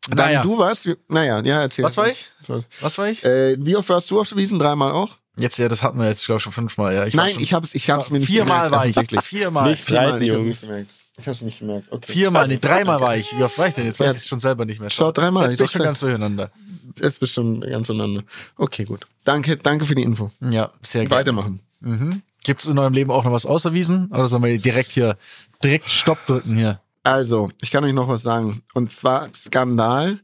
dann 0.10 0.18
Naja. 0.18 0.44
du 0.44 0.58
warst, 0.58 0.88
naja, 1.08 1.42
ja, 1.44 1.62
erzähl. 1.62 1.86
Was 1.86 1.98
war 1.98 2.08
ich? 2.08 2.28
Was- 2.48 2.66
Was 2.82 2.98
war 2.98 3.10
ich? 3.10 3.24
Äh, 3.24 3.58
wie 3.60 3.76
oft 3.76 3.90
warst 3.90 4.10
du 4.12 4.20
auf 4.20 4.30
der 4.30 4.38
Wiesen? 4.38 4.60
Dreimal 4.60 4.92
auch? 4.92 5.18
Jetzt, 5.40 5.58
ja, 5.58 5.68
das 5.70 5.82
hatten 5.84 5.98
wir 6.00 6.08
jetzt, 6.08 6.26
glaube 6.26 6.38
ich, 6.38 6.44
schon 6.44 6.52
fünfmal. 6.52 6.94
Ja, 6.94 7.06
ich 7.06 7.14
Nein, 7.16 7.30
schon, 7.30 7.42
ich 7.42 7.54
hab's, 7.54 7.74
ich 7.74 7.90
hab's 7.90 8.10
mir 8.12 8.20
nicht 8.20 8.28
viermal 8.28 8.66
gemerkt. 8.66 8.72
war 8.72 8.86
ich. 8.86 8.90
offensichtlich. 8.98 9.22
Viermal. 9.22 9.70
Nicht 9.70 9.84
streiten, 9.84 10.22
ich 10.22 10.28
Jungs. 10.28 10.46
nicht 10.46 10.62
gemerkt. 10.64 10.92
Ich 11.18 11.28
hab's 11.28 11.42
nicht 11.42 11.60
gemerkt. 11.60 11.88
Okay. 11.92 12.12
Viermal, 12.12 12.48
nee, 12.48 12.58
dreimal 12.58 13.02
war 13.02 13.18
ich. 13.18 13.36
Wie 13.38 13.44
oft 13.44 13.58
war 13.58 13.68
ich 13.68 13.74
denn? 13.74 13.86
Jetzt 13.86 14.00
weiß 14.00 14.08
Ja. 14.08 14.12
ich 14.14 14.18
es 14.20 14.28
schon 14.28 14.40
selber 14.40 14.66
nicht 14.66 14.80
mehr. 14.80 14.90
Schau, 14.90 15.12
dreimal, 15.12 15.50
Jetzt 15.50 15.58
bin 15.58 15.66
ich 15.66 15.72
doch 15.72 15.78
schon 15.78 15.86
ganz 15.86 16.00
durcheinander. 16.00 16.50
Das 16.96 17.08
ist 17.08 17.20
bestimmt 17.20 17.62
ganz 17.62 17.90
untereinander. 17.90 18.24
Okay, 18.58 18.84
gut. 18.86 19.06
Danke, 19.24 19.58
danke 19.58 19.86
für 19.86 19.96
die 19.96 20.04
Info. 20.04 20.32
Ja, 20.42 20.72
sehr 20.82 21.04
gerne. 21.06 21.16
Weitermachen. 21.16 21.60
Mhm. 21.82 22.22
Gibt 22.44 22.62
es 22.62 22.68
in 22.68 22.78
eurem 22.78 22.94
Leben 22.94 23.12
auch 23.12 23.26
noch 23.26 23.32
was 23.34 23.46
außer 23.46 23.74
Wiesen? 23.74 24.08
Oder 24.14 24.28
sollen 24.28 24.44
wir 24.44 24.58
direkt 24.58 24.92
hier, 24.94 25.18
direkt 25.64 25.90
Stopp 25.90 26.26
drücken 26.26 26.56
hier? 26.56 26.80
Also, 27.04 27.50
ich 27.62 27.72
kann 27.72 27.84
euch 27.84 27.94
noch 27.94 28.08
was 28.08 28.22
sagen. 28.24 28.62
Und 28.74 28.92
zwar 28.92 29.30
Skandal. 29.36 30.20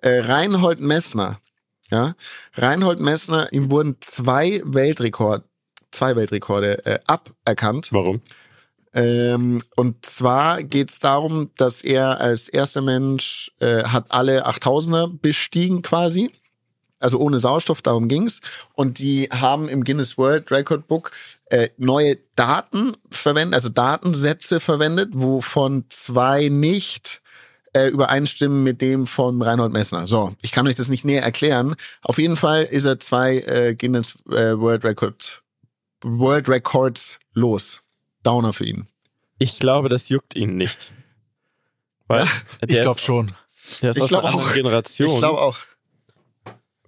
Äh, 0.00 0.20
Reinhold 0.20 0.80
Messner. 0.80 1.40
Ja, 1.90 2.14
Reinhold 2.54 3.00
Messner, 3.00 3.52
ihm 3.52 3.70
wurden 3.70 3.96
zwei 4.00 4.60
Weltrekord, 4.64 5.44
zwei 5.90 6.16
Weltrekorde 6.16 6.84
äh, 6.84 6.98
aberkannt. 7.06 7.88
Warum? 7.92 8.20
Ähm, 8.94 9.62
und 9.76 10.04
zwar 10.04 10.62
geht 10.62 10.90
es 10.90 11.00
darum, 11.00 11.50
dass 11.56 11.82
er 11.82 12.20
als 12.20 12.48
erster 12.48 12.82
Mensch 12.82 13.52
äh, 13.60 13.84
hat 13.84 14.06
alle 14.10 14.46
8000er 14.46 15.18
bestiegen 15.20 15.82
quasi. 15.82 16.32
Also 17.00 17.18
ohne 17.18 17.38
Sauerstoff, 17.38 17.80
darum 17.80 18.08
ging's. 18.08 18.40
Und 18.74 18.98
die 18.98 19.28
haben 19.32 19.68
im 19.68 19.84
Guinness 19.84 20.18
World 20.18 20.50
Record 20.50 20.88
Book 20.88 21.12
äh, 21.46 21.68
neue 21.76 22.18
Daten 22.34 22.96
verwendet, 23.10 23.54
also 23.54 23.68
Datensätze 23.68 24.58
verwendet, 24.58 25.10
wovon 25.12 25.84
zwei 25.90 26.48
nicht 26.48 27.22
äh, 27.72 27.88
übereinstimmen 27.88 28.62
mit 28.62 28.80
dem 28.80 29.06
von 29.06 29.40
Reinhold 29.42 29.72
Messner. 29.72 30.06
So, 30.06 30.34
ich 30.42 30.52
kann 30.52 30.66
euch 30.66 30.76
das 30.76 30.88
nicht 30.88 31.04
näher 31.04 31.22
erklären. 31.22 31.74
Auf 32.02 32.18
jeden 32.18 32.36
Fall 32.36 32.64
ist 32.64 32.84
er 32.84 32.98
zwei 33.00 33.38
äh, 33.38 33.74
Guinness 33.74 34.16
äh, 34.28 34.58
World 34.58 34.84
Record 34.84 35.42
World 36.02 36.48
Records 36.48 37.18
los. 37.34 37.80
Downer 38.22 38.52
für 38.52 38.64
ihn. 38.64 38.86
Ich 39.38 39.58
glaube, 39.58 39.88
das 39.88 40.08
juckt 40.08 40.34
ihn 40.36 40.56
nicht. 40.56 40.92
Weil 42.06 42.26
der 42.62 42.68
Ich 42.68 42.80
glaube 42.80 43.00
schon. 43.00 43.34
der 43.82 43.90
ist 43.90 43.96
Ich 43.96 44.02
aus 44.02 44.12
einer 44.12 44.24
auch. 44.34 44.52
Generation. 44.52 45.12
Ich 45.12 45.18
glaube 45.18 45.40
auch. 45.40 45.58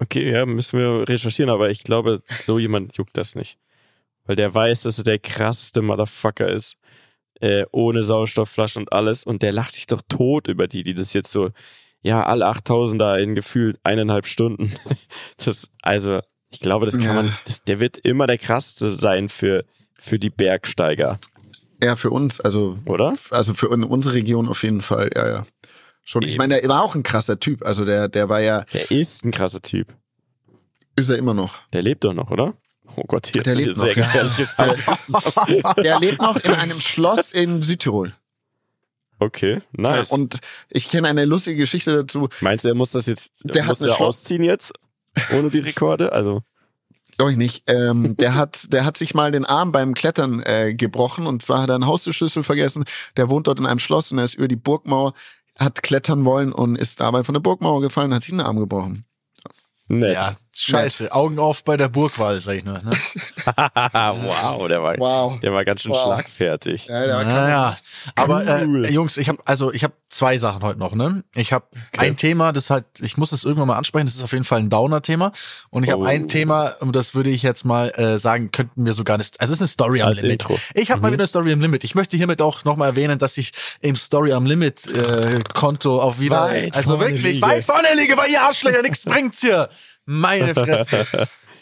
Okay, 0.01 0.33
ja, 0.33 0.47
müssen 0.47 0.79
wir 0.79 1.07
recherchieren, 1.09 1.51
aber 1.51 1.71
ich 1.71 1.83
glaube, 1.85 2.23
so 2.41 2.59
jemand 2.59 2.97
juckt 2.97 3.17
das 3.19 3.35
nicht. 3.35 3.59
Weil 4.25 4.37
der 4.37 4.53
weiß, 4.55 4.83
dass 4.83 4.99
er 4.99 5.05
der 5.05 5.19
krasseste 5.19 5.83
Motherfucker 5.83 6.49
ist. 6.49 6.77
Äh, 7.41 7.65
ohne 7.73 8.03
Sauerstoffflaschen 8.03 8.83
und 8.83 8.93
alles. 8.93 9.25
Und 9.25 9.43
der 9.43 9.53
lacht 9.53 9.73
sich 9.73 9.87
doch 9.87 10.03
tot 10.09 10.47
über 10.49 10.69
die, 10.69 10.83
die 10.83 10.95
das 10.95 11.13
jetzt 11.15 11.33
so, 11.33 11.51
ja, 12.03 12.23
alle 12.25 12.47
8000er 12.49 13.17
in 13.19 13.35
gefühlt 13.35 13.79
eineinhalb 13.83 14.27
Stunden. 14.27 14.73
Das, 15.45 15.69
also, 15.83 16.21
ich 16.51 16.61
glaube, 16.61 16.85
das 16.87 16.97
kann 16.97 17.05
Ja. 17.07 17.13
man, 17.15 17.37
das, 17.47 17.63
der 17.65 17.81
wird 17.81 17.97
immer 17.99 18.27
der 18.27 18.37
krasseste 18.39 18.95
sein 18.95 19.29
für, 19.31 19.65
für 19.99 20.19
die 20.19 20.29
Bergsteiger, 20.31 21.19
Ja, 21.83 21.97
für 21.97 22.11
uns, 22.11 22.41
also, 22.41 22.77
oder? 22.85 23.15
also 23.31 23.55
für 23.55 23.69
unsere 23.71 24.15
Region 24.15 24.49
auf 24.49 24.63
jeden 24.63 24.83
Fall, 24.83 25.11
ja, 25.15 25.29
ja. 25.29 25.47
Schon. 26.03 26.23
Ich 26.23 26.31
Eben. 26.31 26.39
meine, 26.39 26.61
der 26.61 26.69
war 26.69 26.83
auch 26.83 26.95
ein 26.95 27.03
krasser 27.03 27.39
Typ. 27.39 27.63
Also 27.65 27.85
der, 27.85 28.09
der 28.09 28.29
war 28.29 28.41
ja, 28.41 28.65
Der 28.73 28.91
ist 28.91 29.25
ein 29.25 29.31
krasser 29.31 29.63
Typ. 29.63 29.95
ist 30.97 31.09
er 31.09 31.17
immer 31.19 31.35
noch. 31.35 31.57
Der 31.73 31.83
lebt 31.83 32.05
doch 32.05 32.15
noch, 32.15 32.31
oder? 32.31 32.55
Oh 32.97 33.05
Gott, 33.07 33.27
hier 33.29 33.43
Der 33.43 33.55
lebt 33.55 33.77
ein 33.79 33.81
sehr 33.81 33.97
noch, 33.97 33.97
ja. 33.97 34.13
Halbwissen. 34.13 35.15
Der 35.85 36.01
lebt 36.01 36.21
noch 36.21 36.37
in 36.37 36.53
einem 36.53 36.81
Schloss 36.81 37.33
in 37.33 37.63
Südtirol. 37.63 38.13
Okay, 39.19 39.61
nice. 39.73 40.11
Und 40.11 40.39
ich 40.71 40.89
kenne 40.89 41.09
eine 41.09 41.25
lustige 41.27 41.59
Geschichte 41.59 41.95
dazu. 41.95 42.29
Meinst 42.41 42.65
du, 42.65 42.69
er 42.69 42.75
muss 42.75 42.91
das 42.93 43.07
jetzt, 43.07 43.43
Der 43.45 43.63
hat 43.65 43.69
muss 43.69 43.83
eine 43.83 43.91
er 43.91 43.97
Schloss- 43.97 44.09
ausziehen 44.21 44.43
jetzt? 44.43 44.73
Ohne 45.37 45.51
die 45.51 45.59
Rekorde? 45.59 46.13
Also, 46.13 46.43
Glaube 47.19 47.33
ich 47.33 47.37
nicht. 47.39 47.65
Ähm, 47.67 48.17
der 48.17 48.35
hat, 48.35 48.73
der 48.73 48.87
hat 48.87 48.97
sich 48.97 49.13
mal 49.15 49.31
den 49.31 49.45
Arm 49.45 49.73
beim 49.73 49.93
Klettern 49.93 50.41
äh, 50.43 50.73
gebrochen 50.75 51.27
und 51.27 51.43
zwar 51.43 51.61
hat 51.63 51.69
er 51.69 51.75
einen 51.75 51.87
Haustürschlüssel 51.87 52.43
vergessen. 52.43 52.85
Der 53.19 53.29
wohnt 53.29 53.47
dort 53.47 53.61
in 53.61 53.67
einem 53.67 53.79
Schloss 53.79 54.11
und 54.11 54.17
er 54.19 54.25
ist 54.25 54.35
über 54.37 54.49
die 54.49 54.57
Burgmauer, 54.57 55.13
hat 55.59 55.83
klettern 55.83 56.25
wollen 56.25 56.51
und 56.53 56.77
ist 56.77 57.01
dabei 57.01 57.23
von 57.23 57.35
der 57.35 57.41
Burgmauer 57.41 57.83
gefallen 57.83 58.09
und 58.11 58.15
hat 58.15 58.23
sich 58.23 58.31
den 58.31 58.41
Arm 58.41 58.59
gebrochen. 58.59 59.05
Nett. 59.89 60.15
Ja, 60.15 60.37
scheiße. 60.63 61.13
Augen 61.13 61.39
auf 61.39 61.65
bei 61.65 61.77
der 61.77 61.89
Burgwahl, 61.89 62.41
sag 62.41 62.57
ich 62.57 62.65
nur. 62.65 62.75
Ne? 62.83 62.91
wow, 63.47 64.69
der 64.69 64.83
war, 64.83 64.99
Wow. 64.99 65.41
der 65.41 65.53
war 65.53 65.65
ganz 65.65 65.83
schön 65.83 65.93
Wow. 65.93 66.03
schlagfertig. 66.03 66.87
Ja, 66.87 67.07
kann 67.07 67.27
man- 67.27 67.27
Naja, 67.35 67.77
aber 68.17 68.45
Cool. 68.65 68.85
äh, 68.87 68.91
Jungs, 68.93 69.17
ich 69.17 69.29
habe 69.29 69.39
also 69.45 69.73
ich 69.73 69.85
habe 69.85 69.95
zwei 70.09 70.37
Sachen 70.39 70.63
heute 70.63 70.79
noch. 70.79 70.95
Ne, 70.95 71.23
ich 71.35 71.53
habe 71.53 71.67
ein 71.97 72.17
Thema, 72.17 72.53
das 72.53 72.71
halt, 72.71 72.85
ich 73.01 73.17
muss 73.17 73.33
es 73.33 73.45
irgendwann 73.45 73.69
mal 73.69 73.77
ansprechen. 73.77 74.07
Das 74.07 74.15
ist 74.17 74.23
auf 74.23 74.33
jeden 74.33 74.45
Fall 74.45 74.59
ein 74.61 74.71
Downer-Thema. 74.71 75.33
Und 75.71 75.85
ich 75.85 75.91
habe 75.91 76.03
Oh. 76.03 76.07
ein 76.07 76.29
Thema, 76.29 76.75
und 76.81 76.97
das 76.97 77.15
würde 77.15 77.31
ich 77.31 77.43
jetzt 77.43 77.65
mal 77.65 77.91
äh, 77.91 78.19
sagen, 78.19 78.51
könnten 78.51 78.85
wir 78.85 78.93
sogar 78.93 79.19
nicht. 79.19 79.41
Also 79.41 79.53
es 79.53 79.59
ist 79.59 79.63
eine 79.63 79.69
Story 79.69 80.03
am 80.03 80.09
Als 80.09 80.21
Limit. 80.23 80.43
Intro. 80.43 80.59
Ich 80.75 80.91
habe 80.91 81.01
mal 81.01 81.13
wieder 81.13 81.23
eine 81.23 81.27
Story 81.29 81.53
am 81.53 81.61
Limit. 81.61 81.85
Ich 81.85 81.95
möchte 81.95 82.17
hiermit 82.17 82.43
auch 82.43 82.65
noch 82.65 82.77
mal 82.77 82.87
erwähnen, 82.87 83.19
dass 83.19 83.37
ich 83.39 83.53
im 83.81 83.95
Story 83.97 84.33
am 84.33 84.47
Limit 84.47 84.87
äh, 84.89 85.41
Konto 85.55 86.01
auch 86.01 86.19
wieder, 86.19 86.45
Weit 86.51 86.75
also 86.77 86.99
wirklich 86.99 87.23
liege. 87.23 87.43
weit 87.43 87.65
vorne 87.65 87.89
liege, 87.95 88.17
weil 88.17 88.31
ihr 88.31 88.43
Arschlöcher 88.43 88.83
nichts 88.83 89.05
bringt's 89.05 89.41
hier. 89.41 89.69
Meine 90.13 90.55
Fresse. 90.57 91.07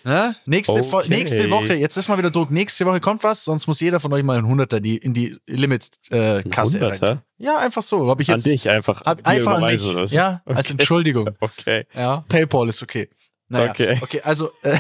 Ne? 0.05 0.37
Nächste, 0.47 0.73
Okay. 0.81 1.09
nächste 1.09 1.51
Woche, 1.51 1.75
jetzt 1.75 1.97
ist 1.97 2.09
mal 2.09 2.17
wieder 2.17 2.31
Druck, 2.31 2.51
nächste 2.51 2.87
Woche 2.87 3.01
kommt 3.01 3.25
was, 3.25 3.45
sonst 3.45 3.67
muss 3.67 3.81
jeder 3.81 4.01
von 4.01 4.13
euch 4.13 4.23
mal 4.23 4.39
ein 4.39 4.47
Hunderter 4.47 4.81
die, 4.81 4.97
in 4.97 5.13
die 5.13 5.37
Limit-Kasse 5.47 6.79
äh, 6.79 6.85
rein. 6.85 7.21
Ja, 7.37 7.59
einfach 7.59 7.83
so. 7.83 8.09
Hab 8.09 8.21
ich 8.21 8.29
An 8.31 8.37
jetzt, 8.37 8.47
dich 8.47 8.71
einfach. 8.71 9.03
Hab 9.05 9.23
dir 9.23 9.27
einfach 9.31 9.55
an 9.61 9.65
mich. 9.65 9.83
oder 9.85 10.03
was? 10.03 10.13
Ja, 10.13 10.41
als 10.47 10.59
Okay. 10.67 10.73
Entschuldigung. 10.73 11.31
Okay. 11.41 11.87
Ja, 11.95 12.25
PayPal 12.29 12.69
ist 12.69 12.83
okay. 12.83 13.11
Naja, 13.49 13.71
Okay. 13.71 13.99
okay. 14.01 14.21
also 14.23 14.51
äh, 14.63 14.79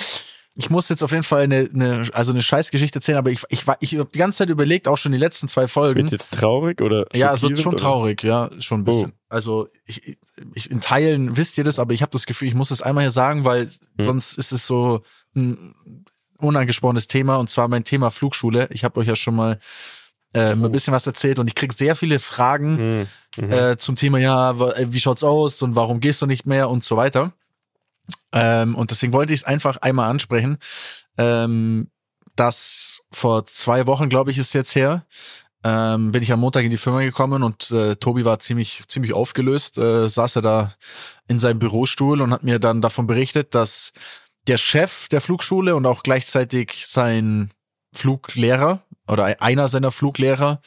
ich 0.54 0.68
muss 0.70 0.88
jetzt 0.88 1.02
auf 1.02 1.10
jeden 1.12 1.22
Fall 1.22 1.42
eine, 1.42 1.68
eine 1.72 2.04
also 2.12 2.32
eine 2.32 2.42
Scheißgeschichte 2.42 2.98
erzählen, 2.98 3.18
aber 3.18 3.30
ich 3.30 3.42
ich 3.48 3.66
war 3.66 3.76
ich 3.80 3.94
habe 3.96 4.10
die 4.12 4.18
ganze 4.18 4.38
Zeit 4.38 4.50
überlegt, 4.50 4.88
auch 4.88 4.98
schon 4.98 5.12
die 5.12 5.18
letzten 5.18 5.48
zwei 5.48 5.66
Folgen. 5.68 5.98
Wird's 6.00 6.12
jetzt 6.12 6.32
traurig 6.32 6.80
oder 6.80 7.06
Ja, 7.14 7.32
es 7.32 7.42
wird 7.42 7.58
schon 7.58 7.74
oder? 7.74 7.82
traurig, 7.82 8.22
ja, 8.22 8.50
schon 8.58 8.80
ein 8.82 8.84
bisschen. 8.84 9.12
Oh. 9.16 9.19
Also 9.30 9.68
ich, 9.86 10.18
ich 10.54 10.70
in 10.70 10.80
Teilen 10.80 11.36
wisst 11.36 11.56
ihr 11.56 11.64
das, 11.64 11.78
aber 11.78 11.94
ich 11.94 12.02
habe 12.02 12.12
das 12.12 12.26
Gefühl, 12.26 12.48
ich 12.48 12.54
muss 12.54 12.70
es 12.70 12.82
einmal 12.82 13.04
hier 13.04 13.10
sagen, 13.10 13.44
weil 13.44 13.62
Hm. 13.62 13.70
sonst 13.98 14.36
ist 14.36 14.52
es 14.52 14.66
so 14.66 15.02
ein 15.34 15.74
unangesprochenes 16.38 17.06
Thema 17.06 17.36
und 17.36 17.48
zwar 17.48 17.68
mein 17.68 17.84
Thema 17.84 18.10
Flugschule. 18.10 18.68
Ich 18.70 18.84
habe 18.84 18.98
euch 19.00 19.06
ja 19.06 19.16
schon 19.16 19.36
mal 19.36 19.58
äh, 20.32 20.52
ein 20.52 20.72
bisschen 20.72 20.92
was 20.92 21.06
erzählt 21.06 21.38
und 21.38 21.46
ich 21.46 21.54
krieg 21.54 21.72
sehr 21.72 21.96
viele 21.96 22.18
Fragen 22.18 22.78
Hm, 23.36 23.46
mhm. 23.46 23.52
äh, 23.52 23.76
zum 23.76 23.96
Thema, 23.96 24.18
ja, 24.18 24.50
äh, 24.52 24.92
wie 24.92 25.00
schaut's 25.00 25.22
aus 25.22 25.62
und 25.62 25.76
warum 25.76 26.00
gehst 26.00 26.22
du 26.22 26.26
nicht 26.26 26.46
mehr 26.46 26.70
und 26.70 26.84
so 26.84 26.96
weiter. 26.96 27.32
Ähm, 28.32 28.74
und 28.74 28.90
deswegen 28.90 29.12
wollte 29.12 29.32
ich 29.32 29.40
es 29.40 29.44
einfach 29.44 29.78
einmal 29.78 30.10
ansprechen, 30.10 30.58
ähm, 31.18 31.90
dass 32.36 33.02
vor 33.10 33.44
zwei 33.46 33.86
Wochen, 33.86 34.08
glaube 34.08 34.30
ich, 34.30 34.38
ist 34.38 34.54
jetzt 34.54 34.74
her, 34.74 35.04
ähm, 35.62 36.12
bin 36.12 36.22
ich 36.22 36.32
am 36.32 36.40
Montag 36.40 36.64
in 36.64 36.70
die 36.70 36.76
Firma 36.76 37.00
gekommen 37.00 37.42
und 37.42 37.70
äh, 37.70 37.96
Tobi 37.96 38.24
war 38.24 38.38
ziemlich 38.38 38.84
ziemlich 38.88 39.12
aufgelöst, 39.12 39.78
äh, 39.78 40.08
saß 40.08 40.36
er 40.36 40.42
da 40.42 40.74
in 41.28 41.38
seinem 41.38 41.58
Bürostuhl 41.58 42.20
und 42.20 42.32
hat 42.32 42.42
mir 42.42 42.58
dann 42.58 42.80
davon 42.80 43.06
berichtet, 43.06 43.54
dass 43.54 43.92
der 44.46 44.56
Chef 44.56 45.08
der 45.08 45.20
Flugschule 45.20 45.76
und 45.76 45.86
auch 45.86 46.02
gleichzeitig 46.02 46.86
sein 46.86 47.50
Fluglehrer 47.92 48.82
oder 49.06 49.42
einer 49.42 49.68
seiner 49.68 49.90
Fluglehrer 49.90 50.62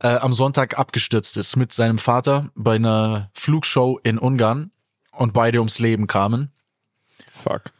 äh, 0.00 0.16
am 0.16 0.32
Sonntag 0.32 0.78
abgestürzt 0.78 1.36
ist 1.36 1.56
mit 1.56 1.72
seinem 1.72 1.98
Vater 1.98 2.50
bei 2.54 2.76
einer 2.76 3.30
Flugshow 3.34 3.98
in 4.02 4.18
Ungarn 4.18 4.70
und 5.12 5.32
beide 5.32 5.58
ums 5.58 5.78
Leben 5.80 6.06
kamen. 6.06 6.52
Fuck. 7.26 7.72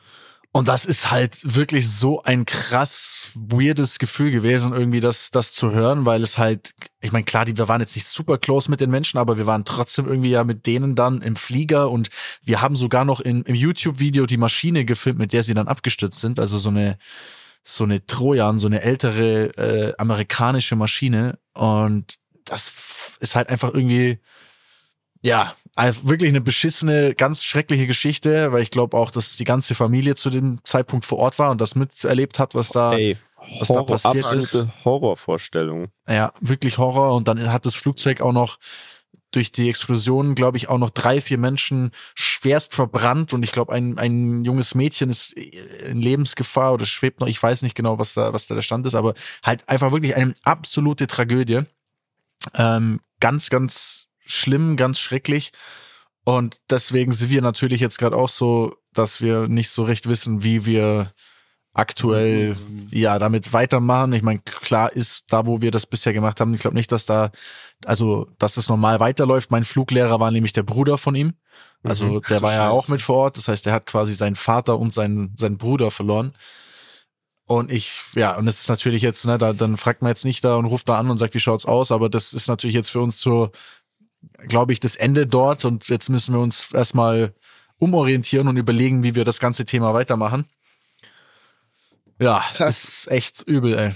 Und 0.50 0.66
das 0.66 0.86
ist 0.86 1.10
halt 1.10 1.36
wirklich 1.54 1.88
so 1.88 2.22
ein 2.22 2.46
krass 2.46 3.30
weirdes 3.34 3.98
Gefühl 3.98 4.30
gewesen, 4.30 4.72
irgendwie 4.72 5.00
das, 5.00 5.30
das 5.30 5.52
zu 5.52 5.72
hören, 5.72 6.06
weil 6.06 6.22
es 6.22 6.38
halt, 6.38 6.74
ich 7.00 7.12
meine, 7.12 7.24
klar, 7.26 7.44
die, 7.44 7.58
wir 7.58 7.68
waren 7.68 7.82
jetzt 7.82 7.94
nicht 7.94 8.06
super 8.06 8.38
close 8.38 8.70
mit 8.70 8.80
den 8.80 8.90
Menschen, 8.90 9.18
aber 9.18 9.36
wir 9.36 9.46
waren 9.46 9.66
trotzdem 9.66 10.08
irgendwie 10.08 10.30
ja 10.30 10.44
mit 10.44 10.66
denen 10.66 10.94
dann 10.94 11.20
im 11.20 11.36
Flieger 11.36 11.90
und 11.90 12.08
wir 12.42 12.62
haben 12.62 12.76
sogar 12.76 13.04
noch 13.04 13.20
in, 13.20 13.42
im 13.42 13.54
YouTube-Video 13.54 14.24
die 14.24 14.38
Maschine 14.38 14.86
gefilmt, 14.86 15.18
mit 15.18 15.34
der 15.34 15.42
sie 15.42 15.54
dann 15.54 15.68
abgestürzt 15.68 16.20
sind. 16.20 16.38
Also 16.40 16.56
so 16.56 16.70
eine, 16.70 16.96
so 17.62 17.84
eine 17.84 18.06
Trojan, 18.06 18.58
so 18.58 18.68
eine 18.68 18.80
ältere 18.80 19.56
äh, 19.58 19.94
amerikanische 19.98 20.76
Maschine. 20.76 21.38
Und 21.52 22.14
das 22.46 23.18
ist 23.20 23.36
halt 23.36 23.50
einfach 23.50 23.74
irgendwie, 23.74 24.18
ja, 25.22 25.54
einfach 25.78 26.08
wirklich 26.08 26.28
eine 26.28 26.40
beschissene, 26.40 27.14
ganz 27.14 27.44
schreckliche 27.44 27.86
Geschichte, 27.86 28.52
weil 28.52 28.62
ich 28.62 28.70
glaube 28.70 28.96
auch, 28.96 29.10
dass 29.10 29.36
die 29.36 29.44
ganze 29.44 29.74
Familie 29.74 30.16
zu 30.16 30.28
dem 30.28 30.58
Zeitpunkt 30.64 31.06
vor 31.06 31.18
Ort 31.18 31.38
war 31.38 31.50
und 31.50 31.60
das 31.60 31.76
miterlebt 31.76 32.38
hat, 32.38 32.54
was 32.54 32.70
da, 32.70 32.94
Ey, 32.94 33.16
was 33.60 33.68
da 33.68 33.74
Horror, 33.74 33.86
passiert 33.86 34.24
absolute 34.24 34.72
Horrorvorstellung. 34.84 35.88
ja, 36.08 36.32
wirklich 36.40 36.78
Horror. 36.78 37.14
Und 37.14 37.28
dann 37.28 37.52
hat 37.52 37.64
das 37.64 37.76
Flugzeug 37.76 38.20
auch 38.20 38.32
noch 38.32 38.58
durch 39.30 39.52
die 39.52 39.68
Explosion, 39.68 40.34
glaube 40.34 40.56
ich, 40.56 40.68
auch 40.68 40.78
noch 40.78 40.90
drei, 40.90 41.20
vier 41.20 41.38
Menschen 41.38 41.92
schwerst 42.14 42.74
verbrannt 42.74 43.32
und 43.32 43.42
ich 43.42 43.52
glaube, 43.52 43.72
ein, 43.72 43.98
ein 43.98 44.44
junges 44.44 44.74
Mädchen 44.74 45.10
ist 45.10 45.34
in 45.34 46.00
Lebensgefahr 46.00 46.72
oder 46.72 46.86
schwebt 46.86 47.20
noch, 47.20 47.28
ich 47.28 47.40
weiß 47.40 47.62
nicht 47.62 47.74
genau, 47.74 47.98
was 47.98 48.14
da, 48.14 48.32
was 48.32 48.46
da 48.46 48.54
der 48.54 48.62
Stand 48.62 48.86
ist, 48.86 48.94
aber 48.94 49.14
halt 49.44 49.68
einfach 49.68 49.92
wirklich 49.92 50.16
eine 50.16 50.34
absolute 50.44 51.06
Tragödie. 51.06 51.60
Ähm, 52.54 53.00
ganz, 53.20 53.50
ganz 53.50 54.07
schlimm, 54.28 54.76
ganz 54.76 54.98
schrecklich. 55.00 55.52
Und 56.24 56.60
deswegen 56.70 57.12
sind 57.12 57.30
wir 57.30 57.42
natürlich 57.42 57.80
jetzt 57.80 57.98
gerade 57.98 58.16
auch 58.16 58.28
so, 58.28 58.76
dass 58.92 59.20
wir 59.20 59.48
nicht 59.48 59.70
so 59.70 59.84
recht 59.84 60.08
wissen, 60.08 60.44
wie 60.44 60.66
wir 60.66 61.12
aktuell 61.72 62.56
ja 62.90 63.18
damit 63.18 63.52
weitermachen. 63.52 64.12
Ich 64.12 64.22
meine, 64.22 64.40
klar 64.40 64.92
ist 64.92 65.26
da, 65.32 65.46
wo 65.46 65.60
wir 65.60 65.70
das 65.70 65.86
bisher 65.86 66.12
gemacht 66.12 66.40
haben, 66.40 66.52
ich 66.54 66.60
glaube 66.60 66.76
nicht, 66.76 66.90
dass 66.90 67.06
da, 67.06 67.30
also 67.84 68.26
dass 68.38 68.54
das 68.54 68.68
normal 68.68 69.00
weiterläuft. 69.00 69.50
Mein 69.52 69.64
Fluglehrer 69.64 70.18
war 70.18 70.30
nämlich 70.30 70.52
der 70.52 70.64
Bruder 70.64 70.98
von 70.98 71.14
ihm. 71.14 71.34
Also 71.84 72.06
Mhm. 72.06 72.22
der 72.28 72.42
war 72.42 72.52
ja 72.52 72.58
Scheiße. 72.58 72.70
auch 72.70 72.88
mit 72.88 73.00
vor 73.02 73.16
Ort. 73.16 73.36
Das 73.36 73.46
heißt, 73.48 73.66
er 73.68 73.72
hat 73.72 73.86
quasi 73.86 74.12
seinen 74.14 74.34
Vater 74.34 74.78
und 74.78 74.92
seinen, 74.92 75.32
seinen 75.36 75.56
Bruder 75.56 75.90
verloren. 75.92 76.32
Und 77.46 77.72
ich, 77.72 78.02
ja, 78.14 78.36
und 78.36 78.46
es 78.48 78.60
ist 78.60 78.68
natürlich 78.68 79.00
jetzt, 79.00 79.24
ne, 79.24 79.38
da, 79.38 79.52
dann 79.54 79.76
fragt 79.78 80.02
man 80.02 80.10
jetzt 80.10 80.24
nicht 80.24 80.44
da 80.44 80.56
und 80.56 80.66
ruft 80.66 80.88
da 80.88 80.98
an 80.98 81.08
und 81.10 81.16
sagt, 81.16 81.32
wie 81.34 81.40
schaut's 81.40 81.64
aus, 81.64 81.90
aber 81.92 82.10
das 82.10 82.34
ist 82.34 82.46
natürlich 82.48 82.74
jetzt 82.74 82.90
für 82.90 83.00
uns 83.00 83.20
so, 83.20 83.50
glaube 84.46 84.72
ich, 84.72 84.80
das 84.80 84.96
Ende 84.96 85.26
dort 85.26 85.64
und 85.64 85.88
jetzt 85.88 86.08
müssen 86.08 86.34
wir 86.34 86.40
uns 86.40 86.72
erstmal 86.72 87.34
umorientieren 87.78 88.48
und 88.48 88.56
überlegen, 88.56 89.02
wie 89.02 89.14
wir 89.14 89.24
das 89.24 89.38
ganze 89.38 89.64
Thema 89.64 89.94
weitermachen. 89.94 90.46
Ja, 92.20 92.44
Krass. 92.54 92.84
ist 92.84 93.10
echt 93.10 93.42
übel, 93.44 93.78
ey. 93.78 93.92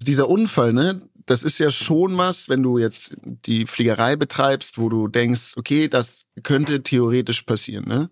dieser 0.00 0.28
Unfall, 0.28 0.72
ne, 0.72 1.00
das 1.26 1.42
ist 1.42 1.58
ja 1.58 1.70
schon 1.70 2.18
was, 2.18 2.48
wenn 2.48 2.62
du 2.62 2.78
jetzt 2.78 3.16
die 3.22 3.66
Fliegerei 3.66 4.16
betreibst, 4.16 4.78
wo 4.78 4.88
du 4.88 5.08
denkst, 5.08 5.54
okay, 5.56 5.88
das 5.88 6.26
könnte 6.42 6.82
theoretisch 6.82 7.42
passieren, 7.42 7.86
ne? 7.86 8.10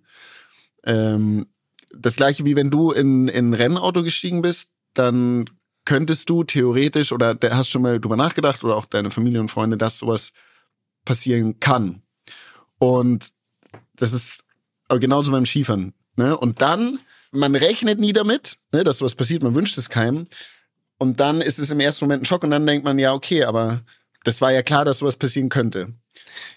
Ähm, 0.84 1.46
das 1.94 2.16
gleiche 2.16 2.44
wie 2.44 2.54
wenn 2.54 2.70
du 2.70 2.92
in, 2.92 3.28
in 3.28 3.50
ein 3.50 3.54
Rennauto 3.54 4.02
gestiegen 4.02 4.42
bist, 4.42 4.70
dann 4.94 5.50
könntest 5.84 6.28
du 6.30 6.44
theoretisch 6.44 7.12
oder 7.12 7.36
hast 7.50 7.70
schon 7.70 7.82
mal 7.82 7.98
drüber 7.98 8.16
nachgedacht 8.16 8.62
oder 8.62 8.76
auch 8.76 8.86
deine 8.86 9.10
Familie 9.10 9.40
und 9.40 9.50
Freunde, 9.50 9.76
dass 9.76 9.98
sowas 9.98 10.32
passieren 11.08 11.58
kann. 11.58 12.02
Und 12.78 13.30
das 13.96 14.12
ist 14.12 14.44
aber 14.88 15.00
genauso 15.00 15.32
beim 15.32 15.46
Skifahren. 15.46 15.94
Ne? 16.16 16.36
Und 16.36 16.60
dann, 16.60 16.98
man 17.32 17.54
rechnet 17.54 17.98
nie 17.98 18.12
damit, 18.12 18.58
ne, 18.72 18.84
dass 18.84 18.98
sowas 18.98 19.14
passiert, 19.14 19.42
man 19.42 19.54
wünscht 19.54 19.78
es 19.78 19.88
keinem. 19.88 20.26
Und 20.98 21.18
dann 21.18 21.40
ist 21.40 21.58
es 21.58 21.70
im 21.70 21.80
ersten 21.80 22.04
Moment 22.04 22.22
ein 22.22 22.24
Schock 22.26 22.44
und 22.44 22.50
dann 22.50 22.66
denkt 22.66 22.84
man, 22.84 22.98
ja, 22.98 23.14
okay, 23.14 23.44
aber 23.44 23.80
das 24.24 24.42
war 24.42 24.52
ja 24.52 24.62
klar, 24.62 24.84
dass 24.84 24.98
sowas 24.98 25.16
passieren 25.16 25.48
könnte. 25.48 25.94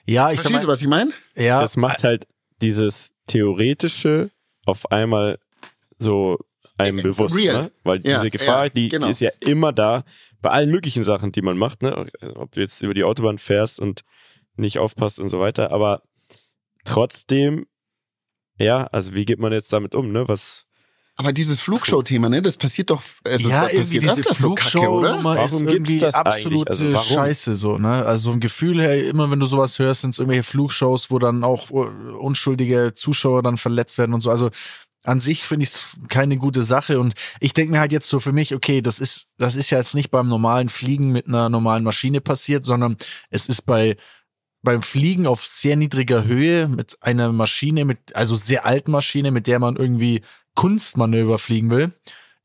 Ja, 0.06 0.32
ich 0.32 0.42
Verstehst 0.42 0.66
du, 0.66 0.68
was 0.68 0.82
ich 0.82 0.88
meine? 0.88 1.12
ja, 1.36 1.62
Das 1.62 1.78
macht 1.78 2.04
halt 2.04 2.28
dieses 2.62 3.14
theoretische 3.28 4.32
auf 4.66 4.92
einmal 4.92 5.40
so 5.98 6.40
einem 6.78 7.02
bewusst, 7.02 7.38
Real. 7.38 7.64
ne? 7.64 7.72
Weil 7.84 8.06
Ja, 8.06 8.18
diese 8.18 8.32
Gefahr, 8.32 8.66
ja, 8.66 8.70
die 8.70 8.90
genau. 8.90 9.08
ist 9.08 9.22
ja 9.22 9.30
immer 9.40 9.72
da 9.72 10.04
bei 10.42 10.50
allen 10.50 10.72
möglichen 10.72 11.06
Sachen, 11.06 11.32
die 11.32 11.42
man 11.42 11.58
macht, 11.58 11.84
ne? 11.84 12.08
Ob 12.36 12.52
du 12.52 12.60
jetzt 12.60 12.82
über 12.82 12.94
die 12.94 13.06
Autobahn 13.06 13.38
fährst 13.38 13.80
und 13.80 14.02
nicht 14.56 14.80
aufpasst 14.80 15.20
und 15.20 15.30
so 15.30 15.40
weiter, 15.40 15.72
aber 15.72 16.02
trotzdem, 16.84 17.66
ja, 18.58 18.86
also 18.88 19.14
wie 19.14 19.26
geht 19.26 19.40
man 19.40 19.52
jetzt 19.52 19.72
damit 19.74 19.96
um, 19.96 20.12
ne? 20.12 20.28
Was, 20.28 20.66
Aber 21.16 21.34
dieses 21.34 21.60
Flugshow-Thema, 21.60 22.30
ne, 22.30 22.42
das 22.42 22.58
passiert 22.58 22.90
doch, 22.90 23.02
also 23.24 23.50
ja, 23.50 23.64
das 23.64 23.74
irgendwie 23.74 24.00
passiert 24.00 24.26
diese 24.26 24.30
öfter 24.30 24.42
so 24.42 24.56
Kacke, 24.56 24.90
oder? 24.90 25.10
Flugshow-Nummer 25.10 25.44
ist 25.44 25.52
Warum 25.52 25.66
gibt's 25.68 25.74
irgendwie 25.74 25.98
das 25.98 26.14
eigentlich? 26.16 26.36
absolute 26.36 26.70
Also? 26.98 27.14
Scheiße 27.14 27.56
so, 27.56 27.78
ne? 27.78 28.06
Also 28.06 28.30
so 28.30 28.32
ein 28.32 28.40
Gefühl 28.40 28.82
her, 28.82 29.08
immer 29.08 29.32
wenn 29.32 29.40
du 29.40 29.46
sowas 29.46 29.80
hörst, 29.80 30.02
sind 30.02 30.12
es 30.12 30.20
irgendwelche 30.20 30.44
Flugshows, 30.44 31.12
wo 31.12 31.20
dann 31.20 31.44
auch 31.44 31.70
uh, 31.72 31.88
unschuldige 32.20 32.94
Zuschauer 32.94 33.44
dann 33.44 33.58
verletzt 33.58 33.98
werden 33.98 34.14
und 34.14 34.22
so. 34.22 34.32
Also 34.32 34.50
an 35.04 35.20
sich 35.20 35.46
finde 35.46 35.64
ich 35.64 35.70
es 35.70 35.84
keine 36.10 36.38
gute 36.38 36.64
Sache 36.64 37.00
und 37.00 37.14
ich 37.40 37.54
denke 37.54 37.72
mir 37.72 37.80
halt 37.80 37.92
jetzt 37.92 38.08
so 38.08 38.20
für 38.20 38.32
mich, 38.32 38.54
okay, 38.54 38.82
das 38.82 39.00
ist 39.00 39.28
das 39.38 39.56
ist 39.56 39.72
ja 39.72 39.80
jetzt 39.80 39.96
nicht 39.96 40.12
beim 40.12 40.28
normalen 40.28 40.70
Fliegen 40.70 41.12
mit 41.12 41.28
einer 41.28 41.50
normalen 41.50 41.84
Maschine 41.84 42.22
passiert, 42.22 42.66
sondern 42.66 42.98
es 43.32 43.48
ist 43.48 43.66
bei 43.66 43.98
beim 44.64 44.82
Fliegen 44.82 45.28
auf 45.28 45.46
sehr 45.46 45.76
niedriger 45.76 46.26
Höhe 46.26 46.68
mit 46.68 46.98
einer 47.02 47.32
Maschine, 47.32 47.86
mit, 47.86 48.16
also 48.16 48.36
sehr 48.36 48.66
alten 48.66 48.92
Maschine, 48.92 49.32
mit 49.32 49.48
der 49.48 49.60
man 49.60 49.76
irgendwie 49.76 50.22
Kunstmanöver 50.56 51.40
fliegen 51.40 51.70
will, 51.70 51.94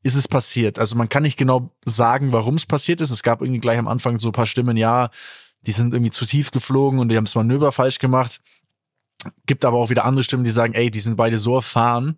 ist 0.03 0.15
es 0.15 0.27
passiert. 0.27 0.79
Also 0.79 0.95
man 0.95 1.09
kann 1.09 1.23
nicht 1.23 1.37
genau 1.37 1.75
sagen, 1.85 2.31
warum 2.31 2.55
es 2.55 2.65
passiert 2.65 3.01
ist. 3.01 3.11
Es 3.11 3.23
gab 3.23 3.41
irgendwie 3.41 3.59
gleich 3.59 3.77
am 3.77 3.87
Anfang 3.87 4.19
so 4.19 4.29
ein 4.29 4.33
paar 4.33 4.45
Stimmen, 4.45 4.77
ja, 4.77 5.09
die 5.61 5.71
sind 5.71 5.93
irgendwie 5.93 6.11
zu 6.11 6.25
tief 6.25 6.51
geflogen 6.51 6.99
und 6.99 7.09
die 7.09 7.17
haben 7.17 7.25
das 7.25 7.35
Manöver 7.35 7.71
falsch 7.71 7.99
gemacht. 7.99 8.39
Gibt 9.45 9.65
aber 9.65 9.77
auch 9.77 9.89
wieder 9.89 10.05
andere 10.05 10.23
Stimmen, 10.23 10.43
die 10.43 10.51
sagen, 10.51 10.73
ey, 10.73 10.89
die 10.89 10.99
sind 10.99 11.17
beide 11.17 11.37
so 11.37 11.55
erfahren 11.55 12.17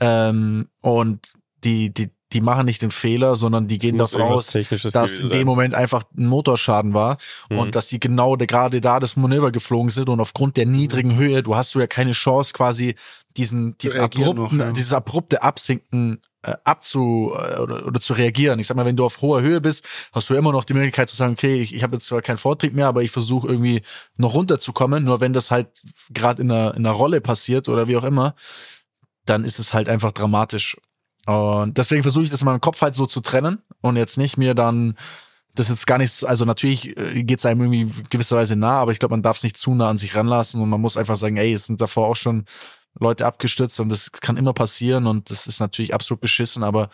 ähm, 0.00 0.68
und 0.80 1.32
die, 1.64 1.94
die, 1.94 2.10
die 2.32 2.40
machen 2.40 2.64
nicht 2.66 2.82
den 2.82 2.90
Fehler, 2.90 3.36
sondern 3.36 3.68
die 3.68 3.78
gehen 3.78 3.98
davon 3.98 4.22
aus, 4.22 4.46
dass 4.92 5.18
in 5.18 5.28
dem. 5.30 5.46
Moment 5.46 5.74
einfach 5.74 6.04
ein 6.16 6.26
Motorschaden 6.26 6.94
war 6.94 7.18
Mhm. 7.50 7.58
und 7.58 7.74
dass 7.74 7.88
die 7.88 8.00
genau 8.00 8.36
da- 8.36 8.46
gerade 8.46 8.80
da 8.80 9.00
das 9.00 9.16
Manöver 9.16 9.50
geflogen 9.52 9.90
sind 9.90 10.08
und 10.08 10.20
aufgrund 10.20 10.56
der 10.56 10.66
niedrigen 10.66 11.16
Höhe, 11.16 11.42
du 11.42 11.54
hast 11.56 11.74
du 11.74 11.80
ja 11.80 11.86
keine 11.86 12.12
Chance 12.12 12.52
quasi 12.52 12.94
diesen, 13.36 13.76
diesen 13.78 14.00
abrupten, 14.00 14.58
noch, 14.58 14.66
ja. 14.66 14.72
dieses 14.72 14.92
abrupte 14.92 15.42
Absinken 15.42 16.20
äh, 16.44 16.52
abzu 16.64 17.32
äh, 17.34 17.58
oder, 17.60 17.86
oder 17.86 18.00
zu 18.00 18.12
reagieren. 18.14 18.58
Ich 18.58 18.66
sag 18.66 18.76
mal, 18.76 18.84
wenn 18.84 18.96
du 18.96 19.04
auf 19.04 19.20
hoher 19.22 19.40
Höhe 19.42 19.60
bist, 19.60 19.84
hast 20.12 20.28
du 20.28 20.34
immer 20.34 20.52
noch 20.52 20.64
die 20.64 20.74
Möglichkeit 20.74 21.08
zu 21.08 21.16
sagen, 21.16 21.32
okay, 21.32 21.60
ich, 21.62 21.74
ich 21.74 21.82
habe 21.82 21.94
jetzt 21.96 22.06
zwar 22.06 22.20
keinen 22.20 22.38
Vortrieb 22.38 22.72
mehr, 22.74 22.88
aber 22.88 23.02
ich 23.02 23.10
versuche 23.10 23.46
irgendwie 23.48 23.82
noch 24.16 24.34
runterzukommen. 24.34 25.04
Nur 25.04 25.20
wenn 25.20 25.32
das 25.32 25.50
halt 25.50 25.68
gerade 26.10 26.42
in 26.42 26.50
einer, 26.50 26.74
in 26.74 26.84
einer 26.84 26.94
Rolle 26.94 27.20
passiert 27.20 27.68
oder 27.68 27.88
wie 27.88 27.96
auch 27.96 28.04
immer, 28.04 28.34
dann 29.24 29.44
ist 29.44 29.58
es 29.58 29.72
halt 29.72 29.88
einfach 29.88 30.12
dramatisch. 30.12 30.76
Und 31.26 31.78
deswegen 31.78 32.02
versuche 32.02 32.24
ich 32.24 32.30
das 32.30 32.40
in 32.42 32.46
meinem 32.46 32.60
Kopf 32.60 32.80
halt 32.82 32.94
so 32.96 33.06
zu 33.06 33.20
trennen 33.20 33.62
und 33.80 33.96
jetzt 33.96 34.18
nicht 34.18 34.36
mir 34.38 34.54
dann 34.54 34.96
das 35.54 35.68
jetzt 35.68 35.86
gar 35.86 35.98
nicht, 35.98 36.12
so- 36.12 36.26
also 36.26 36.44
natürlich 36.44 36.94
geht 37.14 37.38
es 37.38 37.46
einem 37.46 37.60
irgendwie 37.72 38.02
gewisserweise 38.10 38.56
nah, 38.56 38.80
aber 38.80 38.92
ich 38.92 38.98
glaube, 38.98 39.12
man 39.12 39.22
darf 39.22 39.36
es 39.36 39.42
nicht 39.42 39.56
zu 39.56 39.74
nah 39.74 39.90
an 39.90 39.98
sich 39.98 40.14
ranlassen 40.16 40.60
und 40.62 40.68
man 40.70 40.80
muss 40.80 40.96
einfach 40.96 41.16
sagen, 41.16 41.36
ey, 41.36 41.52
es 41.52 41.66
sind 41.66 41.80
davor 41.80 42.08
auch 42.08 42.16
schon 42.16 42.46
Leute 42.98 43.26
abgestürzt 43.26 43.78
und 43.80 43.88
das 43.90 44.12
kann 44.12 44.36
immer 44.38 44.54
passieren 44.54 45.06
und 45.06 45.30
das 45.30 45.46
ist 45.46 45.60
natürlich 45.60 45.94
absolut 45.94 46.20
beschissen, 46.22 46.62
aber 46.62 46.88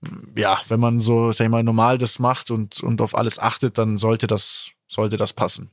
mm, 0.00 0.38
ja, 0.38 0.60
wenn 0.68 0.80
man 0.80 1.00
so, 1.00 1.32
sag 1.32 1.46
ich 1.46 1.50
mal, 1.50 1.62
normal 1.62 1.98
das 1.98 2.18
macht 2.18 2.50
und, 2.50 2.80
und 2.82 3.00
auf 3.00 3.14
alles 3.14 3.38
achtet, 3.38 3.78
dann 3.78 3.96
sollte 3.98 4.26
das, 4.26 4.70
sollte 4.86 5.16
das 5.16 5.32
passen. 5.32 5.70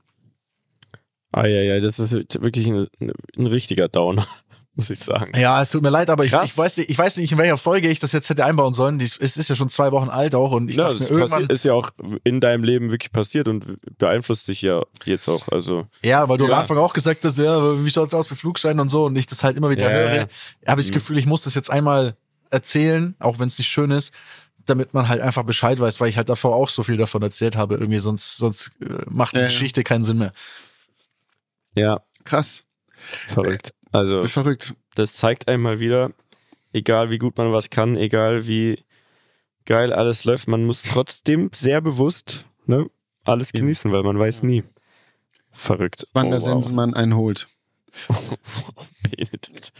Ah, 1.33 1.45
ja, 1.47 1.61
ja, 1.61 1.79
das 1.79 1.99
ist 1.99 2.11
wirklich 2.41 2.67
ein, 2.67 2.87
ein 3.37 3.47
richtiger 3.47 3.87
Downer, 3.87 4.27
muss 4.75 4.89
ich 4.89 4.99
sagen. 4.99 5.37
Ja, 5.37 5.61
es 5.61 5.69
tut 5.71 5.81
mir 5.83 5.89
leid, 5.89 6.09
aber 6.09 6.23
ich, 6.23 6.31
ich 6.33 6.57
weiß 6.57 6.77
nicht, 6.77 6.89
ich 6.89 6.97
weiß 6.97 7.17
nicht, 7.17 7.31
in 7.33 7.37
welcher 7.37 7.57
Folge 7.57 7.89
ich 7.89 7.99
das 7.99 8.13
jetzt 8.13 8.29
hätte 8.29 8.45
einbauen 8.45 8.73
sollen. 8.73 8.97
Dies- 8.99 9.17
Es 9.19 9.35
ist 9.35 9.49
ja 9.49 9.55
schon 9.55 9.67
zwei 9.69 9.91
Wochen 9.91 10.07
alt 10.09 10.33
auch 10.33 10.51
und 10.53 10.69
ich 10.69 10.77
ja, 10.77 10.83
dachte 10.83 10.97
das 10.99 11.09
mir 11.09 11.17
irgendwann, 11.17 11.45
ist 11.47 11.65
ja 11.65 11.73
auch 11.73 11.91
in 12.23 12.39
deinem 12.39 12.63
Leben 12.63 12.89
wirklich 12.89 13.11
passiert 13.11 13.47
und 13.49 13.65
beeinflusst 13.97 14.47
dich 14.47 14.61
ja 14.61 14.81
jetzt 15.05 15.27
auch. 15.27 15.47
Also, 15.49 15.87
Ja, 16.01 16.27
weil 16.29 16.37
du 16.37 16.45
Ja. 16.45 16.53
am 16.53 16.59
Anfang 16.59 16.77
auch 16.77 16.93
gesagt 16.93 17.23
hast, 17.25 17.37
ja, 17.37 17.83
wie 17.83 17.89
schaut's 17.89 18.13
aus 18.13 18.29
mit 18.29 18.39
Flugschein 18.39 18.79
und 18.79 18.87
so 18.89 19.05
und 19.05 19.15
ich 19.17 19.27
das 19.27 19.43
halt 19.43 19.57
immer 19.57 19.69
wieder 19.69 19.83
Ja, 19.83 19.89
höre, 19.89 20.15
ja. 20.15 20.27
habe 20.65 20.79
ich 20.81 20.87
das 20.87 20.93
Gefühl, 20.93 21.17
ich 21.17 21.25
muss 21.25 21.43
das 21.43 21.53
jetzt 21.53 21.69
einmal 21.69 22.15
erzählen, 22.49 23.15
auch 23.19 23.39
wenn 23.39 23.47
es 23.47 23.57
nicht 23.57 23.67
schön 23.69 23.91
ist, 23.91 24.13
damit 24.65 24.93
man 24.93 25.09
halt 25.09 25.19
einfach 25.21 25.43
Bescheid 25.43 25.79
weiß, 25.79 25.99
weil 25.99 26.07
ich 26.09 26.17
halt 26.17 26.29
davor 26.29 26.55
auch 26.55 26.69
so 26.69 26.83
viel 26.83 26.95
davon 26.95 27.21
erzählt 27.21 27.57
habe, 27.57 27.75
irgendwie 27.75 27.99
sonst 27.99 28.37
sonst 28.37 28.71
äh, 28.81 29.03
macht 29.09 29.33
die 29.33 29.37
Ja, 29.37 29.43
ja. 29.43 29.47
Geschichte 29.49 29.83
keinen 29.83 30.03
Sinn 30.05 30.17
mehr. 30.19 30.31
ja, 31.75 32.01
Krass. 32.23 32.63
verrückt. 33.27 33.73
Also, 33.91 34.23
Verrückt. 34.23 34.73
das 34.95 35.15
zeigt 35.15 35.47
einmal 35.47 35.79
wieder, 35.79 36.11
egal 36.73 37.09
wie 37.09 37.17
gut 37.17 37.37
man 37.37 37.51
was 37.51 37.69
kann, 37.69 37.97
egal 37.97 38.47
wie 38.47 38.79
geil 39.65 39.93
alles 39.93 40.23
läuft, 40.23 40.47
man 40.47 40.65
muss 40.65 40.83
trotzdem 40.83 41.49
sehr 41.53 41.81
bewusst 41.81 42.45
ne, 42.65 42.89
alles 43.23 43.51
genießen, 43.51 43.91
weil 43.91 44.03
man 44.03 44.17
weiß 44.17 44.43
nie. 44.43 44.63
Verrückt. 45.51 46.07
Wann 46.13 46.27
Oh, 46.27 46.29
der 46.31 46.39
wow. 46.39 46.45
Sensenmann 46.45 46.93
einen 46.93 47.15
holt. 47.15 47.47
Benedikt. 49.03 49.73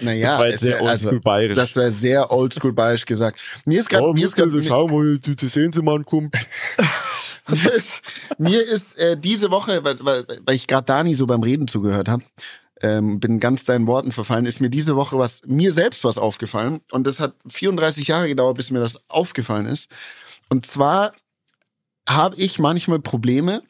Naja, 0.00 0.28
das 0.28 0.38
war 0.38 0.48
jetzt 0.48 0.60
sehr 0.60 0.80
also, 0.80 1.08
oldschool 1.08 1.20
bayerisch. 1.20 1.56
Das 1.56 1.76
wäre 1.76 1.92
sehr 1.92 2.30
oldschool 2.30 2.72
bayerisch 2.72 3.04
gesagt. 3.04 3.40
Mir 3.66 3.80
ist 3.80 3.90
gerade, 3.90 4.04
oh, 4.06 4.14
mir 4.14 4.24
ist 4.24 4.38
du 4.38 4.62
schauen, 4.62 4.90
wo 4.90 5.02
die, 5.02 5.36
die 5.36 5.48
Sensenmann 5.48 6.06
kommt. 6.06 6.34
mir 7.48 7.72
ist, 7.72 8.00
mir 8.38 8.62
ist 8.62 8.98
äh, 8.98 9.18
diese 9.18 9.50
Woche, 9.50 9.84
weil, 9.84 9.96
weil, 10.00 10.26
weil 10.46 10.54
ich 10.54 10.66
gerade 10.66 10.86
Dani 10.86 11.14
so 11.14 11.26
beim 11.26 11.42
Reden 11.42 11.68
zugehört 11.68 12.08
habe, 12.08 12.22
ähm, 12.82 13.20
bin 13.20 13.40
ganz 13.40 13.64
deinen 13.64 13.86
Worten 13.86 14.12
verfallen, 14.12 14.46
ist 14.46 14.60
mir 14.60 14.70
diese 14.70 14.96
Woche 14.96 15.18
was, 15.18 15.42
mir 15.46 15.72
selbst 15.72 16.04
was 16.04 16.18
aufgefallen. 16.18 16.80
Und 16.90 17.06
das 17.06 17.20
hat 17.20 17.34
34 17.48 18.08
Jahre 18.08 18.28
gedauert, 18.28 18.56
bis 18.56 18.70
mir 18.70 18.80
das 18.80 19.08
aufgefallen 19.08 19.66
ist. 19.66 19.90
Und 20.48 20.66
zwar 20.66 21.12
habe 22.08 22.36
ich 22.36 22.58
manchmal 22.58 22.98
Probleme, 22.98 23.62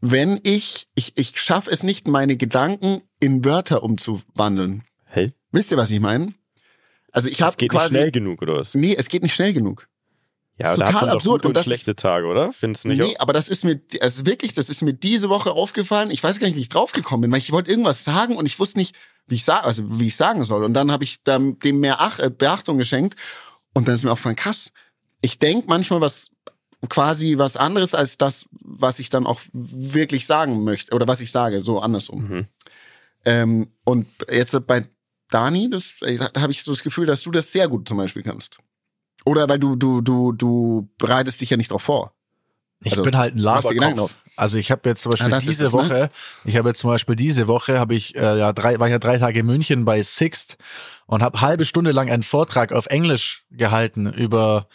wenn 0.00 0.40
ich, 0.42 0.88
ich, 0.94 1.12
ich 1.16 1.40
schaffe 1.40 1.70
es 1.70 1.82
nicht, 1.82 2.08
meine 2.08 2.36
Gedanken 2.36 3.02
in 3.20 3.44
Wörter 3.44 3.82
umzuwandeln. 3.82 4.82
Hey, 5.04 5.32
Wisst 5.52 5.70
ihr, 5.70 5.76
was 5.76 5.90
ich 5.90 6.00
meine? 6.00 6.32
Also 7.12 7.28
ich 7.28 7.42
habe 7.42 7.50
das 7.50 7.58
geht 7.58 7.72
nicht 7.72 7.80
quasi. 7.80 7.90
schnell 7.96 8.10
genug, 8.10 8.40
oder 8.40 8.56
was? 8.56 8.74
Nee, 8.74 8.96
es 8.98 9.08
geht 9.08 9.22
nicht 9.22 9.34
schnell 9.34 9.52
genug. 9.52 9.86
Ja, 10.62 10.72
ist 10.72 10.80
da 10.80 10.86
total 10.86 11.10
absurd. 11.10 11.46
Und 11.46 11.54
das 11.54 11.64
schlechte 11.64 11.94
Tage, 11.94 12.26
oder? 12.26 12.52
Findest 12.52 12.84
du 12.84 12.88
nicht 12.88 12.98
Nee, 12.98 13.16
auch? 13.16 13.20
aber 13.20 13.32
das 13.32 13.48
ist 13.48 13.64
mir, 13.64 13.80
also 14.00 14.26
wirklich, 14.26 14.52
das 14.52 14.68
ist 14.68 14.82
mir 14.82 14.94
diese 14.94 15.28
Woche 15.28 15.52
aufgefallen. 15.52 16.10
Ich 16.10 16.22
weiß 16.22 16.38
gar 16.38 16.46
nicht, 16.46 16.56
wie 16.56 16.60
ich 16.60 16.68
draufgekommen 16.68 17.22
bin, 17.22 17.32
weil 17.32 17.38
ich 17.38 17.52
wollte 17.52 17.70
irgendwas 17.70 18.04
sagen 18.04 18.36
und 18.36 18.46
ich 18.46 18.58
wusste 18.58 18.78
nicht, 18.78 18.94
wie 19.26 19.36
ich 19.36 19.44
sag, 19.44 19.64
also 19.64 19.82
wie 20.00 20.06
ich 20.08 20.16
sagen 20.16 20.44
soll. 20.44 20.64
Und 20.64 20.74
dann 20.74 20.90
habe 20.90 21.04
ich 21.04 21.22
dem 21.24 21.56
mehr 21.62 21.96
Ach, 22.00 22.18
äh, 22.18 22.30
Beachtung 22.30 22.78
geschenkt 22.78 23.16
und 23.74 23.88
dann 23.88 23.94
ist 23.94 24.04
mir 24.04 24.12
aufgefallen, 24.12 24.36
krass. 24.36 24.72
Ich 25.20 25.38
denk 25.38 25.68
manchmal 25.68 26.00
was 26.00 26.30
quasi 26.88 27.38
was 27.38 27.56
anderes 27.56 27.94
als 27.94 28.18
das, 28.18 28.46
was 28.50 28.98
ich 28.98 29.08
dann 29.08 29.26
auch 29.26 29.40
wirklich 29.52 30.26
sagen 30.26 30.64
möchte 30.64 30.94
oder 30.94 31.06
was 31.06 31.20
ich 31.20 31.30
sage, 31.30 31.62
so 31.62 31.78
andersrum. 31.78 32.28
Mhm. 32.28 32.46
Ähm, 33.24 33.72
und 33.84 34.08
jetzt 34.30 34.56
bei 34.66 34.88
Dani, 35.30 35.70
das 35.70 36.02
äh, 36.02 36.18
habe 36.18 36.52
ich 36.52 36.62
so 36.62 36.72
das 36.72 36.82
Gefühl, 36.82 37.06
dass 37.06 37.22
du 37.22 37.30
das 37.30 37.52
sehr 37.52 37.68
gut 37.68 37.88
zum 37.88 37.96
Beispiel 37.96 38.22
kannst. 38.22 38.58
Oder 39.24 39.48
weil 39.48 39.58
du 39.58 39.76
du 39.76 40.00
du 40.00 40.32
du 40.32 40.88
bereitest 40.98 41.40
dich 41.40 41.50
ja 41.50 41.56
nicht 41.56 41.70
drauf 41.70 41.82
vor. 41.82 42.12
Ich 42.84 42.92
Also, 42.92 43.02
bin 43.04 43.16
halt 43.16 43.34
ein 43.36 43.38
Laberkopf. 43.38 44.16
Also 44.36 44.58
ich 44.58 44.70
habe 44.72 44.88
jetzt 44.88 45.02
zum 45.02 45.10
Beispiel 45.12 45.28
Ah, 45.28 45.30
das 45.30 45.44
ist 45.44 45.60
diese 45.60 45.64
das, 45.64 45.72
ne? 45.72 45.78
Woche, 45.78 46.10
ich 46.44 46.56
habe 46.56 46.70
jetzt 46.70 46.80
zum 46.80 46.90
Beispiel 46.90 47.14
diese 47.14 47.46
Woche, 47.46 47.78
habe 47.78 47.94
ich 47.94 48.16
äh, 48.16 48.38
ja 48.38 48.52
drei, 48.52 48.80
war 48.80 48.88
ich 48.88 48.92
ja 48.92 48.98
drei 48.98 49.18
Tage 49.18 49.40
in 49.40 49.46
München 49.46 49.84
bei 49.84 50.02
Sixt 50.02 50.56
und 51.06 51.22
habe 51.22 51.40
halbe 51.40 51.64
Stunde 51.64 51.92
lang 51.92 52.10
einen 52.10 52.24
Vortrag 52.24 52.72
auf 52.72 52.86
Englisch 52.86 53.44
gehalten 53.52 54.12
über 54.12 54.66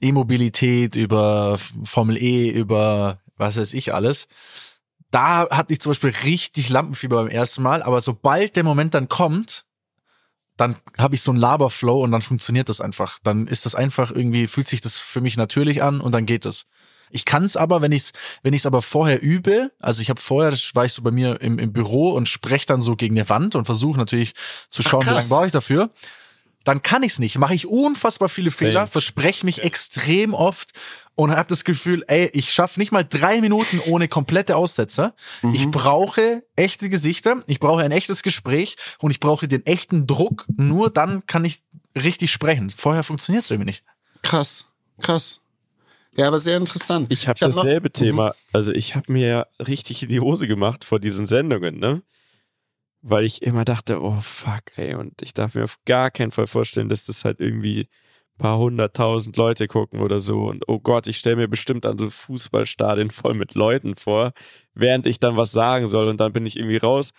E-Mobilität, 0.00 0.94
über 0.94 1.58
Formel 1.84 2.16
E, 2.16 2.48
über 2.50 3.18
was 3.36 3.56
weiß 3.56 3.72
ich 3.74 3.92
alles. 3.94 4.28
Da 5.10 5.48
hatte 5.50 5.72
ich 5.72 5.80
zum 5.80 5.90
Beispiel 5.90 6.12
richtig 6.24 6.68
Lampenfieber 6.68 7.16
beim 7.16 7.28
ersten 7.28 7.62
Mal, 7.62 7.82
aber 7.82 8.00
sobald 8.00 8.54
der 8.56 8.64
Moment 8.64 8.94
dann 8.94 9.08
kommt, 9.08 9.64
dann 10.56 10.76
habe 10.98 11.14
ich 11.14 11.22
so 11.22 11.30
einen 11.30 11.40
Laberflow 11.40 12.02
und 12.02 12.12
dann 12.12 12.22
funktioniert 12.22 12.68
das 12.68 12.80
einfach. 12.80 13.18
Dann 13.22 13.46
ist 13.46 13.66
das 13.66 13.74
einfach 13.74 14.10
irgendwie, 14.10 14.46
fühlt 14.46 14.68
sich 14.68 14.80
das 14.80 14.96
für 14.98 15.20
mich 15.20 15.36
natürlich 15.36 15.82
an 15.82 16.00
und 16.00 16.12
dann 16.12 16.26
geht 16.26 16.46
es. 16.46 16.66
Ich 17.10 17.24
kann 17.24 17.44
es 17.44 17.56
aber, 17.56 17.82
wenn 17.82 17.92
ich 17.92 18.02
es 18.02 18.12
wenn 18.42 18.52
ich's 18.52 18.66
aber 18.66 18.82
vorher 18.82 19.22
übe, 19.22 19.70
also 19.80 20.02
ich 20.02 20.10
habe 20.10 20.20
vorher, 20.20 20.50
das 20.50 20.74
war 20.74 20.84
ich 20.84 20.92
so 20.92 21.02
bei 21.02 21.10
mir 21.12 21.40
im, 21.40 21.58
im 21.58 21.72
Büro 21.72 22.10
und 22.10 22.28
spreche 22.28 22.66
dann 22.66 22.82
so 22.82 22.96
gegen 22.96 23.16
eine 23.16 23.28
Wand 23.28 23.54
und 23.54 23.64
versuche 23.64 23.98
natürlich 23.98 24.34
zu 24.70 24.82
Ach, 24.84 24.90
schauen, 24.90 25.02
wie 25.02 25.06
krass. 25.06 25.14
lange 25.16 25.28
brauche 25.28 25.46
ich 25.46 25.52
dafür. 25.52 25.90
Dann 26.66 26.82
kann 26.82 27.02
ich 27.04 27.12
es 27.12 27.18
nicht. 27.20 27.38
Mache 27.38 27.54
ich 27.54 27.66
unfassbar 27.66 28.28
viele 28.28 28.50
Fehler, 28.50 28.86
verspreche 28.88 29.46
mich 29.46 29.62
extrem 29.62 30.34
oft 30.34 30.72
und 31.14 31.30
habe 31.30 31.48
das 31.48 31.62
Gefühl, 31.64 32.04
ey, 32.08 32.28
ich 32.34 32.52
schaffe 32.52 32.80
nicht 32.80 32.90
mal 32.90 33.04
drei 33.04 33.40
Minuten 33.40 33.78
ohne 33.86 34.08
komplette 34.08 34.56
Aussetzer. 34.56 35.14
Ich 35.52 35.70
brauche 35.70 36.42
echte 36.56 36.88
Gesichter, 36.88 37.44
ich 37.46 37.60
brauche 37.60 37.82
ein 37.82 37.92
echtes 37.92 38.22
Gespräch 38.24 38.76
und 38.98 39.12
ich 39.12 39.20
brauche 39.20 39.46
den 39.46 39.64
echten 39.64 40.08
Druck. 40.08 40.44
Nur 40.56 40.90
dann 40.90 41.24
kann 41.26 41.44
ich 41.44 41.62
richtig 41.94 42.32
sprechen. 42.32 42.68
Vorher 42.70 43.04
funktioniert 43.04 43.44
es 43.44 43.50
irgendwie 43.52 43.66
nicht. 43.70 43.82
Krass, 44.22 44.64
krass. 45.00 45.38
Ja, 46.16 46.26
aber 46.26 46.40
sehr 46.40 46.56
interessant. 46.56 47.12
Ich 47.12 47.28
habe 47.28 47.38
hab 47.38 47.48
noch- 47.50 47.56
dasselbe 47.62 47.92
Thema. 47.92 48.34
Also 48.52 48.72
ich 48.72 48.96
habe 48.96 49.12
mir 49.12 49.28
ja 49.28 49.46
richtig 49.64 50.02
in 50.02 50.08
die 50.08 50.18
Hose 50.20 50.48
gemacht 50.48 50.84
vor 50.84 50.98
diesen 50.98 51.26
Sendungen, 51.26 51.78
ne? 51.78 52.02
Weil 53.08 53.24
ich 53.24 53.42
immer 53.42 53.64
dachte, 53.64 54.02
oh 54.02 54.20
fuck, 54.20 54.62
ey, 54.74 54.96
und 54.96 55.22
ich 55.22 55.32
darf 55.32 55.54
mir 55.54 55.62
auf 55.62 55.76
gar 55.84 56.10
keinen 56.10 56.32
Fall 56.32 56.48
vorstellen, 56.48 56.88
dass 56.88 57.06
das 57.06 57.24
halt 57.24 57.38
irgendwie 57.38 57.82
ein 57.82 58.38
paar 58.38 58.58
hunderttausend 58.58 59.36
Leute 59.36 59.68
gucken 59.68 60.00
oder 60.00 60.18
so. 60.18 60.46
Und 60.48 60.64
oh 60.66 60.80
Gott, 60.80 61.06
ich 61.06 61.18
stelle 61.18 61.36
mir 61.36 61.46
bestimmt 61.46 61.86
an 61.86 61.98
so 61.98 62.10
Fußballstadien 62.10 63.12
voll 63.12 63.34
mit 63.34 63.54
Leuten 63.54 63.94
vor, 63.94 64.32
während 64.74 65.06
ich 65.06 65.20
dann 65.20 65.36
was 65.36 65.52
sagen 65.52 65.86
soll 65.86 66.08
und 66.08 66.18
dann 66.18 66.32
bin 66.32 66.46
ich 66.46 66.56
irgendwie 66.56 66.78
raus. 66.78 67.12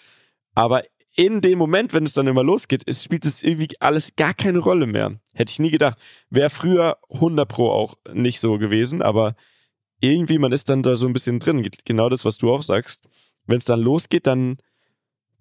Aber 0.56 0.84
in 1.16 1.40
dem 1.40 1.58
Moment, 1.58 1.94
wenn 1.94 2.04
es 2.04 2.12
dann 2.12 2.28
immer 2.28 2.44
losgeht, 2.44 2.84
es 2.86 3.02
spielt 3.02 3.26
es 3.26 3.42
irgendwie 3.42 3.70
alles 3.80 4.18
gar 4.18 4.34
keine 4.34 4.60
Rolle 4.60 4.88
mehr. 4.88 5.22
Hätte 5.34 5.52
ich 5.52 5.60
nie 5.60 5.72
gedacht. 5.72 5.98
Wäre 6.30 6.50
früher 6.50 6.98
100 7.12 7.48
Pro 7.48 7.72
auch 7.72 7.96
nicht 8.14 8.42
so 8.42 8.58
gewesen, 8.58 9.02
aber 9.02 9.36
irgendwie, 10.02 10.38
man 10.38 10.52
ist 10.52 10.68
dann 10.68 10.84
da 10.84 10.98
so 10.98 11.08
ein 11.08 11.14
bisschen 11.14 11.40
drin. 11.40 11.66
Genau 11.86 12.10
das, 12.10 12.26
was 12.26 12.38
du 12.38 12.52
auch 12.52 12.62
sagst. 12.62 13.08
Wenn 13.46 13.58
es 13.58 13.66
dann 13.66 13.80
losgeht, 13.80 14.28
dann, 14.28 14.58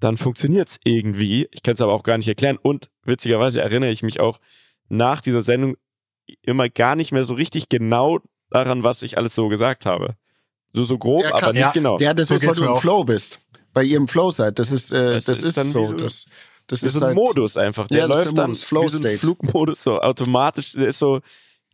dann 0.01 0.17
funktioniert 0.17 0.69
es 0.69 0.79
irgendwie. 0.85 1.49
Ich 1.53 1.63
kann 1.63 1.75
es 1.75 1.81
aber 1.81 1.93
auch 1.93 2.03
gar 2.03 2.17
nicht 2.19 2.29
erklären. 2.29 2.59
Und 2.61 2.91
witzigerweise 3.05 3.61
erinnere 3.63 3.91
ich 3.91 4.03
mich 4.03 4.21
auch 4.21 4.39
nach 4.89 5.21
dieser 5.21 5.43
Sendung 5.43 5.77
immer 6.43 6.69
gar 6.69 6.97
nicht 6.97 7.13
mehr 7.13 7.25
so 7.25 7.35
richtig 7.35 7.69
genau 7.69 8.21
daran, 8.51 8.83
was 8.83 9.03
ich 9.03 9.17
alles 9.19 9.35
so 9.35 9.49
gesagt 9.49 9.87
habe. 9.87 10.17
So, 10.73 10.85
so 10.85 10.99
grob, 10.99 11.23
Ja, 11.23 11.31
krass. 11.31 11.43
aber 11.45 11.53
nicht 11.53 11.61
Ja. 11.63 11.71
genau. 11.73 11.99
Ja, 11.99 12.15
das 12.15 12.29
So 12.29 12.35
ist, 12.35 12.47
weil 12.47 12.55
du 12.55 12.63
im 12.65 12.69
auch. 12.69 12.81
Flow 12.81 13.05
bist. 13.05 13.41
Weil 13.73 13.87
ihr 13.87 13.97
im 13.97 14.09
Flow 14.09 14.31
seid. 14.31 14.59
Das 14.59 14.73
ist, 14.73 14.93
äh, 14.93 15.15
Das 15.15 15.25
das, 15.25 15.39
ist 15.39 15.45
ist, 15.47 15.57
dann 15.57 15.71
so. 15.71 15.85
so- 15.85 15.95
das, 15.97 16.27
das, 16.67 16.81
Das 16.81 16.83
ist 16.83 16.95
ist 16.97 17.03
ein 17.03 17.07
halt, 17.09 17.15
Modus 17.17 17.57
einfach. 17.57 17.87
Der 17.87 17.99
Ja, 18.01 18.07
läuft 18.07 18.27
der 18.27 18.33
dann 18.35 18.51
Modus, 18.51 18.65
Flow 18.65 18.83
wie 18.83 18.89
so 18.89 19.03
ein. 19.07 19.19
Flugmodus, 19.19 19.83
so 19.83 20.01
automatisch. 20.01 20.73
Der 20.73 20.89
ist 20.89 20.99
so, 20.99 21.21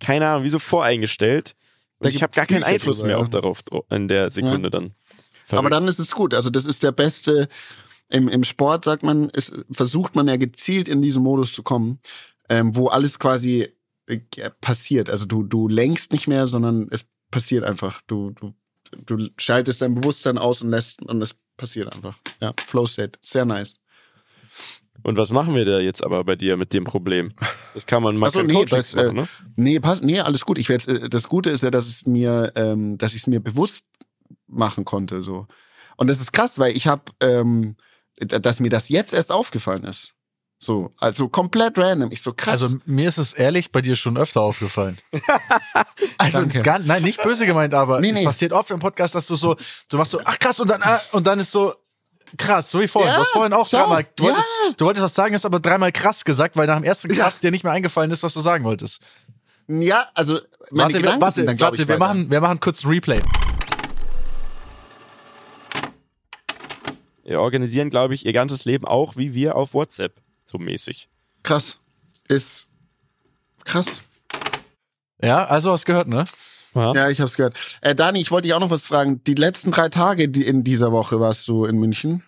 keine 0.01 0.29
Ahnung, 0.29 0.45
wie 0.45 0.49
so 0.51 0.59
voreingestellt. 0.59 1.55
Da 2.01 2.09
Und 2.09 2.14
ich 2.14 2.23
habe 2.23 2.31
gibt's 2.33 2.37
gar 2.37 2.47
keinen 2.47 2.64
Einfluss 2.64 3.03
mehr 3.03 3.12
ja. 3.12 3.16
auch 3.18 3.29
darauf 3.29 3.62
dro- 3.62 3.85
in 3.91 4.09
der 4.09 4.31
Sekunde 4.31 4.70
dann. 4.70 4.95
Aber 5.49 5.59
Verrückt. 5.62 5.73
dann 5.73 5.89
ist 5.89 5.99
es 5.99 6.12
gut. 6.12 6.35
Also 6.35 6.51
das 6.51 6.66
ist 6.66 6.83
der 6.83 6.93
beste, 6.93 7.49
Im, 8.13 8.29
Im 8.29 8.45
Sport 8.45 8.85
sagt 8.85 9.03
man, 9.03 9.31
es 9.33 9.53
versucht 9.71 10.15
man 10.15 10.29
ja 10.29 10.37
gezielt 10.37 10.89
in 10.89 11.01
diesen 11.01 11.23
Modus 11.23 11.53
zu 11.53 11.63
kommen, 11.63 11.99
ähm, 12.49 12.77
wo 12.77 12.89
alles 12.89 13.19
quasi 13.19 13.69
äh, 14.07 14.19
passiert. 14.61 15.09
Also 15.09 15.25
du, 15.25 15.43
du 15.43 15.67
lenkst 15.67 16.13
nicht 16.13 16.29
mehr, 16.29 16.47
sondern 16.47 16.89
es 16.91 17.07
passiert 17.31 17.65
einfach. 17.65 18.03
Du, 18.07 18.33
du, 18.33 18.55
du 19.07 19.29
schaltest 19.39 19.81
dein 19.81 19.95
Bewusstsein 19.95 20.37
aus 20.37 20.61
und 20.63 20.71
lässt 20.71 21.03
und 21.03 21.23
es 21.23 21.35
passiert 21.57 21.95
einfach. 21.95 22.19
Ja, 22.41 22.53
Flow 22.61 22.85
State. 22.87 23.19
Sehr 23.23 23.47
nice. 23.47 23.81
Und 25.03 25.17
was 25.17 25.33
machen 25.33 25.55
wir 25.55 25.65
da 25.65 25.81
jetzt 25.81 26.05
aber 26.05 26.23
bei 26.23 26.37
dir 26.37 26.57
mit 26.57 26.75
dem 26.75 26.85
Problem? 26.85 27.33
Das 27.75 27.87
kann 27.87 28.03
man 28.03 28.17
mal 28.17 28.29
Ach 28.29 28.33
so, 28.33 28.41
kein 28.41 28.49
nee, 28.49 28.65
das, 28.67 28.95
äh, 28.95 29.05
machen, 29.05 29.17
ne? 29.17 29.29
Nee, 29.57 29.81
passt, 29.81 30.05
nee, 30.05 30.21
alles 30.21 30.45
gut. 30.45 30.59
Ich 30.59 30.69
werd's, 30.69 30.87
äh, 30.87 31.09
das 31.09 31.29
Gute 31.29 31.49
ist 31.51 31.63
ja, 31.63 31.71
dass 31.71 31.87
es 31.87 32.07
mir, 32.07 32.53
ähm, 32.55 32.99
dass 32.99 33.15
ich 33.15 33.23
es 33.23 33.27
mir 33.27 33.41
bewusst 33.41 33.87
machen 34.47 34.85
konnte, 34.85 35.23
so. 35.23 35.47
Und 35.97 36.09
das 36.09 36.21
ist 36.21 36.33
krass, 36.33 36.59
weil 36.59 36.77
ich 36.77 36.87
habe, 36.87 37.05
ähm, 37.21 37.77
dass 38.27 38.61
mir 38.61 38.70
das 38.70 38.89
jetzt 38.89 39.12
erst 39.12 39.33
aufgefallen 39.33 39.85
ist. 39.85 40.14
So, 40.59 40.93
also 40.99 41.29
komplett 41.29 41.77
random. 41.77 42.12
Ich 42.12 42.23
so 42.23 42.33
krass. 42.33 42.62
Also 42.62 42.77
mir 42.87 43.09
ist 43.09 43.18
es 43.18 43.33
ehrlich 43.33 43.73
bei 43.73 43.81
dir 43.81 43.97
schon 43.97 44.16
öfter 44.16 44.43
aufgefallen. 44.43 44.97
also 46.18 46.47
gar, 46.62 46.79
nein, 46.79 47.03
nicht 47.03 47.20
böse 47.20 47.47
gemeint, 47.47 47.75
aber 47.75 48.01
Nee, 48.01 48.11
es 48.11 48.18
nee. 48.20 48.25
passiert 48.25 48.53
oft 48.53 48.70
im 48.70 48.79
Podcast, 48.79 49.16
dass 49.16 49.27
du 49.27 49.35
so, 49.35 49.57
du 49.89 49.97
machst 49.97 50.12
so, 50.12 50.20
ach 50.25 50.39
krass 50.39 50.61
und 50.61 50.68
dann 50.70 50.81
ah, 50.83 51.01
und 51.11 51.27
dann 51.27 51.41
ist 51.41 51.51
so 51.51 51.75
krass, 52.39 52.70
so 52.70 52.79
wie 52.81 52.87
vorhin. 52.87 53.11
Ja, 53.11 53.16
du 53.16 53.23
hast 53.23 53.33
vorhin 53.33 53.53
auch 53.53 53.66
so, 53.66 53.77
dreimal, 53.77 54.07
du, 54.14 54.23
ja. 54.23 54.29
wolltest, 54.31 54.47
du 54.77 54.85
wolltest 54.85 55.05
was 55.05 55.14
sagen, 55.14 55.35
hast 55.35 55.45
aber 55.45 55.59
dreimal 55.59 55.91
krass 55.91 56.25
gesagt, 56.25 56.55
weil 56.57 56.68
nach 56.68 56.77
dem 56.77 56.85
ersten 56.85 57.09
krass 57.09 57.41
dir 57.41 57.51
nicht 57.51 57.64
mehr 57.64 57.73
eingefallen 57.73 58.12
ist, 58.12 58.23
was 58.23 58.33
du 58.33 58.41
sagen 58.41 58.62
wolltest. 58.62 59.01
ja, 59.66 60.07
also 60.14 60.39
meine 60.70 60.85
Warte, 60.85 60.93
wir, 60.95 61.01
Gedanken 61.01 61.20
warte, 61.23 61.35
sind 61.35 61.47
dann, 61.47 61.59
warte 61.61 61.75
ich, 61.75 61.89
wir 61.89 61.89
weiter. 61.89 61.99
machen, 61.99 62.31
wir 62.31 62.41
machen 62.41 62.61
kurz 62.61 62.85
ein 62.85 62.89
Replay. 62.89 63.20
Organisieren, 67.41 67.91
glaube 67.91 68.14
ich, 68.14 68.26
ihr 68.26 68.33
ganzes 68.33 68.64
Leben 68.64 68.87
auch 68.87 69.16
wie 69.16 69.35
wir 69.35 69.57
auf 69.57 69.74
WhatsApp. 69.74 70.20
So 70.45 70.59
mäßig. 70.59 71.09
krass. 71.43 71.78
Ist 72.28 72.68
krass. 73.64 74.03
Ja, 75.22 75.45
also 75.45 75.72
hast 75.72 75.87
gehört, 75.87 76.09
ne? 76.09 76.24
Ja, 76.74 77.11
ich 77.11 77.20
hab's 77.20 77.37
gehört. 77.37 77.78
Äh, 77.80 77.95
Dani, 77.95 78.20
ich 78.20 78.30
wollte 78.30 78.47
dich 78.47 78.55
auch 78.55 78.61
noch 78.61 78.70
was 78.70 78.87
fragen. 78.87 79.22
Die 79.24 79.35
letzten 79.35 79.70
drei 79.70 79.89
Tage 79.89 80.28
die 80.28 80.47
in 80.47 80.64
dieser 80.64 80.91
Woche 80.93 81.20
warst 81.20 81.47
du 81.49 81.64
in 81.64 81.78
München. 81.78 82.22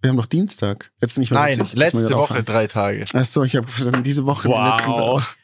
Wir 0.00 0.10
haben 0.10 0.16
doch 0.16 0.26
Dienstag. 0.26 0.92
Jetzt 1.00 1.18
nicht 1.18 1.32
mehr 1.32 1.40
Nein, 1.40 1.68
letzte 1.72 2.10
Woche 2.10 2.44
drei 2.44 2.68
Tage. 2.68 3.04
Ach 3.12 3.24
so, 3.24 3.42
ich 3.42 3.56
habe 3.56 3.66
diese 4.04 4.26
Woche 4.26 4.48
die 4.48 4.54
letzten 4.54 4.92
drei 4.92 5.00
Wow. 5.00 5.36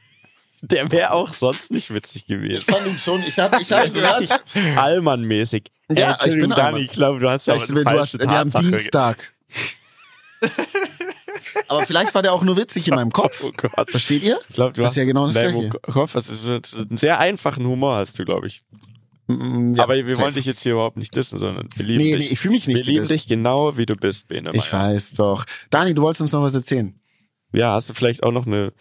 Der 0.71 0.91
wäre 0.91 1.13
auch 1.13 1.33
sonst 1.35 1.71
nicht 1.71 1.93
witzig 1.93 2.27
gewesen. 2.27 2.59
Ich 2.61 2.65
fand 2.65 2.87
ihn 2.87 2.99
schon. 2.99 3.21
Ich 3.27 3.39
habe 3.39 3.61
ich 3.61 3.71
hab 3.73 3.93
gehört. 3.93 4.21
richtig 4.21 4.77
Allmann-mäßig. 4.79 5.65
Ja, 5.91 6.19
ich 6.25 6.33
bin 6.35 6.51
Dani, 6.51 6.81
ich 6.81 6.93
glaube, 6.93 7.21
du 7.21 7.29
hast 7.29 7.47
ja 7.47 7.55
auch 7.55 7.69
eine 7.69 7.85
du 7.85 7.91
hast, 7.91 8.19
wir 8.19 8.29
haben. 8.29 8.51
Dienstag. 8.51 9.33
Aber 11.69 11.83
vielleicht 11.87 12.15
war 12.15 12.23
der 12.23 12.33
auch 12.33 12.43
nur 12.43 12.57
witzig 12.57 12.89
in 12.89 12.95
meinem 12.95 13.13
Kopf. 13.13 13.43
Oh 13.45 13.53
Gott. 13.57 13.91
Versteht 13.91 14.23
ihr? 14.23 14.39
Ich 14.49 14.55
glaube, 14.55 14.73
du 14.73 14.83
Das 14.83 14.91
hast 14.91 14.97
ist 14.97 15.03
ja 15.03 15.05
genau 15.05 15.27
das 15.27 15.35
Gleiche. 15.35 15.71
Kopf, 15.71 16.17
also 16.17 16.35
so 16.35 16.53
einen 16.83 16.97
sehr 16.97 17.19
einfachen 17.19 17.67
Humor 17.67 17.97
hast 17.97 18.19
du, 18.19 18.25
glaube 18.25 18.47
ich. 18.47 18.63
Mm, 19.27 19.75
ja, 19.75 19.85
Aber 19.85 19.95
wir 19.95 20.05
wollen 20.05 20.17
safe. 20.17 20.33
dich 20.35 20.47
jetzt 20.47 20.63
hier 20.63 20.73
überhaupt 20.73 20.97
nicht 20.97 21.15
dissen, 21.17 21.39
sondern 21.39 21.69
wir 21.77 21.85
lieben 21.85 22.03
Nee, 22.05 22.11
nee, 22.13 22.17
dich. 22.19 22.33
ich 22.33 22.39
fühl 22.39 22.51
mich 22.51 22.67
nicht 22.67 22.77
Wir 22.79 22.85
lieben 22.85 23.07
dich 23.09 23.27
genau, 23.27 23.77
wie 23.77 23.87
du 23.87 23.95
bist, 23.95 24.29
Bene. 24.29 24.51
Ich 24.55 24.73
weiß 24.73 25.15
doch. 25.15 25.45
Dani, 25.71 25.95
du 25.95 26.03
wolltest 26.03 26.23
uns 26.23 26.33
noch 26.33 26.43
was 26.43 26.55
erzählen. 26.55 26.99
Ja, 27.53 27.73
hast 27.73 27.89
du 27.89 27.95
vielleicht 27.95 28.23
auch 28.23 28.33
noch 28.33 28.47
eine 28.47 28.73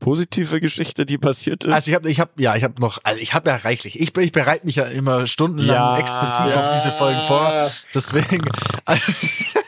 positive 0.00 0.60
Geschichte, 0.60 1.06
die 1.06 1.18
passiert 1.18 1.64
ist? 1.64 1.72
Also 1.72 1.90
ich 1.90 1.94
habe, 1.94 2.10
ich 2.10 2.20
habe, 2.20 2.30
ja, 2.36 2.54
ich 2.56 2.64
habe 2.64 2.80
noch, 2.80 2.98
also 3.04 3.20
ich 3.20 3.32
habe 3.34 3.50
ja 3.50 3.56
reichlich. 3.56 4.00
Ich, 4.00 4.16
ich 4.16 4.32
bereite 4.32 4.66
mich 4.66 4.76
ja 4.76 4.84
immer 4.84 5.26
stundenlang 5.26 5.74
Ja. 5.76 5.98
exzessiv 5.98 6.52
Ja. 6.54 6.60
auf 6.70 6.76
diese 6.82 6.92
Folgen 6.92 7.20
vor. 7.26 7.70
Deswegen. 7.94 8.44
Also 8.84 9.12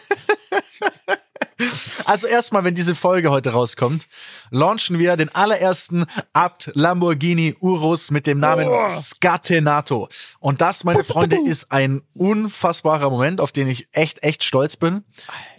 erstmal, 2.27 2.65
wenn 2.65 2.75
diese 2.75 2.95
Folge 2.95 3.31
heute 3.31 3.51
rauskommt, 3.51 4.07
launchen 4.51 4.99
wir 4.99 5.17
den 5.17 5.35
allerersten 5.35 6.07
Abt 6.33 6.71
Lamborghini 6.75 7.55
Urus 7.61 8.11
mit 8.11 8.27
dem 8.27 8.39
Namen 8.39 8.69
Scatenato. 8.89 10.09
Und 10.39 10.61
das, 10.61 10.85
meine 10.85 11.05
Freunde, 11.05 11.39
ist 11.45 11.73
ein 11.73 12.03
unfassbarer 12.15 13.11
Moment, 13.11 13.41
auf 13.41 13.53
den 13.53 13.69
ich 13.69 13.89
echt, 13.93 14.23
echt 14.23 14.45
stolz 14.45 14.77
bin, 14.77 15.05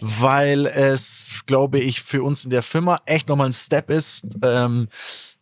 weil 0.00 0.66
es, 0.66 1.42
glaube 1.46 1.78
ich, 1.78 2.02
für 2.02 2.22
uns 2.22 2.44
in 2.44 2.50
der 2.50 2.62
Firma 2.62 3.00
echt 3.06 3.28
nochmal 3.28 3.48
ein 3.48 3.52
Step 3.52 3.90
ist. 3.90 4.26
Ähm, 4.42 4.88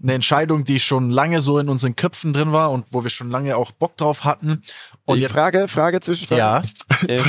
eine 0.02 0.12
Entscheidung, 0.14 0.64
die 0.64 0.78
schon 0.78 1.10
lange 1.10 1.40
so 1.40 1.58
in 1.58 1.68
unseren 1.68 1.96
Köpfen 1.96 2.32
drin 2.32 2.52
war 2.52 2.70
und 2.70 2.86
wo 2.90 3.02
wir 3.02 3.10
schon 3.10 3.30
lange 3.30 3.56
auch 3.56 3.70
Bock 3.72 3.96
drauf 3.96 4.24
hatten. 4.24 4.62
Und 5.04 5.16
Die 5.16 5.22
jetzt, 5.22 5.32
Frage, 5.32 5.68
Frage 5.68 6.00
Zwischenfrage. 6.00 6.38
ja, 6.38 6.62
Ähm, 7.08 7.24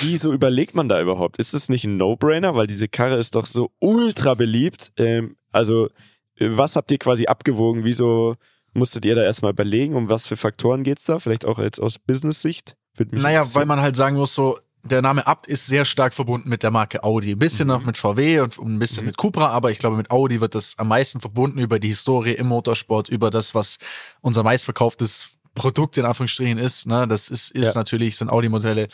wieso 0.00 0.32
überlegt 0.32 0.74
man 0.74 0.88
da 0.88 1.00
überhaupt? 1.00 1.38
Ist 1.38 1.54
es 1.54 1.68
nicht 1.68 1.84
ein 1.84 1.96
No-Brainer? 1.96 2.54
Weil 2.54 2.66
diese 2.66 2.88
Karre 2.88 3.16
ist 3.16 3.34
doch 3.34 3.46
so 3.46 3.70
ultra 3.78 4.34
beliebt. 4.34 4.92
Ähm, 4.96 5.36
also, 5.52 5.88
äh, 6.36 6.48
was 6.50 6.76
habt 6.76 6.90
ihr 6.90 6.98
quasi 6.98 7.26
abgewogen? 7.26 7.84
Wieso 7.84 8.36
musstet 8.72 9.04
ihr 9.04 9.14
da 9.14 9.22
erstmal 9.22 9.52
überlegen? 9.52 9.94
Um 9.94 10.08
was 10.08 10.26
für 10.28 10.36
Faktoren 10.36 10.84
geht's 10.84 11.04
da? 11.04 11.18
Vielleicht 11.18 11.44
auch 11.44 11.58
jetzt 11.58 11.80
aus 11.80 11.98
Business-Sicht? 11.98 12.76
Naja, 13.10 13.44
weil 13.54 13.66
man 13.66 13.80
halt 13.80 13.96
sagen 13.96 14.16
muss, 14.16 14.34
so, 14.34 14.58
der 14.88 15.02
Name 15.02 15.26
Abt 15.26 15.46
ist 15.46 15.66
sehr 15.66 15.84
stark 15.84 16.14
verbunden 16.14 16.48
mit 16.48 16.62
der 16.62 16.70
Marke 16.70 17.04
Audi. 17.04 17.32
Ein 17.32 17.38
bisschen 17.38 17.68
noch 17.68 17.84
mit 17.84 17.96
VW 17.98 18.40
und 18.40 18.58
ein 18.58 18.78
bisschen 18.78 19.04
mit 19.04 19.16
Cupra, 19.16 19.46
aber 19.48 19.70
ich 19.70 19.78
glaube, 19.78 19.96
mit 19.96 20.10
Audi 20.10 20.40
wird 20.40 20.54
das 20.54 20.74
am 20.78 20.88
meisten 20.88 21.20
verbunden 21.20 21.58
über 21.58 21.78
die 21.78 21.88
Historie 21.88 22.32
im 22.32 22.48
Motorsport, 22.48 23.08
über 23.08 23.30
das, 23.30 23.54
was 23.54 23.78
unser 24.20 24.42
meistverkauftes 24.42 25.30
Produkt 25.54 25.98
in 25.98 26.04
Anführungsstrichen 26.04 26.58
ist. 26.58 26.86
Ne? 26.86 27.06
Das 27.08 27.28
ist, 27.28 27.50
ist 27.50 27.68
Ja. 27.68 27.72
natürlich, 27.74 28.16
sind 28.16 28.30
Audi-Modelle. 28.30 28.88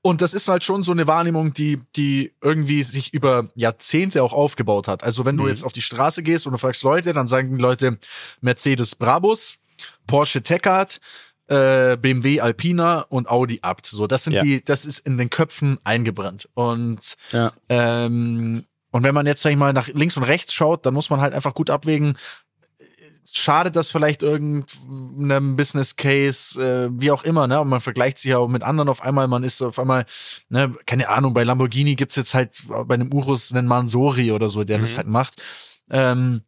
Und 0.00 0.22
das 0.22 0.32
ist 0.32 0.48
halt 0.48 0.62
schon 0.64 0.82
so 0.82 0.92
eine 0.92 1.06
Wahrnehmung, 1.06 1.52
die, 1.52 1.80
die 1.96 2.32
irgendwie 2.40 2.82
sich 2.84 3.12
über 3.12 3.48
Jahrzehnte 3.54 4.22
auch 4.22 4.32
aufgebaut 4.32 4.86
hat. 4.88 5.02
Also 5.02 5.24
wenn 5.26 5.36
du 5.36 5.48
jetzt 5.48 5.64
auf 5.64 5.72
die 5.72 5.82
Straße 5.82 6.22
gehst 6.22 6.46
und 6.46 6.52
du 6.52 6.58
fragst 6.58 6.82
Leute, 6.84 7.12
dann 7.12 7.26
sagen 7.26 7.56
die 7.56 7.60
Leute 7.62 7.98
Mercedes 8.40 8.94
Brabus, 8.94 9.58
Porsche 10.06 10.42
Tecard, 10.42 11.00
äh, 11.48 11.96
BMW 11.96 12.40
Alpina 12.40 13.00
und 13.08 13.28
Audi 13.28 13.60
Abt. 13.62 13.86
So, 13.86 14.06
das 14.06 14.24
sind 14.24 14.34
Ja. 14.34 14.42
die, 14.42 14.64
das 14.64 14.84
ist 14.84 14.98
in 15.00 15.18
den 15.18 15.30
Köpfen 15.30 15.78
eingebrannt. 15.84 16.48
Und 16.54 17.16
Ja. 17.32 17.52
ähm, 17.68 18.64
und 18.90 19.02
wenn 19.02 19.14
man 19.14 19.26
jetzt, 19.26 19.42
sag 19.42 19.50
ich 19.50 19.56
mal, 19.56 19.72
nach 19.72 19.88
links 19.88 20.16
und 20.16 20.22
rechts 20.22 20.54
schaut, 20.54 20.86
dann 20.86 20.94
muss 20.94 21.10
man 21.10 21.20
halt 21.20 21.34
einfach 21.34 21.52
gut 21.54 21.68
abwägen, 21.68 22.16
schadet 23.30 23.76
das 23.76 23.90
vielleicht 23.90 24.22
irgendeinem 24.22 25.56
Business 25.56 25.96
Case, 25.96 26.60
äh, 26.60 26.88
wie 26.92 27.10
auch 27.10 27.22
immer, 27.24 27.46
ne? 27.46 27.60
Und 27.60 27.68
man 27.68 27.80
vergleicht 27.80 28.18
sich 28.18 28.30
ja 28.30 28.38
auch 28.38 28.48
mit 28.48 28.62
anderen 28.62 28.88
auf 28.88 29.02
einmal, 29.02 29.28
man 29.28 29.44
ist 29.44 29.60
auf 29.62 29.78
einmal, 29.78 30.06
ne, 30.48 30.74
keine 30.86 31.08
Ahnung, 31.10 31.34
bei 31.34 31.44
Lamborghini 31.44 31.94
gibt's 31.94 32.16
jetzt 32.16 32.34
halt 32.34 32.62
bei 32.86 32.94
einem 32.94 33.12
Urus 33.12 33.52
einen 33.52 33.68
Mansori 33.68 34.32
oder 34.32 34.48
so, 34.48 34.64
der 34.64 34.78
das 34.78 34.96
halt 34.96 35.06
macht. 35.06 35.42
Ähm, 35.90 36.42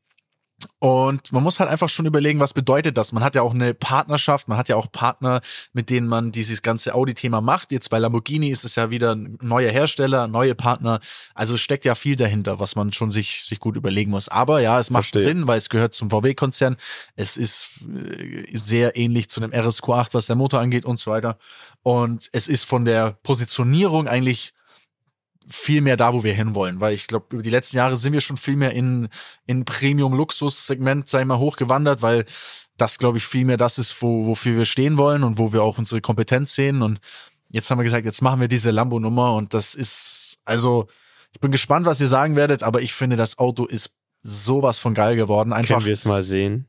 und 0.78 1.32
man 1.32 1.42
muss 1.42 1.61
halt 1.61 1.70
einfach 1.70 1.88
schon 1.88 2.06
überlegen, 2.06 2.40
was 2.40 2.52
bedeutet 2.54 2.96
das? 2.96 3.12
Man 3.12 3.22
hat 3.22 3.34
ja 3.34 3.42
auch 3.42 3.54
eine 3.54 3.74
Partnerschaft, 3.74 4.48
man 4.48 4.58
hat 4.58 4.68
ja 4.68 4.76
auch 4.76 4.90
Partner, 4.90 5.40
mit 5.72 5.90
denen 5.90 6.06
man 6.06 6.32
dieses 6.32 6.62
ganze 6.62 6.94
Audi-Thema 6.94 7.40
macht. 7.40 7.72
Jetzt 7.72 7.90
bei 7.90 7.98
Lamborghini 7.98 8.48
ist 8.48 8.64
es 8.64 8.76
ja 8.76 8.90
wieder 8.90 9.14
ein 9.14 9.38
neuer 9.40 9.70
Hersteller, 9.70 10.26
neue 10.26 10.54
Partner. 10.54 11.00
Also 11.34 11.54
es 11.54 11.61
steckt 11.61 11.84
ja 11.84 11.94
viel 11.94 12.16
dahinter, 12.16 12.61
was 12.61 12.76
man 12.76 12.92
schon 12.92 13.11
sich, 13.11 13.44
sich 13.44 13.61
gut 13.61 13.76
überlegen 13.76 14.11
muss. 14.11 14.28
Aber 14.28 14.61
ja, 14.61 14.78
es 14.78 14.90
macht 14.90 15.11
Verstehe. 15.11 15.22
Sinn, 15.22 15.46
weil 15.46 15.58
es 15.58 15.68
gehört 15.68 15.94
zum 15.94 16.11
VW-Konzern. 16.11 16.76
Es 17.16 17.36
ist 17.36 17.68
äh, 17.82 18.46
sehr 18.56 18.96
ähnlich 18.96 19.28
zu 19.28 19.42
einem 19.42 19.52
RSQ8, 19.52 20.08
was 20.12 20.26
der 20.26 20.36
Motor 20.36 20.61
angeht 20.61 20.84
und 20.84 20.98
so 20.98 21.11
weiter. 21.11 21.38
Und 21.82 22.28
es 22.32 22.48
ist 22.48 22.64
von 22.64 22.84
der 22.84 23.12
Positionierung 23.22 24.08
eigentlich 24.08 24.52
viel 25.51 25.80
mehr 25.80 25.96
da, 25.96 26.14
wo 26.14 26.22
wir 26.22 26.32
hinwollen, 26.32 26.80
weil 26.80 26.94
ich 26.94 27.07
glaube, 27.07 27.26
über 27.30 27.42
die 27.42 27.51
letzten 27.51 27.76
Jahre 27.76 27.96
sind 27.96 28.12
wir 28.12 28.20
schon 28.20 28.36
viel 28.36 28.57
mehr 28.57 28.72
in, 28.72 29.09
in 29.46 29.64
Premium-Luxus-Segment, 29.64 31.09
sei 31.09 31.24
mal, 31.24 31.38
hochgewandert, 31.38 32.03
weil 32.03 32.24
das, 32.76 32.98
glaube 32.98 33.18
ich, 33.18 33.26
viel 33.26 33.44
mehr 33.44 33.57
das 33.57 33.78
ist, 33.78 34.01
wo, 34.01 34.26
wofür 34.26 34.57
wir 34.57 34.64
stehen 34.64 34.96
wollen 34.96 35.22
und 35.22 35.38
wo 35.38 35.53
wir 35.53 35.62
auch 35.62 35.78
unsere 35.78 36.01
Kompetenz 36.01 36.55
sehen. 36.55 36.82
Und 36.82 37.01
jetzt 37.51 37.70
haben 37.70 37.78
wir 37.78 37.84
gesagt, 37.84 38.07
jetzt 38.07 38.22
machen 38.22 38.40
wir 38.40 38.48
diese 38.48 38.70
Lambo-Nummer 38.70 39.34
und 39.34 39.53
das 39.53 39.74
ist, 39.74 40.38
also, 40.44 40.86
ich 41.32 41.40
bin 41.40 41.51
gespannt, 41.51 41.86
was 41.86 42.01
ihr 42.01 42.09
sagen 42.09 42.36
werdet, 42.36 42.62
aber 42.62 42.80
ich 42.80 42.92
finde, 42.92 43.16
das 43.16 43.38
Auto 43.38 43.66
ist 43.66 43.90
sowas 44.22 44.78
von 44.78 44.94
geil 44.94 45.16
geworden. 45.16 45.53
Einfach, 45.53 45.76
Können 45.76 45.86
wir 45.86 45.92
es 45.92 46.05
mal 46.05 46.22
sehen? 46.22 46.66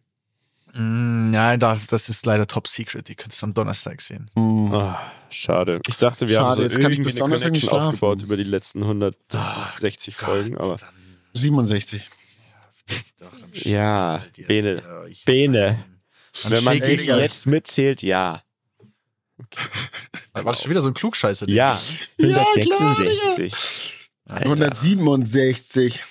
Mm, 0.73 1.31
nein, 1.31 1.59
da, 1.59 1.77
das 1.89 2.09
ist 2.09 2.25
leider 2.25 2.47
top 2.47 2.67
secret. 2.67 3.09
Ihr 3.09 3.15
könnt 3.15 3.33
es 3.33 3.43
am 3.43 3.53
Donnerstag 3.53 4.01
sehen. 4.01 4.29
Mm. 4.35 4.73
Ah, 4.73 5.01
schade. 5.29 5.81
Ich 5.87 5.97
dachte, 5.97 6.27
wir 6.29 6.39
haben 6.39 6.51
Schade, 6.55 6.55
so 6.57 6.63
jetzt 6.63 6.79
kann 6.81 6.91
ich 6.91 6.97
irgendwie 6.99 7.11
eine 7.11 7.19
Donnerstag 7.19 7.47
Connection 7.49 7.69
schlafen. 7.69 7.87
aufgebaut 7.87 8.23
über 8.23 8.37
die 8.37 8.43
letzten 8.43 8.81
160 8.83 10.15
Folgen, 10.15 10.57
aber 10.57 10.77
67. 11.33 12.09
67. 12.87 13.65
ja, 13.65 14.23
Bene, 14.47 14.81
Bene. 15.25 15.83
Wenn 16.47 16.63
man 16.63 16.79
dich 16.79 17.01
ich 17.01 17.07
jetzt 17.07 17.45
mitzählt, 17.47 18.01
ja. 18.01 18.41
War 20.33 20.43
das 20.43 20.61
schon 20.61 20.71
wieder 20.71 20.81
so 20.81 20.89
ein 20.89 20.93
Klugscheißer? 20.93 21.49
Ja, 21.49 21.77
Ja, 22.17 22.45
klar, 22.53 22.97
166. 22.97 24.09
Alter. 24.25 24.45
167. 24.45 26.01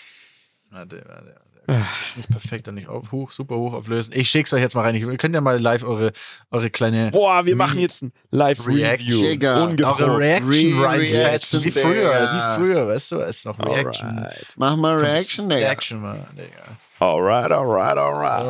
Warte, 0.71 1.03
warte, 1.07 1.40
warte. 1.71 1.87
ist 2.09 2.17
nicht 2.17 2.31
perfekt 2.31 2.69
und 2.69 2.75
nicht 2.75 2.89
auf, 2.89 3.13
hoch, 3.13 3.33
super 3.33 3.57
hoch 3.57 3.73
auflösen. 3.75 4.13
Ich 4.17 4.29
schick's 4.31 4.53
euch 4.53 4.61
jetzt 4.61 4.75
mal 4.75 4.83
rein. 4.83 4.95
Ihr 4.95 5.17
könnt 5.17 5.35
ja 5.35 5.41
mal 5.41 5.59
live 5.61 5.83
eure, 5.85 6.13
eure 6.51 6.71
kleine 6.71 7.11
Boah, 7.11 7.45
wir 7.47 7.57
machen 7.57 7.79
jetzt 7.79 8.03
ein 8.03 8.13
Live-Review. 8.31 9.21
Eure. 9.21 9.77
Reaction 10.19 10.79
Re- 10.81 10.85
reinfetzen. 10.87 11.65
Wie 11.65 11.71
früher, 11.71 11.93
Digga. 12.13 12.33
wie 12.35 12.61
früher, 12.61 12.87
weißt 12.89 13.13
du, 13.13 13.21
es 13.21 13.39
ist 13.39 13.47
noch 13.47 13.59
Reaction. 13.59 14.19
Alright. 14.19 14.47
Mach 14.57 14.77
mal 14.77 14.97
Reaction, 14.99 15.49
Digga. 15.49 15.61
Reaction, 15.67 16.01
Mann, 16.03 16.27
Digga. 16.33 16.79
Alright, 16.99 17.51
alright, 17.53 17.97
alright. 17.97 18.45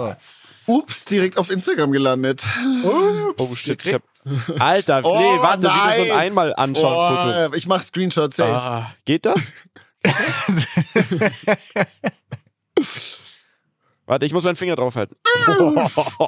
So. 0.66 0.72
Ups, 0.74 1.04
direkt 1.04 1.36
auf 1.38 1.50
Instagram 1.50 1.90
gelandet. 1.92 2.44
Oh 3.38 3.54
shit, 3.54 3.84
ich 3.84 3.94
hab. 3.94 4.02
Alter, 4.60 5.00
Oh, 5.02 5.18
nee, 5.18 5.42
warte, 5.42 5.62
nein. 5.66 5.92
wie 5.92 6.00
du 6.02 6.06
so 6.08 6.12
ein 6.12 6.18
einmal 6.20 6.54
anschauen 6.54 7.16
Foto. 7.16 7.48
Oh, 7.52 7.56
ich 7.56 7.66
mach 7.66 7.80
Screenshots 7.82 8.36
safe. 8.36 8.52
Ah, 8.52 8.92
geht 9.04 9.24
das? 9.26 9.50
Warte, 14.06 14.26
ich 14.26 14.32
muss 14.32 14.42
meinen 14.44 14.56
Finger 14.56 14.74
draufhalten. 14.76 15.16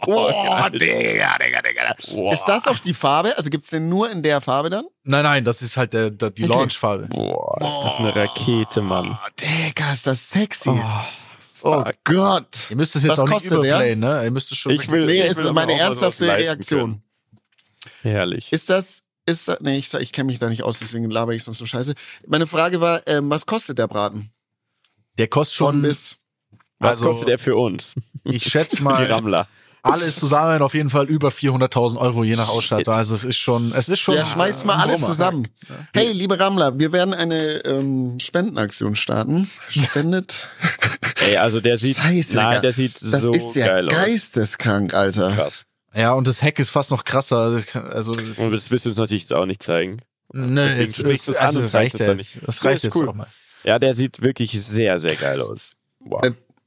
Oh, 0.04 0.68
Digga, 0.72 1.36
Digga, 1.38 1.62
Digga. 1.62 1.94
Boah. 2.12 2.32
Ist 2.32 2.44
das 2.44 2.66
auch 2.68 2.78
die 2.78 2.94
Farbe? 2.94 3.36
Also 3.36 3.50
gibt's 3.50 3.68
den 3.70 3.88
nur 3.88 4.10
in 4.10 4.22
der 4.22 4.40
Farbe 4.40 4.70
dann? 4.70 4.84
Nein, 5.04 5.24
nein, 5.24 5.44
das 5.44 5.62
ist 5.62 5.76
halt 5.76 5.92
der, 5.92 6.10
der, 6.10 6.30
die 6.30 6.44
Okay. 6.44 6.52
Launchfarbe. 6.52 7.06
Boah, 7.08 7.56
ist 7.60 7.74
das 7.84 7.98
eine 7.98 8.14
Rakete, 8.14 8.80
Mann. 8.82 9.10
Oh, 9.20 9.28
Digga, 9.40 9.92
ist 9.92 10.06
das 10.06 10.30
sexy. 10.30 10.70
Oh, 11.62 11.84
Gott. 12.04 12.70
Ihr 12.70 12.76
müsst 12.76 12.94
es 12.96 13.02
jetzt 13.02 13.12
Was 13.12 13.18
auch 13.20 13.24
nicht 13.24 13.34
kostet 13.34 13.52
der? 13.52 13.58
überplayen, 13.58 13.98
ne? 14.00 14.24
Ihr 14.24 14.30
müsst 14.30 14.50
es 14.52 14.58
schon 14.58 14.72
Ich 14.72 14.88
will- 14.90 15.06
Nee, 15.06 15.22
ich 15.22 15.30
ist 15.30 15.36
will 15.38 15.46
aber 15.46 15.54
meine 15.54 15.78
ernsthafte 15.78 16.26
Reaktion. 16.26 17.02
Herrlich. 18.02 18.52
Ist 18.52 18.70
das, 18.70 19.02
ist 19.26 19.48
das, 19.48 19.60
nee, 19.60 19.76
ich, 19.78 19.92
ich 19.94 20.12
kenne 20.12 20.26
mich 20.26 20.38
da 20.38 20.48
nicht 20.48 20.62
aus, 20.62 20.78
deswegen 20.78 21.10
laber 21.10 21.32
ich 21.34 21.42
sonst 21.44 21.58
so 21.58 21.66
scheiße. 21.66 21.94
Meine 22.26 22.46
Frage 22.46 22.80
war, 22.80 23.06
ähm, 23.06 23.28
was 23.30 23.46
kostet 23.46 23.78
der 23.78 23.86
Braten? 23.88 24.30
Der 25.18 25.28
kostet 25.28 25.58
Von 25.58 25.74
schon, 25.74 25.82
bis. 25.82 26.21
Was 26.82 26.92
also- 26.96 27.06
kostet 27.06 27.28
er 27.28 27.38
für 27.38 27.56
uns? 27.56 27.94
ich 28.24 28.44
schätze 28.44 28.76
Die 28.76 28.82
mal, 28.82 29.04
Rammler. 29.04 29.46
alles 29.82 30.16
zusammen 30.16 30.62
auf 30.62 30.74
jeden 30.74 30.90
Fall 30.90 31.06
über 31.06 31.30
400.000 31.30 31.98
Euro 31.98 32.22
je 32.24 32.36
nach 32.36 32.48
Ausstattung. 32.48 32.94
Also 32.94 33.14
es 33.14 33.24
ist 33.24 33.36
schon, 33.38 33.72
es 33.74 33.88
ist 33.88 33.98
schon. 34.00 34.14
Ja, 34.14 34.24
schmeißt 34.24 34.64
mal 34.64 34.74
ein 34.74 34.80
alle 34.80 34.92
Brummer. 34.94 35.06
zusammen. 35.08 35.48
Hey, 35.92 36.12
liebe 36.12 36.38
Rammler, 36.38 36.78
wir 36.78 36.92
werden 36.92 37.14
eine 37.14 37.64
ähm, 37.64 38.18
Spendenaktion 38.20 38.94
starten. 38.96 39.50
Spendet. 39.68 40.50
Ey, 41.26 41.36
also 41.36 41.60
der 41.60 41.78
sieht, 41.78 41.96
Scheiße, 41.96 42.36
nein, 42.36 42.62
der 42.62 42.72
sieht 42.72 42.94
Das 43.00 43.22
so 43.22 43.32
ist 43.32 43.54
ja 43.56 43.66
geil 43.68 43.88
aus. 43.88 43.94
geisteskrank, 43.94 44.94
Alter. 44.94 45.32
Krass. 45.32 45.64
Ja, 45.94 46.12
und 46.12 46.26
das 46.26 46.42
Heck 46.42 46.58
ist 46.58 46.70
fast 46.70 46.90
noch 46.90 47.04
krasser. 47.04 47.36
Also, 47.38 47.78
also 47.80 48.12
das 48.12 48.38
Und 48.38 48.52
das 48.52 48.70
willst 48.70 48.86
du 48.86 48.88
uns 48.90 48.98
natürlich 48.98 49.22
jetzt 49.24 49.34
auch 49.34 49.46
nicht 49.46 49.62
zeigen. 49.62 49.98
ne, 50.32 50.64
deswegen 50.64 50.86
jetzt- 50.86 50.96
sprichst 50.98 51.28
du's 51.28 51.34
es- 51.36 51.40
an 51.40 51.46
also 51.48 51.58
und 51.60 51.68
zeigst 51.68 52.00
reicht 52.00 52.08
es 52.08 52.16
nicht. 52.36 52.46
Das 52.46 52.64
reicht 52.64 52.76
ist 52.78 52.82
jetzt 52.84 52.96
cool. 52.96 53.08
auch 53.08 53.14
mal. 53.14 53.26
Ja, 53.64 53.78
der 53.78 53.94
sieht 53.94 54.22
wirklich 54.22 54.52
sehr, 54.60 54.98
sehr 55.00 55.14
geil 55.16 55.40
aus. 55.42 55.72
Wow. 56.00 56.22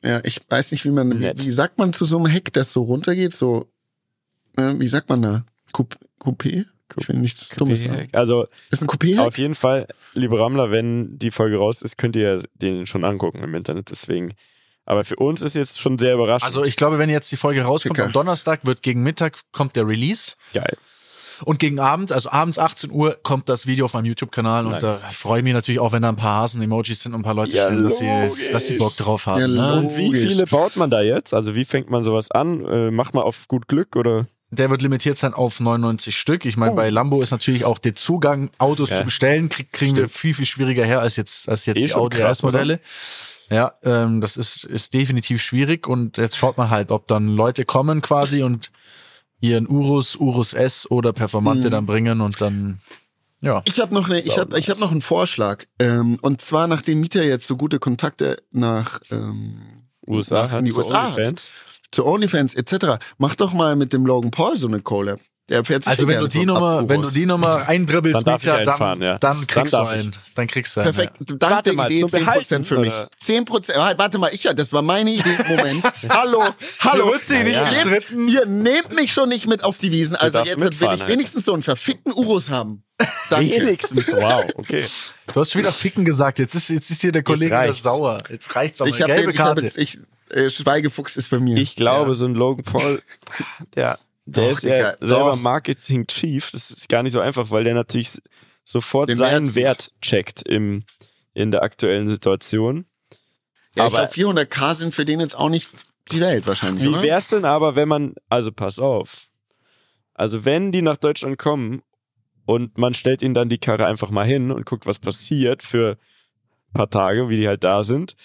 Ja, 0.05 0.21
ich 0.23 0.39
weiß 0.47 0.71
nicht, 0.71 0.85
wie 0.85 0.91
man, 0.91 1.19
wie, 1.19 1.31
wie 1.35 1.51
sagt 1.51 1.77
man 1.77 1.91
zu 1.93 2.05
so 2.05 2.17
einem 2.17 2.27
Heck, 2.27 2.53
das 2.53 2.71
so 2.71 2.83
runtergeht, 2.83 3.33
so, 3.33 3.69
äh, 4.57 4.73
wie 4.77 4.87
sagt 4.87 5.09
man 5.09 5.21
da? 5.21 5.45
Coup- 5.73 5.97
Coupé? 6.19 6.65
Ich 6.97 7.09
will 7.09 7.17
nichts 7.17 7.49
Dummes 7.49 7.81
sagen. 7.81 8.07
Also 8.13 8.47
Ist 8.69 8.83
ein 8.83 8.87
Coupé? 8.87 9.19
auf 9.19 9.37
jeden 9.39 9.55
Fall, 9.55 9.87
liebe 10.13 10.37
Rammler, 10.39 10.69
wenn 10.69 11.17
die 11.17 11.31
Folge 11.31 11.57
raus 11.57 11.81
ist, 11.81 11.97
könnt 11.97 12.15
ihr 12.15 12.43
den 12.53 12.85
schon 12.85 13.03
angucken 13.03 13.41
im 13.43 13.55
Internet. 13.55 13.89
Deswegen. 13.89 14.33
Aber 14.85 15.03
für 15.03 15.15
uns 15.15 15.41
ist 15.41 15.55
jetzt 15.55 15.81
schon 15.81 15.97
sehr 15.97 16.13
überraschend. 16.13 16.45
Also 16.45 16.63
ich 16.63 16.75
glaube, 16.75 16.99
wenn 16.99 17.09
jetzt 17.09 17.31
die 17.31 17.37
Folge 17.37 17.63
rauskommt 17.63 17.97
Dicker. 17.97 18.05
am 18.05 18.11
Donnerstag, 18.13 18.65
wird 18.67 18.83
gegen 18.83 19.01
Mittag 19.01 19.39
kommt 19.51 19.75
der 19.75 19.87
Release. 19.87 20.33
geil. 20.53 20.77
Und 21.43 21.59
gegen 21.59 21.79
Abend, 21.79 22.11
also 22.11 22.29
abends 22.29 22.57
18 22.57 22.91
Uhr, 22.91 23.17
kommt 23.23 23.49
das 23.49 23.67
Video 23.67 23.85
auf 23.85 23.93
meinem 23.93 24.05
YouTube-Kanal. 24.05 24.65
Und 24.65 24.71
Nice. 24.73 24.81
da 24.81 24.89
freue 25.11 25.39
ich 25.39 25.43
mich 25.43 25.53
natürlich 25.53 25.79
auch, 25.79 25.91
wenn 25.91 26.01
da 26.03 26.09
ein 26.09 26.15
paar 26.15 26.41
Hasen-Emojis 26.43 27.01
sind 27.01 27.13
und 27.13 27.21
ein 27.21 27.23
paar 27.23 27.33
Leute 27.33 27.55
Ja, 27.57 27.63
schreiben, 27.67 27.83
dass 27.83 27.97
sie, 27.97 28.51
dass 28.51 28.67
sie 28.67 28.77
Bock 28.77 28.95
drauf 28.95 29.25
haben. 29.27 29.41
Ja, 29.41 29.47
ne? 29.47 29.73
Und 29.79 29.97
wie 29.97 30.13
viele 30.13 30.45
baut 30.45 30.75
man 30.77 30.89
da 30.89 31.01
jetzt? 31.01 31.33
Also 31.33 31.55
wie 31.55 31.65
fängt 31.65 31.89
man 31.89 32.03
sowas 32.03 32.31
an? 32.31 32.63
Äh, 32.65 32.91
macht 32.91 33.13
man 33.13 33.23
auf 33.23 33.47
gut 33.47 33.67
Glück 33.67 33.95
oder? 33.95 34.27
Der 34.51 34.69
wird 34.69 34.81
limitiert 34.81 35.17
sein 35.17 35.33
auf 35.33 35.59
99 35.59 36.15
Stück. 36.15 36.45
Ich 36.45 36.55
meine, 36.55 36.75
bei 36.75 36.89
Lambo 36.89 37.21
ist 37.21 37.31
natürlich 37.31 37.65
auch 37.65 37.79
der 37.79 37.95
Zugang, 37.95 38.51
Autos 38.59 38.89
Oh. 38.89 38.93
Ja. 38.93 38.99
zu 38.99 39.05
bestellen, 39.05 39.49
krieg, 39.49 39.71
kriegen 39.71 39.95
wir 39.95 40.03
Stimmt. 40.03 40.17
viel, 40.17 40.33
viel 40.35 40.45
schwieriger 40.45 40.85
her 40.85 41.01
als 41.01 41.15
jetzt, 41.17 41.49
als 41.49 41.65
jetzt 41.65 41.77
Eh 41.77 41.81
die 41.83 41.89
schon 41.89 42.01
Audi 42.03 42.17
krass, 42.19 42.37
S-Modelle. 42.39 42.79
Ja, 43.49 43.73
ähm, 43.83 44.21
das 44.21 44.37
ist, 44.37 44.63
ist 44.63 44.93
definitiv 44.93 45.41
schwierig 45.41 45.87
und 45.87 46.17
jetzt 46.17 46.37
schaut 46.37 46.57
man 46.57 46.69
halt, 46.69 46.89
ob 46.91 47.07
dann 47.07 47.35
Leute 47.35 47.65
kommen 47.65 48.01
quasi 48.01 48.43
und 48.43 48.71
ihren 49.41 49.67
Urus, 49.69 50.15
Urus 50.15 50.53
S 50.53 50.89
oder 50.89 51.13
Performante 51.13 51.67
Mhm. 51.67 51.71
dann 51.71 51.85
bringen 51.85 52.21
und 52.21 52.39
dann, 52.41 52.79
ja. 53.41 53.61
Ich 53.65 53.79
habe 53.79 53.93
noch 53.93 54.09
eine, 54.09 54.19
ich 54.21 54.37
habe, 54.37 54.57
ich 54.57 54.69
habe 54.69 54.79
nice. 54.79 54.79
noch 54.79 54.91
einen 54.91 55.01
Vorschlag. 55.01 55.65
Ähm, 55.79 56.17
und 56.21 56.41
zwar 56.41 56.67
nachdem 56.67 56.99
Mieter 57.01 57.23
jetzt 57.23 57.47
so 57.47 57.55
gute 57.57 57.79
Kontakte 57.79 58.37
nach 58.51 58.99
ähm, 59.11 59.61
USA 60.07 60.43
Nach- 60.43 60.51
hat 60.51 60.59
in 60.59 60.65
die 60.65 60.73
USA 60.73 61.03
hat. 61.03 61.17
OnlyFans. 61.17 61.51
zu 61.91 62.05
OnlyFans 62.05 62.53
etc. 62.55 62.97
Mach 63.17 63.35
doch 63.35 63.53
mal 63.53 63.75
mit 63.75 63.93
dem 63.93 64.05
Logan 64.05 64.31
Paul 64.31 64.57
so 64.57 64.67
eine 64.67 64.81
Collab. 64.81 65.19
Der 65.47 65.63
fährt 65.63 65.83
sich 65.83 65.91
Also 65.91 66.07
wenn 66.07 66.19
du 66.19 66.27
die 66.27 66.43
Nummer, 66.43 66.71
Abruhos. 66.79 66.89
wenn 66.89 67.01
du 67.03 67.09
die 67.11 67.25
Nummer 67.27 67.67
eindribbelst, 67.67 68.17
Dann 68.17 68.23
darf 68.25 68.43
ich 68.43 68.51
Mieter, 68.51 68.71
einfahren, 68.71 68.99
dann, 68.99 69.07
ja. 69.09 69.17
dann 69.19 69.45
kriegst 69.45 69.73
Dann 69.73 69.85
du 69.85 69.89
darf 69.89 69.93
ich. 69.93 69.99
einen. 70.01 70.15
Dann 70.33 70.47
kriegst 70.47 70.75
du 70.75 70.81
einen. 70.81 70.93
Perfekt. 70.93 71.13
Dank 71.19 71.41
Warte 71.53 71.63
der 71.69 71.73
mal, 71.73 71.91
Idee 71.91 71.99
zum 72.01 72.09
10% 72.09 72.19
Behalten, 72.25 72.63
für 72.65 72.79
mich. 72.79 72.93
oder? 72.93 73.09
10%. 73.23 73.73
Halt, 73.77 73.97
Warte 73.99 74.17
mal, 74.17 74.33
ich 74.33 74.43
ja, 74.43 74.53
das 74.53 74.73
war 74.73 74.81
meine 74.81 75.11
Idee. 75.11 75.37
Moment. 75.47 75.83
hallo, 76.09 76.43
hallo. 76.79 77.11
wird 77.11 77.25
sich 77.25 77.43
nicht 77.43 77.55
ihr, 77.57 77.63
gestritten. 77.63 78.25
nehmt, 78.25 78.31
ihr 78.33 78.45
nehmt 78.47 78.95
mich 78.95 79.13
schon 79.13 79.29
nicht 79.29 79.47
mit 79.47 79.63
auf 79.63 79.77
die 79.77 79.91
Wiesen. 79.91 80.15
Also 80.15 80.39
jetzt 80.39 80.59
will 80.59 80.89
ich 80.95 81.07
wenigstens 81.07 81.45
so 81.45 81.53
einen 81.53 81.61
verfickten 81.61 82.11
Urus 82.13 82.49
haben. 82.49 82.83
Danke. 83.29 83.51
Wenigstens, 83.61 84.11
wow, 84.13 84.45
okay. 84.55 84.79
Ja. 84.81 85.33
Du 85.33 85.41
hast 85.41 85.51
schon 85.51 85.59
wieder 85.61 85.71
ficken 85.71 86.05
gesagt. 86.05 86.39
Jetzt 86.39 86.55
ist, 86.55 86.69
jetzt 86.69 86.89
ist 86.89 87.01
hier 87.01 87.11
der 87.11 87.21
Kollege 87.23 87.51
wieder 87.53 87.73
sauer. 87.73 88.17
Jetzt 88.31 88.55
reicht's 88.55 88.81
aber. 88.81 88.89
Ich 88.89 88.99
habe 89.01 89.13
Gelbe 89.13 89.31
ich 89.31 89.37
hab 89.39 89.47
Karte. 89.47 89.61
jetzt, 89.65 89.77
ich, 89.77 89.99
äh, 90.31 90.49
Schweigefuchs 90.49 91.17
ist 91.17 91.29
bei 91.29 91.39
mir. 91.39 91.55
Ich 91.57 91.75
glaube, 91.75 92.11
Ja. 92.11 92.15
so 92.15 92.25
ein 92.25 92.33
Logan 92.33 92.63
Paul, 92.63 93.01
der, 93.75 93.99
der 94.25 94.43
Doch, 94.43 94.51
ist 94.51 94.63
ja 94.63 94.73
Digga, 94.75 94.97
selber 95.01 95.29
doch. 95.31 95.35
Marketing-Chief. 95.37 96.51
Das 96.51 96.71
ist 96.71 96.89
gar 96.89 97.03
nicht 97.03 97.13
so 97.13 97.19
einfach, 97.19 97.51
weil 97.51 97.63
der 97.63 97.73
natürlich 97.73 98.11
sofort 98.63 99.09
Den 99.09 99.17
seinen 99.17 99.53
Wert 99.55 99.55
Wert, 99.55 99.91
checkt 100.01 100.47
im, 100.47 100.83
in 101.33 101.51
der 101.51 101.61
aktuellen 101.63 102.07
Situation. 102.07 102.85
ja, 103.75 103.87
ich 103.87 103.93
aber- 103.93 104.07
glaube, 104.07 104.39
400k 104.39 104.75
sind 104.75 104.95
für 104.95 105.05
den 105.05 105.19
jetzt 105.19 105.35
auch 105.37 105.49
nicht 105.49 105.69
die 106.11 106.19
Welt 106.19 106.45
wahrscheinlich, 106.47 106.83
Wie 106.83 106.87
oder? 106.89 107.01
wär's 107.03 107.29
denn 107.29 107.45
aber, 107.45 107.75
wenn 107.75 107.87
man, 107.87 108.13
also 108.29 108.51
pass 108.51 108.79
auf, 108.79 109.29
also 110.13 110.45
wenn 110.45 110.71
die 110.71 110.81
nach 110.83 110.97
Deutschland 110.97 111.37
kommen 111.39 111.81
und 112.45 112.77
man 112.77 112.93
stellt 112.93 113.21
ihnen 113.23 113.33
dann 113.33 113.49
die 113.49 113.57
Karre 113.57 113.85
einfach 113.87 114.11
mal 114.11 114.25
hin 114.25 114.51
und 114.51 114.65
guckt, 114.65 114.85
was 114.85 114.99
passiert 114.99 115.63
für 115.63 115.97
ein 116.69 116.73
paar 116.73 116.89
Tage, 116.89 117.27
wie 117.29 117.37
die 117.37 117.47
halt 117.47 117.63
da 117.63 117.83
sind, 117.83 118.15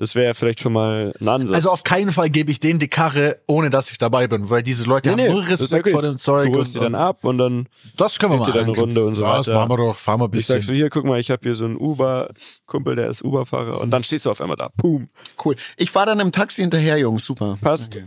das 0.00 0.14
wäre 0.14 0.26
ja 0.28 0.34
vielleicht 0.34 0.60
schon 0.60 0.72
mal 0.72 1.12
ein 1.20 1.28
Ansatz. 1.28 1.54
Also 1.54 1.68
auf 1.68 1.84
keinen 1.84 2.10
Fall 2.10 2.30
gebe 2.30 2.50
ich 2.50 2.58
denen 2.58 2.78
die 2.80 2.88
Karre, 2.88 3.38
ohne 3.46 3.70
dass 3.70 3.90
ich 3.92 3.98
dabei 3.98 4.26
bin, 4.26 4.50
weil 4.50 4.62
diese 4.62 4.84
Leute 4.84 5.14
Nee, 5.14 5.28
haben 5.28 5.34
nee, 5.40 5.42
das 5.48 5.60
ist 5.60 5.66
Respekt 5.66 5.84
okay. 5.86 5.90
vor 5.92 6.02
dem 6.02 6.16
Zeug. 6.16 6.50
du 6.50 6.58
holst 6.58 6.74
die 6.74 6.80
dann 6.80 6.94
ab 6.94 7.24
und 7.24 7.38
dann 7.38 7.68
das 7.96 8.18
können 8.18 8.32
wir 8.32 8.38
mal 8.38 8.50
dann 8.50 8.64
eine 8.64 8.72
Runde 8.72 9.04
und 9.04 9.14
so 9.14 9.22
ja, 9.22 9.36
Das 9.36 9.46
weiter. 9.46 9.58
machen 9.58 9.70
wir 9.70 9.76
doch, 9.76 9.98
fahren 9.98 10.20
wir 10.20 10.24
ein 10.28 10.30
Ich 10.34 10.46
sag 10.46 10.54
so, 10.54 10.58
bisschen. 10.60 10.74
hier, 10.76 10.90
guck 10.90 11.04
mal, 11.04 11.20
ich 11.20 11.30
habe 11.30 11.40
hier 11.42 11.54
so 11.54 11.66
einen 11.66 11.76
Uber-Kumpel, 11.76 12.96
der 12.96 13.08
ist 13.08 13.22
Uber-Fahrer 13.22 13.80
und 13.80 13.90
dann 13.90 14.02
stehst 14.02 14.26
du 14.26 14.30
auf 14.30 14.40
einmal 14.40 14.56
da. 14.56 14.70
Boom. 14.76 15.08
Cool. 15.44 15.54
Ich 15.76 15.90
fahre 15.90 16.06
dann 16.06 16.20
im 16.20 16.32
Taxi 16.32 16.62
hinterher, 16.62 16.96
Jungs. 16.98 17.24
Super. 17.24 17.58
Passt. 17.60 17.98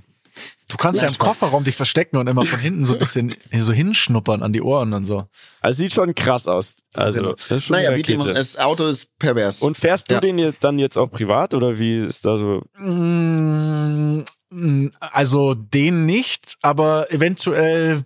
Du 0.68 0.78
kannst 0.78 1.02
ja 1.02 1.08
im 1.08 1.18
Kofferraum 1.18 1.64
dich 1.64 1.76
verstecken 1.76 2.18
und 2.18 2.26
immer 2.28 2.44
von 2.46 2.58
hinten 2.60 2.86
so 2.86 2.94
ein 2.94 3.00
bisschen 3.00 3.36
so 3.56 3.72
hinschnuppern 3.72 4.42
an 4.42 4.54
die 4.54 4.62
Ohren 4.64 4.94
und 4.94 5.06
so. 5.06 5.28
Also 5.62 5.78
sieht 5.80 5.94
schon 5.94 6.16
krass 6.16 6.48
aus. 6.48 6.84
Also, 6.94 7.34
das 7.34 7.52
ist 7.52 7.66
schon 7.66 7.76
Naja, 7.76 7.92
wie 7.92 8.02
Rakete. 8.02 8.34
das 8.34 8.58
Auto 8.58 8.88
ist 8.88 9.18
pervers. 9.20 9.62
Und 9.62 9.78
fährst 9.78 10.10
du 10.10 10.16
Ja. 10.16 10.22
den 10.22 10.40
jetzt 10.40 10.64
dann 10.64 10.80
jetzt 10.80 10.98
auch 10.98 11.12
privat 11.12 11.54
oder 11.54 11.78
wie 11.78 11.98
ist 12.00 12.26
da 12.26 12.38
so? 12.40 12.64
Mm, 12.80 14.24
mm, 14.50 14.92
Also 15.00 15.54
den 15.54 16.06
nicht, 16.08 16.58
aber 16.64 17.12
eventuell 17.12 18.04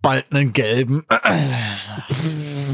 bald 0.00 0.32
einen 0.34 0.52
gelben 0.54 1.04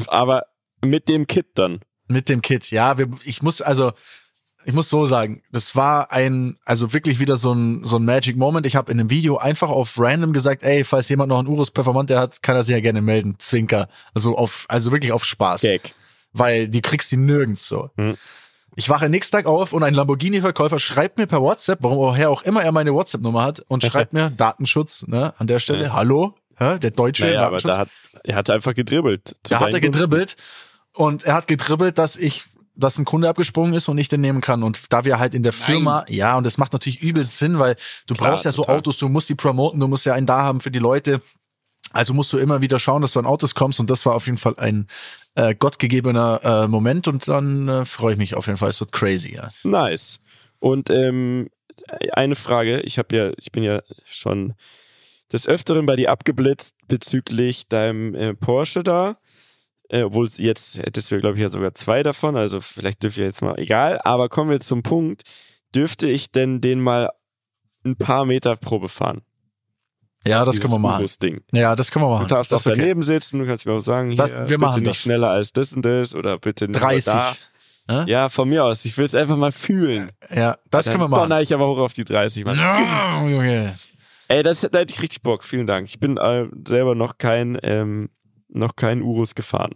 Aber 0.07 0.45
mit 0.85 1.09
dem 1.09 1.27
Kit 1.27 1.47
dann. 1.55 1.81
mit 2.09 2.29
dem 2.29 2.43
Kit. 2.43 2.71
Ja, 2.71 2.99
wir, 2.99 3.09
ich 3.25 3.43
muss 3.43 3.61
also 3.63 3.93
ich 4.65 4.75
muss 4.75 4.89
so 4.91 5.07
sagen, 5.07 5.43
das 5.53 5.75
war 5.75 6.13
ein 6.13 6.59
also 6.65 6.93
wirklich 6.93 7.19
wieder 7.19 7.37
so 7.37 7.53
ein 7.53 7.83
so 7.85 7.97
ein 7.97 8.05
Magic 8.05 8.37
Moment. 8.37 8.67
Ich 8.67 8.77
habe 8.77 8.93
in 8.93 9.01
einem 9.01 9.11
Video 9.11 9.39
einfach 9.39 9.71
auf 9.71 9.95
random 9.99 10.33
gesagt, 10.33 10.63
ey, 10.63 10.85
falls 10.85 11.09
jemand 11.09 11.31
noch 11.31 11.39
einen 11.39 11.49
Urus 11.49 11.71
Performante 11.71 12.19
hat, 12.19 12.43
kann 12.43 12.57
er 12.57 12.63
sich 12.63 12.75
ja 12.75 12.81
gerne 12.81 13.01
melden. 13.01 13.37
Zwinker. 13.39 13.89
Also 14.15 14.37
auf 14.37 14.67
also 14.69 14.93
wirklich 14.93 15.13
auf 15.13 15.25
Spaß. 15.25 15.63
Gag. 15.63 15.95
weil 16.33 16.69
die 16.69 16.83
kriegst 16.83 17.11
du 17.13 17.17
nirgends 17.17 17.67
so. 17.67 17.91
Hm. 17.97 18.17
Ich 18.77 18.89
wache 18.89 19.09
nächsten 19.09 19.37
Tag 19.37 19.47
auf 19.47 19.73
und 19.73 19.83
ein 19.83 19.95
Lamborghini-Verkäufer 19.95 20.79
schreibt 20.79 21.19
mir 21.19 21.27
per 21.27 21.43
WhatsApp, 21.43 21.81
woher 21.83 22.31
auch 22.31 22.43
immer 22.43 22.63
er 22.63 22.71
meine 22.71 22.95
WhatsApp-Nummer 22.95 23.43
hat, 23.43 23.61
und 23.67 23.83
schreibt 23.85 24.13
mir 24.15 24.31
Datenschutz, 24.31 25.07
ne, 25.09 25.35
an 25.39 25.49
der 25.49 25.59
Stelle, 25.59 25.87
Ja. 25.87 25.93
hallo, 25.95 26.37
hä, 26.57 26.79
der 26.79 26.93
deutsche 26.93 27.25
Naja, 27.25 27.41
aber 27.49 27.57
Datenschutz. 27.59 27.75
da 27.75 27.79
hat, 27.81 27.89
er 28.23 28.37
hat 28.37 28.49
einfach 28.51 28.75
gedribbelt. 28.75 29.35
Da 29.49 29.59
hat 29.61 29.75
er 29.75 29.81
gedribbelt 29.81 30.37
und 30.95 31.25
er 31.25 31.35
hat 31.35 31.49
gedribbelt, 31.49 31.99
dass 31.99 32.17
ich 32.17 32.45
dass 32.81 32.99
ein 32.99 33.05
Kunde 33.05 33.29
abgesprungen 33.29 33.75
ist 33.75 33.89
und 33.89 33.99
ich 33.99 34.09
den 34.09 34.21
nehmen 34.21 34.41
kann. 34.41 34.63
Und 34.63 34.81
da 34.93 35.05
wir 35.05 35.19
halt 35.19 35.35
in 35.35 35.43
der 35.43 35.53
Firma, 35.53 36.05
ja, 36.09 36.37
und 36.37 36.45
das 36.45 36.59
macht 36.59 36.73
natürlich 36.73 37.03
übelst 37.03 37.39
Sinn, 37.39 37.59
weil 37.59 37.77
du 38.07 38.15
Klar, 38.15 38.31
brauchst 38.31 38.45
ja 38.45 38.53
so 38.53 38.63
total. 38.63 38.79
Autos, 38.79 38.99
du 38.99 39.09
musst 39.09 39.29
die 39.29 39.35
promoten, 39.35 39.79
du 39.79 39.87
musst 39.87 40.07
ja 40.07 40.15
einen 40.15 40.27
da 40.27 40.43
haben 40.43 40.61
für 40.61 40.71
die 40.71 40.79
Leute. 40.79 41.21
Also 41.93 42.15
musst 42.15 42.33
du 42.33 42.39
immer 42.39 42.61
wieder 42.61 42.79
schauen, 42.79 43.03
dass 43.03 43.13
du 43.13 43.19
an 43.19 43.27
Autos 43.27 43.55
kommst 43.55 43.81
und 43.81 43.91
das 43.91 44.07
war 44.07 44.15
auf 44.15 44.27
jeden 44.27 44.39
Fall 44.39 44.55
ein 44.59 44.87
äh, 45.35 45.55
gottgegebener 45.55 46.41
äh, 46.45 46.69
Moment 46.69 47.09
und 47.09 47.27
dann 47.27 47.69
äh, 47.69 47.85
freue 47.85 48.13
ich 48.13 48.19
mich 48.19 48.37
auf 48.37 48.47
jeden 48.47 48.59
Fall. 48.59 48.69
Es 48.69 48.79
wird 48.81 48.93
crazy, 48.93 49.35
ja. 49.35 49.49
Nice. 49.65 50.21
Und 50.61 50.89
ähm, 50.91 51.49
eine 52.13 52.37
Frage. 52.37 52.81
Ich 52.81 52.99
habe 52.99 53.17
ja, 53.17 53.33
ich 53.39 53.51
bin 53.51 53.63
ja 53.63 53.83
schon 54.05 54.55
des 55.33 55.47
Öfteren 55.47 55.87
bei 55.87 55.97
dir 55.97 56.11
abgeblitzt 56.11 56.77
bezüglich 56.89 57.69
deinem 57.69 58.15
äh, 58.15 58.35
Porsche 58.35 58.83
da. 58.83 59.17
Äh, 59.91 60.03
obwohl 60.03 60.29
jetzt 60.37 60.79
hättest 60.79 61.11
du, 61.11 61.19
glaube 61.21 61.37
ich, 61.37 61.43
ja 61.43 61.51
sogar 61.51 61.75
zwei 61.75 62.03
davon. 62.03 62.37
Also 62.37 62.61
vielleicht 62.61 63.03
dürft 63.03 63.19
ihr 63.19 63.25
jetzt 63.25 63.43
mal, 63.43 63.59
egal. 63.59 64.01
Aber 64.05 64.29
kommen 64.29 64.51
wir 64.51 64.61
zum 64.61 64.83
Punkt. 64.83 65.23
Dürfte 65.75 66.09
ich 66.09 66.31
denn 66.31 66.61
den 66.61 66.81
mal 66.81 67.11
ein 67.85 67.97
paar 67.97 68.25
Meter 68.25 68.57
Probe 68.57 68.89
fahren? 68.89 69.23
Ja, 70.27 70.45
das 70.45 70.61
können 70.61 70.75
wir 70.75 70.79
machen. 70.79 71.07
Ding. 71.23 71.43
Ja, 71.53 71.75
das 71.75 71.91
können 71.91 72.05
wir 72.05 72.11
machen. 72.11 72.27
Du 72.29 72.35
darfst 72.35 72.53
das 72.53 72.67
auch 72.67 72.71
daneben 72.71 73.03
sitzen, 73.03 73.39
du 73.39 73.47
kannst 73.47 73.65
mir 73.65 73.73
auch 73.73 73.81
sagen, 73.81 74.15
Das- 74.17 74.31
hier, 74.31 74.51
wir 74.51 74.59
bitte 74.59 74.79
nicht 74.81 74.87
das. 74.89 74.97
schneller 74.99 75.31
als 75.31 75.53
das 75.53 75.73
und 75.73 75.83
das 75.85 76.15
oder 76.15 76.39
bitte 76.39 76.69
nicht 76.69 76.81
30. 76.81 77.13
da. 77.15 77.33
Ja? 77.89 78.05
Ja, 78.07 78.29
von 78.29 78.49
mir 78.49 78.65
aus. 78.65 78.85
Ich 78.85 78.97
will 78.99 79.07
es 79.07 79.15
einfach 79.15 79.37
mal 79.37 79.51
fühlen. 79.51 80.11
Ja, 80.33 80.59
das 80.71 80.85
Dann 80.85 80.93
können 80.93 81.05
wir 81.05 81.09
machen. 81.09 81.23
donner 81.23 81.41
ich 81.41 81.55
aber 81.55 81.67
hoch 81.69 81.79
auf 81.79 81.95
die 81.95 82.05
30. 82.05 82.45
Mann. 82.45 82.59
Junge. 83.31 83.75
Ey, 84.29 84.43
das, 84.43 84.61
da 84.61 84.79
hätte 84.79 84.93
ich 84.93 85.03
richtig 85.03 85.23
Bock. 85.23 85.43
Vielen 85.43 85.67
Dank. 85.67 85.89
Ich 85.89 85.99
bin 85.99 86.17
äh, 86.19 86.47
selber 86.69 86.95
noch 86.95 87.17
kein, 87.19 87.59
ähm, 87.63 88.11
noch 88.49 88.77
kein 88.77 89.01
Urus 89.03 89.35
gefahren. 89.35 89.75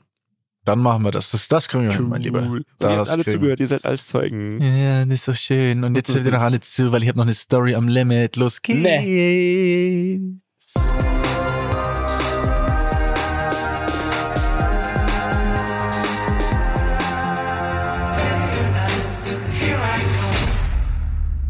Dann 0.64 0.78
machen 0.78 1.02
wir 1.04 1.10
das. 1.10 1.30
Das, 1.30 1.46
das 1.48 1.68
kriegen 1.68 1.84
wir 1.84 1.92
hin, 1.92 2.08
mein 2.08 2.22
Lieber. 2.22 2.40
Und 2.40 2.64
ihr 2.82 2.88
habt 2.88 3.00
Das 3.00 3.10
alle 3.10 3.22
kriegen 3.24 3.36
zugehört, 3.38 3.60
ihr 3.60 3.68
seid 3.68 3.84
alles 3.84 4.06
Zeugen. 4.06 4.60
Ja, 4.62 5.04
das 5.04 5.14
ist 5.14 5.24
so 5.24 5.34
schön. 5.34 5.84
Und 5.84 5.94
jetzt 5.94 6.14
hört 6.14 6.24
ihr 6.24 6.32
noch 6.32 6.40
alle 6.40 6.60
zu, 6.60 6.90
weil 6.90 7.02
ich 7.02 7.08
habe 7.08 7.18
noch 7.18 7.26
eine 7.26 7.34
Story 7.34 7.74
am 7.74 7.86
Limit. 7.88 8.36
Los 8.36 8.62
geht's. 8.62 8.84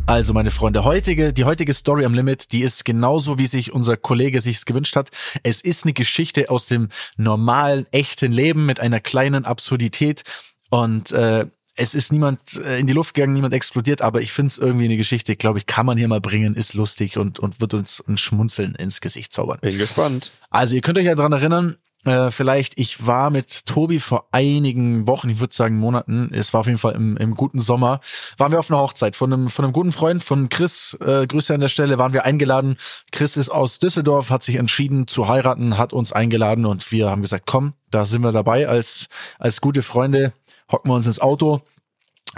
Also, 0.07 0.34
meine 0.34 0.50
Freunde, 0.50 0.84
heutige, 0.84 1.32
die 1.32 1.44
heutige 1.44 1.72
Story 1.72 2.05
am 2.05 2.12
Limit, 2.12 2.52
die 2.52 2.61
ist 2.61 2.84
genauso, 2.84 3.38
wie 3.38 3.46
sich 3.46 3.72
unser 3.72 3.96
Kollege 3.96 4.42
sich's 4.42 4.66
gewünscht 4.66 4.96
hat. 4.96 5.11
Es 5.42 5.62
ist 5.62 5.84
eine 5.84 5.94
Geschichte 5.94 6.50
aus 6.50 6.66
dem 6.66 6.90
normalen, 7.16 7.86
echten 7.90 8.30
Leben 8.30 8.66
mit 8.66 8.80
einer 8.80 9.00
kleinen 9.00 9.46
Absurdität 9.46 10.22
und 10.68 11.11
äh, 11.12 11.46
es 11.76 11.94
ist 11.94 12.12
niemand 12.12 12.61
äh, 12.64 12.78
in 12.78 12.86
die 12.86 12.92
Luft 12.92 13.14
gegangen, 13.14 13.32
niemand 13.32 13.55
explodiert, 13.55 14.02
aber 14.02 14.20
ich 14.20 14.32
find's 14.32 14.59
irgendwie 14.59 14.84
eine 14.84 14.98
Geschichte, 14.98 15.36
glaube 15.36 15.59
ich, 15.59 15.66
kann 15.66 15.86
man 15.86 15.96
hier 15.96 16.07
mal 16.07 16.20
bringen, 16.20 16.55
ist 16.55 16.74
lustig 16.74 17.16
und, 17.16 17.38
und 17.38 17.61
wird 17.61 17.72
uns 17.72 18.05
ein 18.07 18.18
Schmunzeln 18.18 18.74
ins 18.74 19.00
Gesicht 19.00 19.32
zaubern. 19.32 19.59
Bin 19.61 19.78
gespannt. 19.78 20.32
Also 20.50 20.74
ihr 20.74 20.82
könnt 20.82 20.98
euch 20.98 21.07
ja 21.07 21.14
dran 21.14 21.32
erinnern, 21.32 21.78
äh, 22.05 22.30
vielleicht, 22.30 22.78
ich 22.78 23.07
war 23.07 23.30
mit 23.30 23.66
Tobi 23.66 23.98
vor 23.98 24.28
einigen 24.32 25.07
Wochen, 25.07 25.30
ich 25.30 25.40
würde 25.40 25.55
sagen 25.55 25.76
Monaten, 25.76 26.30
es 26.32 26.52
war 26.52 26.61
auf 26.61 26.66
jeden 26.66 26.78
Fall 26.78 26.94
im, 26.94 27.16
im 27.16 27.34
guten 27.34 27.61
Sommer, 27.61 28.00
waren 28.36 28.52
wir 28.52 28.59
auf 28.59 28.70
einer 28.70 28.80
Hochzeit 28.80 29.16
von 29.16 29.32
einem, 29.32 29.48
von 29.48 29.64
einem 29.64 29.72
guten 29.72 29.92
Freund, 29.92 30.22
von 30.22 30.48
Chris, 30.48 30.96
äh, 31.00 31.26
Grüße 31.26 31.55
an 31.55 31.61
der 31.61 31.68
Stelle, 31.68 31.98
waren 31.98 32.12
wir 32.12 32.24
eingeladen. 32.24 32.76
Chris 33.12 33.36
ist 33.36 33.48
aus 33.48 33.78
Düsseldorf, 33.78 34.30
hat 34.30 34.42
sich 34.42 34.57
entschieden 34.57 35.09
zu 35.09 35.28
heiraten, 35.28 35.78
hat 35.78 35.92
uns 35.92 36.12
eingeladen 36.12 36.66
und 36.66 36.90
wir 36.92 37.11
haben 37.11 37.22
gesagt, 37.22 37.44
komm, 37.46 37.74
da 37.90 38.05
sind 38.05 38.22
wir 38.22 38.32
dabei 38.32 38.68
als, 38.68 39.09
als 39.38 39.61
gute 39.61 39.82
Freunde, 39.82 40.32
hocken 40.70 40.90
wir 40.90 40.94
uns 40.94 41.07
ins 41.07 41.20
Auto, 41.20 41.62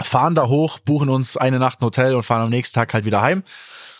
fahren 0.01 0.35
da 0.35 0.47
hoch, 0.47 0.79
buchen 0.79 1.09
uns 1.09 1.37
eine 1.37 1.59
Nacht 1.59 1.81
ein 1.81 1.85
Hotel 1.85 2.15
und 2.15 2.23
fahren 2.23 2.41
am 2.41 2.49
nächsten 2.49 2.75
Tag 2.75 2.93
halt 2.93 3.05
wieder 3.05 3.21
heim. 3.21 3.43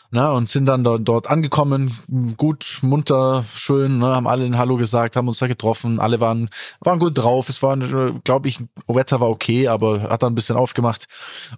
Na, 0.10 0.32
und 0.32 0.48
sind 0.48 0.66
dann 0.68 0.86
dort, 0.86 1.06
dort 1.08 1.30
angekommen, 1.30 1.92
gut, 2.38 2.80
munter, 2.82 3.44
schön, 3.54 3.98
ne, 3.98 4.06
haben 4.16 4.26
alle 4.26 4.46
ein 4.46 4.58
Hallo 4.58 4.78
gesagt, 4.78 5.18
haben 5.18 5.28
uns 5.28 5.40
da 5.40 5.48
getroffen, 5.48 6.00
alle 6.00 6.22
waren, 6.22 6.50
waren 6.80 6.98
gut 7.00 7.18
drauf, 7.18 7.50
es 7.50 7.62
war, 7.62 7.76
glaube 8.24 8.48
ich, 8.48 8.60
Wetter 8.88 9.20
war 9.20 9.30
okay, 9.30 9.68
aber 9.68 10.04
hat 10.04 10.24
dann 10.24 10.32
ein 10.32 10.36
bisschen 10.36 10.56
aufgemacht 10.56 11.08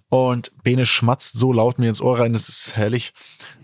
und 0.08 0.50
Bene 0.64 0.84
schmatzt 0.84 1.34
so 1.38 1.52
laut 1.52 1.78
mir 1.78 1.88
ins 1.88 2.00
Ohr 2.00 2.18
rein, 2.18 2.32
das 2.32 2.48
ist 2.48 2.76
herrlich. 2.76 3.12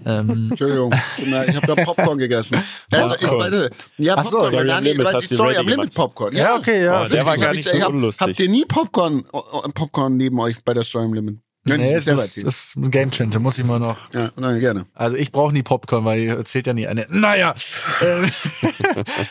Ähm, 0.05 0.49
Entschuldigung, 0.51 0.95
ich 1.19 1.57
habe 1.57 1.67
da 1.67 1.85
Popcorn 1.85 2.19
gegessen. 2.19 2.63
Also, 2.93 3.15
ich, 3.17 3.21
Popcorn. 3.23 3.41
warte, 3.41 3.71
ja, 3.99 4.15
Ach 4.17 4.25
so, 4.25 4.31
Popcorn, 4.39 4.53
weil 4.53 4.61
am 4.71 4.85
Dani, 4.85 4.93
Limit 4.93 5.23
die 5.23 5.35
Story 5.35 5.57
am 5.57 5.67
Limit. 5.67 5.95
Popcorn. 5.95 6.37
ja, 6.37 6.55
okay, 6.57 6.85
ja. 6.85 7.03
Oh, 7.03 7.09
der 7.09 7.27
war 7.27 7.37
gar 7.37 7.51
nicht 7.51 7.67
ich 7.67 7.73
so 7.73 7.81
hab- 7.81 7.89
unlustig. 7.89 8.25
Habt 8.25 8.39
ihr 8.39 8.49
nie 8.49 8.65
Popcorn, 8.65 9.25
äh, 9.33 9.69
Popcorn 9.75 10.17
neben 10.17 10.39
euch 10.39 10.63
bei 10.65 10.75
der 10.75 10.85
Story 10.85 11.07
am 11.07 11.15
Limit? 11.15 11.39
Können 11.67 11.83
Nee, 11.83 12.01
selber 12.01 12.21
das, 12.23 12.29
erzählen. 12.29 12.45
das 12.47 12.65
ist 12.65 12.77
ein 12.77 12.91
Game 12.91 13.11
Changer, 13.11 13.39
muss 13.41 13.59
ich 13.59 13.65
mal 13.65 13.79
noch. 13.81 14.13
Ja, 14.13 14.31
nein, 14.37 14.61
gerne. 14.61 14.87
Also 14.95 15.17
ich 15.17 15.33
brauche 15.33 15.53
nie 15.53 15.63
Popcorn, 15.63 16.05
weil 16.05 16.21
ihr 16.21 16.37
erzählt 16.37 16.67
ja 16.67 16.73
nie 16.73 16.87
eine. 16.87 17.07
Naja. 17.11 17.55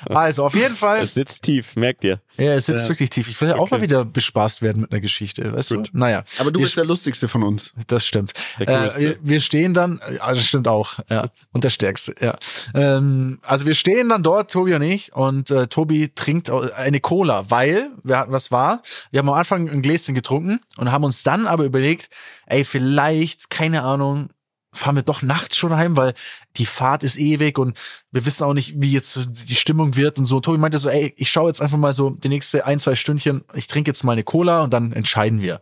Also 0.10 0.46
auf 0.46 0.56
jeden 0.56 0.76
Fall. 0.76 1.00
Es 1.00 1.14
sitzt 1.14 1.44
tief, 1.44 1.76
merkt 1.76 2.04
ihr. 2.04 2.20
Ja, 2.38 2.54
es 2.54 2.66
sitzt 2.66 2.88
wirklich 2.90 3.10
tief. 3.10 3.30
Ich 3.30 3.40
will 3.42 3.50
ja 3.50 3.56
auch 3.56 3.62
Okay. 3.66 3.76
mal 3.76 3.82
wieder 3.82 4.06
bespaßt 4.06 4.62
werden 4.62 4.82
mit 4.82 4.92
einer 4.92 5.02
Geschichte, 5.02 5.54
weißt 5.54 5.70
Gut. 5.76 5.90
du? 5.94 5.98
Naja. 5.98 6.24
Aber 6.38 6.52
du 6.52 6.60
wir, 6.60 6.66
bist 6.66 6.78
der 6.78 6.86
lustigste 6.86 7.28
von 7.28 7.44
uns. 7.44 7.74
Das 7.88 8.06
stimmt. 8.06 8.34
Der 8.60 8.68
Äh, 8.96 9.16
wir, 9.22 9.40
stehen 9.40 9.74
dann, 9.74 10.00
ja, 10.18 10.34
das 10.34 10.46
stimmt 10.46 10.68
auch, 10.68 11.00
ja. 11.10 11.28
Und 11.52 11.64
der 11.64 11.70
Stärkste, 11.70 12.16
ja. 12.20 12.38
Ähm, 12.74 13.40
also 13.44 13.66
wir 13.66 13.74
stehen 13.76 14.10
dann 14.10 14.24
dort, 14.24 14.52
Tobi 14.52 14.74
und 14.76 14.82
ich, 14.84 15.14
und 15.14 15.50
äh, 15.52 15.68
Tobi 15.68 16.12
trinkt 16.14 16.50
eine 16.50 17.00
Cola, 17.00 17.50
weil, 17.50 17.90
wir 18.04 18.20
hatten, 18.20 18.32
was 18.32 18.52
war? 18.52 18.82
Wir 19.12 19.20
haben 19.20 19.30
am 19.30 19.36
Anfang 19.36 19.70
ein 19.70 19.82
Gläschen 19.82 20.16
getrunken 20.16 20.60
und 20.78 20.92
haben 20.92 21.04
uns 21.04 21.24
dann 21.24 21.48
aber 21.48 21.64
überlegt, 21.64 22.10
ey, 22.46 22.64
vielleicht, 22.64 23.50
keine 23.50 23.84
Ahnung, 23.84 24.30
fahren 24.74 24.96
wir 24.96 25.04
doch 25.04 25.22
nachts 25.22 25.56
schon 25.58 25.76
heim, 25.76 25.98
weil 25.98 26.14
die 26.58 26.66
Fahrt 26.66 27.04
ist 27.04 27.18
ewig 27.18 27.58
und 27.58 27.78
wir 28.12 28.26
wissen 28.26 28.44
auch 28.44 28.54
nicht, 28.54 28.82
wie 28.82 28.92
jetzt 28.92 29.20
die 29.28 29.56
Stimmung 29.56 29.96
wird 29.96 30.20
und 30.20 30.26
so. 30.26 30.40
Tobi 30.40 30.58
meinte 30.58 30.78
so, 30.80 30.90
ey, 30.90 31.14
ich 31.18 31.30
schaue 31.30 31.48
jetzt 31.48 31.62
einfach 31.62 31.78
mal 31.78 31.94
so 31.94 32.10
die 32.10 32.30
nächste 32.30 32.66
ein, 32.66 32.80
zwei 32.80 32.96
Stündchen, 32.96 33.44
ich 33.54 33.68
trinke 33.68 33.90
jetzt 33.90 34.04
mal 34.04 34.14
eine 34.14 34.24
Cola 34.24 34.62
und 34.62 34.74
dann 34.74 34.92
entscheiden 34.92 35.42
wir. 35.42 35.62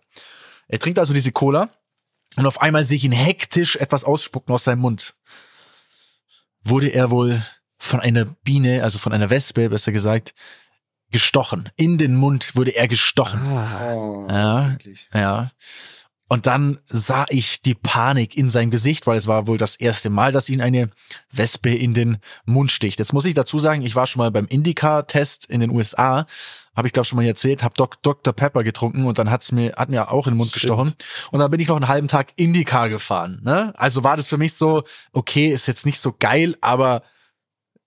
Er 0.67 0.79
trinkt 0.79 0.99
also 0.99 1.13
diese 1.13 1.31
Cola 1.31 1.69
und 2.35 2.45
auf 2.45 2.61
einmal 2.61 2.85
sehe 2.85 2.97
ich 2.97 3.03
ihn 3.03 3.11
hektisch 3.11 3.75
etwas 3.75 4.03
ausspucken 4.03 4.53
aus 4.53 4.63
seinem 4.63 4.79
Mund. 4.79 5.15
Wurde 6.63 6.87
er 6.87 7.11
wohl 7.11 7.41
von 7.77 7.99
einer 7.99 8.25
Biene, 8.25 8.83
also 8.83 8.97
von 8.97 9.13
einer 9.13 9.29
Wespe, 9.29 9.69
besser 9.69 9.91
gesagt, 9.91 10.33
gestochen. 11.11 11.69
In 11.75 11.97
den 11.97 12.15
Mund 12.15 12.55
wurde 12.55 12.71
er 12.71 12.87
gestochen. 12.87 13.41
Oh, 13.45 14.27
Ja. 14.29 14.77
Ja. 15.13 15.51
Und 16.33 16.47
dann 16.47 16.79
sah 16.87 17.27
ich 17.29 17.61
die 17.61 17.75
Panik 17.75 18.35
in 18.35 18.49
seinem 18.49 18.71
Gesicht, 18.71 19.05
weil 19.05 19.19
es 19.19 19.27
war 19.27 19.45
wohl 19.45 19.59
das 19.59 19.75
erste 19.75 20.09
Mal, 20.09 20.31
dass 20.31 20.49
ihn 20.49 20.61
eine 20.61 20.89
Wespe 21.31 21.69
in 21.69 21.93
den 21.93 22.17
Mund 22.43 22.71
sticht. 22.71 22.97
Jetzt 22.97 23.13
muss 23.13 23.25
ich 23.25 23.35
dazu 23.35 23.59
sagen, 23.59 23.83
ich 23.83 23.95
war 23.95 24.07
schon 24.07 24.17
mal 24.17 24.31
beim 24.31 24.47
Indica-Test 24.47 25.45
in 25.45 25.59
den 25.59 25.69
USA, 25.69 26.25
habe 26.75 26.87
ich 26.87 26.91
glaube 26.91 27.05
schon 27.05 27.17
mal 27.17 27.25
erzählt, 27.25 27.61
habe 27.61 27.75
Doc 27.77 28.01
Dr. 28.01 28.33
Pepper 28.33 28.63
getrunken 28.63 29.05
und 29.05 29.19
dann 29.19 29.29
hat's 29.29 29.51
mir 29.51 29.73
hat 29.77 29.89
mir 29.89 30.09
auch 30.09 30.25
in 30.25 30.33
den 30.33 30.39
Mund 30.39 30.49
Shit. 30.49 30.61
gestochen 30.61 30.95
und 31.29 31.39
dann 31.39 31.51
bin 31.51 31.59
ich 31.59 31.67
noch 31.67 31.75
einen 31.75 31.87
halben 31.87 32.07
Tag 32.07 32.33
Indica 32.35 32.87
gefahren. 32.87 33.39
Ne? 33.43 33.71
Also 33.77 34.03
war 34.03 34.17
das 34.17 34.27
für 34.27 34.39
mich 34.39 34.55
so, 34.55 34.81
okay, 35.11 35.49
ist 35.49 35.67
jetzt 35.67 35.85
nicht 35.85 35.99
so 35.99 36.15
geil, 36.17 36.57
aber 36.61 37.03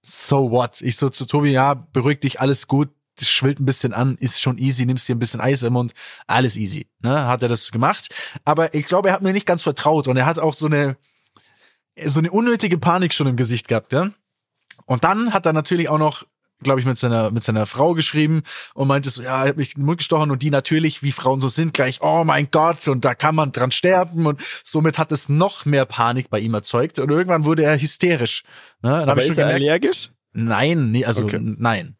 so 0.03 0.53
what? 0.53 0.82
Ich 0.82 0.99
so 0.99 1.11
zu 1.11 1.26
Tobi, 1.26 1.51
ja, 1.51 1.74
beruhig 1.74 2.20
dich, 2.20 2.40
alles 2.40 2.68
gut. 2.68 2.90
Das 3.16 3.28
schwillt 3.28 3.60
ein 3.60 3.66
bisschen 3.66 3.92
an, 3.92 4.16
ist 4.16 4.40
schon 4.40 4.58
easy, 4.58 4.84
nimmst 4.86 5.08
dir 5.08 5.14
ein 5.14 5.18
bisschen 5.18 5.40
Eis 5.40 5.62
im 5.62 5.72
Mund, 5.72 5.92
alles 6.26 6.56
easy. 6.56 6.86
Ne? 7.00 7.26
Hat 7.26 7.42
er 7.42 7.48
das 7.48 7.70
gemacht. 7.70 8.08
Aber 8.44 8.74
ich 8.74 8.86
glaube, 8.86 9.08
er 9.08 9.14
hat 9.14 9.22
mir 9.22 9.32
nicht 9.32 9.46
ganz 9.46 9.62
vertraut 9.62 10.06
und 10.08 10.16
er 10.16 10.26
hat 10.26 10.38
auch 10.38 10.54
so 10.54 10.66
eine, 10.66 10.96
so 12.04 12.18
eine 12.20 12.30
unnötige 12.30 12.78
Panik 12.78 13.14
schon 13.14 13.26
im 13.26 13.36
Gesicht 13.36 13.68
gehabt, 13.68 13.92
ja. 13.92 14.10
Und 14.84 15.04
dann 15.04 15.32
hat 15.32 15.46
er 15.46 15.52
natürlich 15.52 15.88
auch 15.88 15.98
noch, 15.98 16.24
glaube 16.62 16.80
ich, 16.80 16.86
mit 16.86 16.96
seiner, 16.98 17.30
mit 17.30 17.42
seiner 17.42 17.66
Frau 17.66 17.94
geschrieben 17.94 18.42
und 18.74 18.86
meinte 18.88 19.10
so, 19.10 19.22
ja, 19.22 19.42
er 19.44 19.48
hat 19.48 19.56
mich 19.56 19.74
in 19.74 19.80
den 19.82 19.86
Mund 19.86 19.98
gestochen 19.98 20.30
und 20.30 20.42
die 20.42 20.50
natürlich, 20.50 21.02
wie 21.02 21.12
Frauen 21.12 21.40
so 21.40 21.48
sind, 21.48 21.72
gleich, 21.74 22.02
oh 22.02 22.22
mein 22.24 22.48
Gott, 22.50 22.86
und 22.88 23.04
da 23.04 23.14
kann 23.14 23.34
man 23.34 23.50
dran 23.52 23.72
sterben 23.72 24.26
und 24.26 24.40
somit 24.62 24.98
hat 24.98 25.10
es 25.12 25.28
noch 25.28 25.64
mehr 25.64 25.86
Panik 25.86 26.28
bei 26.30 26.38
ihm 26.38 26.54
erzeugt 26.54 26.98
und 26.98 27.10
irgendwann 27.10 27.44
wurde 27.46 27.64
er 27.64 27.80
hysterisch. 27.80 28.42
Ne? 28.82 28.90
Dann 28.90 29.08
Aber 29.08 29.22
ist 29.22 29.30
er 29.38 29.46
gemerkt, 29.46 29.62
allergisch? 29.62 30.10
nein, 30.32 30.90
nee, 30.92 31.04
also 31.04 31.24
Okay. 31.24 31.40
nein. 31.42 31.95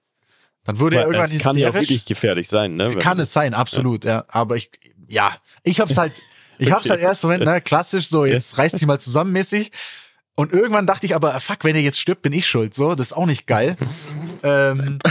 Dann 0.67 0.77
er 0.77 0.81
Weil 0.81 0.93
irgendwann 1.15 1.31
es 1.31 1.43
kann 1.43 1.57
ja 1.57 1.71
auch 1.71 1.75
wirklich 1.75 2.05
gefährlich 2.05 2.49
sein, 2.49 2.75
ne? 2.75 2.95
Kann 2.97 3.21
es 3.21 3.33
sein, 3.33 3.55
absolut, 3.55 4.05
ja. 4.05 4.25
Aber 4.29 4.57
ich, 4.57 4.71
ja, 5.09 5.37
ich 5.63 5.81
hab's 5.81 5.97
halt, 5.97 6.13
ich 6.59 6.73
hab's 6.73 6.91
halt 6.91 7.01
erst 7.01 7.23
Moment, 7.23 7.45
ne, 7.45 7.61
klassisch 7.61 8.09
so, 8.09 8.25
jetzt 8.25 8.59
reiß 8.59 8.73
dich 8.73 8.87
mal 8.87 8.99
zusammen 8.99 9.33
mäßig. 9.33 9.71
Und 10.35 10.53
irgendwann 10.53 10.87
dachte 10.87 11.07
ich 11.07 11.15
aber, 11.15 11.39
fuck, 11.41 11.65
wenn 11.65 11.77
er 11.77 11.83
jetzt 11.83 11.99
stirbt, 11.99 12.23
bin 12.23 12.33
ich 12.33 12.47
schuld, 12.47 12.75
so, 12.75 12.95
das 12.95 13.09
ist 13.09 13.13
auch 13.15 13.27
nicht 13.27 13.47
geil. 13.47 13.77
ähm, 14.43 14.99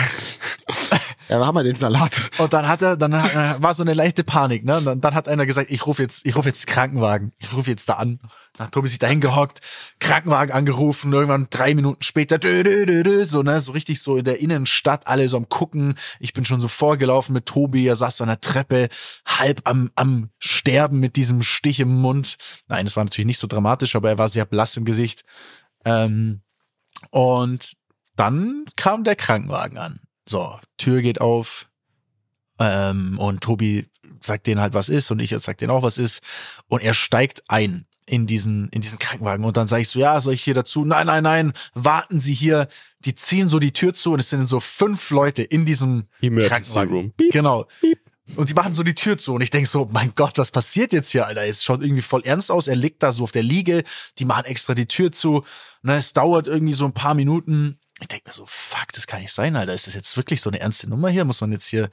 Ja, 1.28 1.40
wir 1.40 1.48
haben 1.48 1.56
ja 1.56 1.64
den 1.64 1.76
Salat. 1.76 2.30
und 2.38 2.54
dann 2.54 2.68
hat 2.68 2.82
er, 2.82 2.98
dann 2.98 3.14
äh, 3.14 3.56
war 3.58 3.74
so 3.74 3.82
eine 3.82 3.94
leichte 3.94 4.24
Panik, 4.24 4.64
ne? 4.64 4.78
Und 4.78 4.86
dann, 4.86 5.02
dann 5.02 5.16
hat 5.16 5.28
einer 5.28 5.46
gesagt, 5.46 5.72
ich 5.72 5.86
rufe 5.88 6.04
jetzt, 6.04 6.26
ich 6.26 6.36
rufe 6.36 6.48
jetzt 6.48 6.68
Krankenwagen. 6.68 7.32
Ich 7.40 7.52
rufe 7.54 7.72
jetzt 7.72 7.90
da 7.90 7.94
an. 7.94 8.20
Dann 8.58 8.68
hat 8.68 8.74
Tobi 8.74 8.88
sich 8.88 9.00
da 9.00 9.08
hingehockt, 9.08 9.60
Krankenwagen 10.00 10.54
angerufen, 10.54 11.12
irgendwann 11.12 11.48
drei 11.50 11.76
Minuten 11.76 12.02
später, 12.04 12.38
dö, 12.38 12.64
dö, 12.64 12.86
dö, 12.86 13.04
dö, 13.04 13.26
so, 13.26 13.44
ne, 13.44 13.60
so 13.60 13.74
richtig 13.74 14.02
so 14.02 14.18
in 14.18 14.26
der 14.26 14.40
Innenstadt, 14.40 15.08
alle 15.08 15.28
so 15.28 15.38
am 15.38 15.50
gucken. 15.50 15.96
Ich 16.20 16.34
bin 16.34 16.46
schon 16.46 16.60
so 16.60 16.68
vorgelaufen 16.68 17.34
mit 17.34 17.46
Tobi, 17.46 17.86
er 17.86 17.96
saß 17.96 18.18
so 18.18 18.24
an 18.24 18.30
der 18.30 18.42
Treppe, 18.42 18.90
halb 19.26 19.62
am, 19.66 19.92
am 19.96 20.30
Sterben 20.40 21.00
mit 21.00 21.16
diesem 21.16 21.42
Stich 21.42 21.80
im 21.80 21.94
Mund. 21.94 22.38
Nein, 22.68 22.86
das 22.86 22.96
war 22.96 23.04
natürlich 23.04 23.28
nicht 23.28 23.40
so 23.40 23.48
dramatisch, 23.48 23.96
aber 23.96 24.10
er 24.10 24.18
war 24.18 24.30
sehr 24.30 24.46
blass 24.46 24.78
im 24.78 24.86
Gesicht. 24.86 25.24
Ähm, 25.84 26.42
und 27.12 27.76
dann 28.16 28.66
kam 28.76 29.04
der 29.04 29.16
Krankenwagen 29.16 29.78
an. 29.78 30.00
So, 30.28 30.60
Tür 30.78 31.02
geht 31.02 31.20
auf, 31.22 31.68
ähm, 32.60 33.20
und 33.20 33.42
Tobi 33.42 33.90
sagt 34.22 34.48
denen 34.48 34.62
halt, 34.62 34.74
was 34.74 34.90
ist, 34.90 35.12
und 35.12 35.20
ich 35.20 35.36
sag 35.38 35.58
denen 35.58 35.72
auch, 35.72 35.84
was 35.84 35.98
ist. 35.98 36.22
Und 36.68 36.82
er 36.82 36.94
steigt 36.94 37.44
ein. 37.48 37.86
In 38.06 38.28
diesen, 38.28 38.70
in 38.70 38.82
diesen 38.82 39.00
Krankenwagen. 39.00 39.46
Und 39.46 39.58
dann 39.58 39.68
sage 39.68 39.82
ich 39.82 39.90
so, 39.90 40.00
ja, 40.00 40.20
soll 40.22 40.34
ich 40.34 40.44
hier 40.44 40.54
dazu? 40.54 40.86
Nein, 40.86 41.08
nein, 41.08 41.24
nein, 41.24 41.54
warten 41.74 42.20
Sie 42.20 42.34
hier. 42.34 42.68
Die 43.00 43.16
ziehen 43.16 43.50
so 43.50 43.60
die 43.60 43.74
Tür 43.74 43.94
zu 43.94 44.14
und 44.14 44.20
es 44.20 44.30
sind 44.30 44.46
so 44.46 44.60
fünf 44.60 45.10
Leute 45.12 45.44
in 45.44 45.66
diesem 45.66 46.06
Emergency 46.22 46.50
Krankenwagen. 46.50 46.94
Room. 46.94 47.12
Piep. 47.12 47.32
Genau. 47.32 47.68
Und 48.36 48.50
die 48.50 48.56
machen 48.56 48.74
so 48.74 48.82
die 48.82 48.96
Tür 48.96 49.18
zu 49.18 49.36
und 49.36 49.42
ich 49.42 49.52
denk 49.52 49.68
so, 49.68 49.88
mein 49.92 50.14
Gott, 50.16 50.40
was 50.40 50.50
passiert 50.50 50.94
jetzt 50.94 51.12
hier, 51.12 51.28
Alter? 51.28 51.46
Es 51.46 51.64
schaut 51.64 51.84
irgendwie 51.84 52.02
voll 52.02 52.24
ernst 52.26 52.50
aus. 52.50 52.68
Er 52.68 52.76
liegt 52.76 53.04
da 53.04 53.12
so 53.12 53.24
auf 53.24 53.32
der 53.32 53.44
Liege, 53.44 53.84
die 54.18 54.26
machen 54.26 54.46
extra 54.46 54.74
die 54.74 54.88
Tür 54.88 55.12
zu. 55.12 55.44
Ne, 55.84 55.98
es 55.98 56.14
dauert 56.14 56.48
irgendwie 56.48 56.74
so 56.74 56.86
ein 56.86 56.94
paar 56.94 57.14
Minuten. 57.14 57.78
Ich 58.02 58.08
denk 58.08 58.26
mir 58.26 58.34
so, 58.34 58.44
fuck, 58.48 58.92
das 58.94 59.06
kann 59.06 59.22
nicht 59.22 59.32
sein, 59.32 59.56
Alter. 59.56 59.74
Ist 59.74 59.86
das 59.86 59.94
jetzt 59.94 60.18
wirklich 60.18 60.42
so 60.42 60.50
eine 60.50 60.60
ernste 60.60 60.90
Nummer 60.90 61.10
hier? 61.10 61.24
Muss 61.24 61.42
man 61.42 61.52
jetzt 61.52 61.68
hier, 61.68 61.90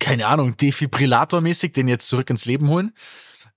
keine 0.00 0.26
Ahnung, 0.26 0.56
Defibrillatormäßig 0.56 1.72
den 1.72 1.86
jetzt 1.86 2.08
zurück 2.08 2.28
ins 2.28 2.44
Leben 2.44 2.68
holen? 2.68 2.92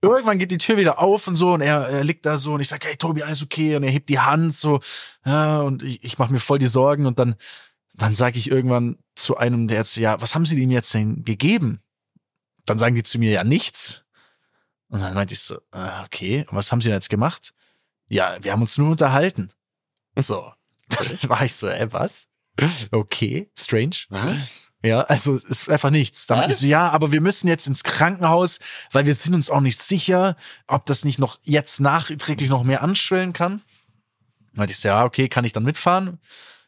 Irgendwann 0.04 0.40
geht 0.40 0.52
die 0.52 0.58
Tür 0.58 0.78
wieder 0.78 1.00
auf 1.00 1.28
und 1.28 1.36
so 1.36 1.54
und 1.54 1.62
er, 1.62 1.88
er 1.88 2.04
liegt 2.04 2.26
da 2.26 2.38
so 2.38 2.54
und 2.54 2.62
ich 2.62 2.68
sag, 2.68 2.84
hey 2.84 2.96
Tobi, 2.98 3.22
alles 3.22 3.44
okay? 3.44 3.76
Und 3.76 3.84
er 3.84 3.92
hebt 3.92 4.10
die 4.10 4.20
Hand 4.20 4.56
so, 4.56 4.80
ja, 5.26 5.60
und 5.62 5.84
ich, 5.84 6.04
ich 6.04 6.18
mache 6.18 6.34
mir 6.34 6.40
voll 6.40 6.58
die 6.58 6.68
Sorgen 6.68 7.06
und 7.06 7.20
dann, 7.20 7.36
dann 7.94 8.16
sage 8.16 8.40
ich 8.40 8.50
irgendwann 8.50 8.98
zu 9.16 9.38
einem 9.38 9.68
der 9.68 9.78
Ärzte, 9.78 10.02
ja, 10.02 10.20
was 10.20 10.34
haben 10.34 10.46
sie 10.46 10.60
ihm 10.60 10.72
jetzt 10.72 10.94
denn 10.94 11.24
gegeben? 11.24 11.82
Dann 12.66 12.80
sagen 12.80 12.96
die 12.96 13.04
zu 13.04 13.20
mir 13.20 13.32
ja 13.32 13.44
nichts. 13.44 14.04
Und 14.88 15.02
dann 15.02 15.14
meinte 15.14 15.34
ich 15.34 15.40
so, 15.40 15.60
ah, 15.72 16.04
okay, 16.04 16.46
und 16.50 16.58
was 16.58 16.72
haben 16.72 16.82
sie 16.82 16.88
denn 16.88 16.96
jetzt 16.96 17.10
gemacht? 17.10 17.54
Ja, 18.08 18.38
wir 18.42 18.52
haben 18.52 18.62
uns 18.62 18.78
nur 18.78 18.92
unterhalten. 18.92 19.54
So. 20.18 20.52
Dann 20.90 21.30
war 21.30 21.46
ich 21.46 21.56
so, 21.56 21.68
äh, 21.68 21.94
was? 21.94 22.30
Okay, 22.92 23.50
strange. 23.58 23.96
Was? 24.10 24.71
Ja, 24.84 25.02
also 25.02 25.36
es 25.36 25.44
ist 25.44 25.70
einfach 25.70 25.92
nichts. 25.92 26.26
Dann 26.26 26.52
so, 26.52 26.66
ja, 26.66 26.90
aber 26.90 27.12
wir 27.12 27.22
müssen 27.22 27.48
jetzt 27.48 27.68
ins 27.68 27.84
Krankenhaus, 27.84 28.60
weil 28.92 29.06
wir 29.06 29.14
sind 29.14 29.36
uns 29.36 29.50
auch 29.50 29.62
nicht 29.62 29.80
sicher, 29.80 30.36
ob 30.68 30.86
das 30.86 31.06
nicht 31.06 31.20
noch 31.20 31.40
jetzt 31.44 31.80
nachträglich 31.80 32.50
noch 32.50 32.64
mehr 32.64 32.82
anschwellen 32.82 33.34
kann. 33.34 33.62
Dann 34.54 34.68
ich 34.68 34.80
so, 34.80 34.90
ja, 34.90 35.06
okay, 35.06 35.30
kann 35.30 35.46
ich 35.46 35.54
dann 35.54 35.64
mitfahren? 35.64 36.20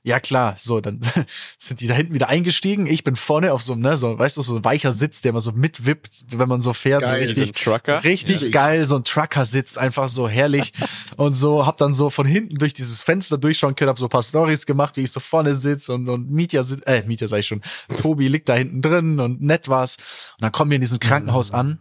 Ja, 0.06 0.20
klar. 0.20 0.56
So, 0.60 0.82
dann 0.82 1.00
sind 1.58 1.80
die 1.80 1.88
da 1.88 1.94
hinten 1.94 2.14
wieder 2.14 2.28
eingestiegen. 2.28 2.86
Ich 2.88 3.06
bin 3.06 3.16
vorne 3.16 3.54
auf 3.54 3.64
so 3.64 3.72
einem, 3.72 3.84
ne, 3.84 3.96
so, 3.96 4.20
weißt 4.20 4.36
du, 4.36 4.42
so 4.42 4.58
ein 4.58 4.66
weicher 4.66 4.92
Sitz, 4.92 5.22
der 5.22 5.30
immer 5.30 5.40
so 5.40 5.54
mitwippt, 5.54 6.12
wenn 6.38 6.50
man 6.50 6.60
so 6.60 6.74
fährt. 6.74 7.04
Geil. 7.04 7.26
so 7.28 7.34
So 7.36 7.42
richtig, 7.42 7.50
ein 7.50 7.64
Trucker. 7.64 8.04
Richtig 8.04 8.42
Ja. 8.42 8.50
geil, 8.50 8.86
so 8.86 8.98
ein 8.98 9.06
Trucker-Sitz, 9.06 9.78
einfach 9.78 10.10
so 10.10 10.28
herrlich. 10.28 10.74
und 11.16 11.36
so, 11.36 11.66
hab 11.66 11.78
dann 11.78 11.94
so 11.94 12.10
von 12.10 12.26
hinten 12.26 12.58
durch 12.58 12.74
dieses 12.74 13.02
Fenster 13.02 13.38
durchschauen 13.38 13.76
können, 13.76 13.90
hab 13.90 13.98
so 13.98 14.06
ein 14.08 14.10
paar 14.10 14.24
Stories 14.24 14.66
gemacht, 14.66 14.98
wie 14.98 15.02
ich 15.02 15.12
so 15.12 15.22
vorne 15.22 15.56
sitz 15.56 15.88
und, 15.88 16.10
und 16.10 16.30
Mietja 16.30 16.64
sitzt, 16.64 16.86
äh, 16.86 17.04
Mietja 17.08 17.30
sag 17.30 17.40
ich 17.40 17.48
schon, 17.48 17.62
Tobi 18.02 18.28
liegt 18.28 18.50
da 18.50 18.56
hinten 18.56 18.82
drin 18.82 19.22
und 19.22 19.42
nett 19.42 19.70
war's. 19.70 19.96
Und 20.36 20.42
dann 20.44 20.52
kommen 20.52 20.70
wir 20.70 20.76
in 20.76 20.82
diesem 20.82 21.00
Krankenhaus 21.00 21.52
an 21.52 21.80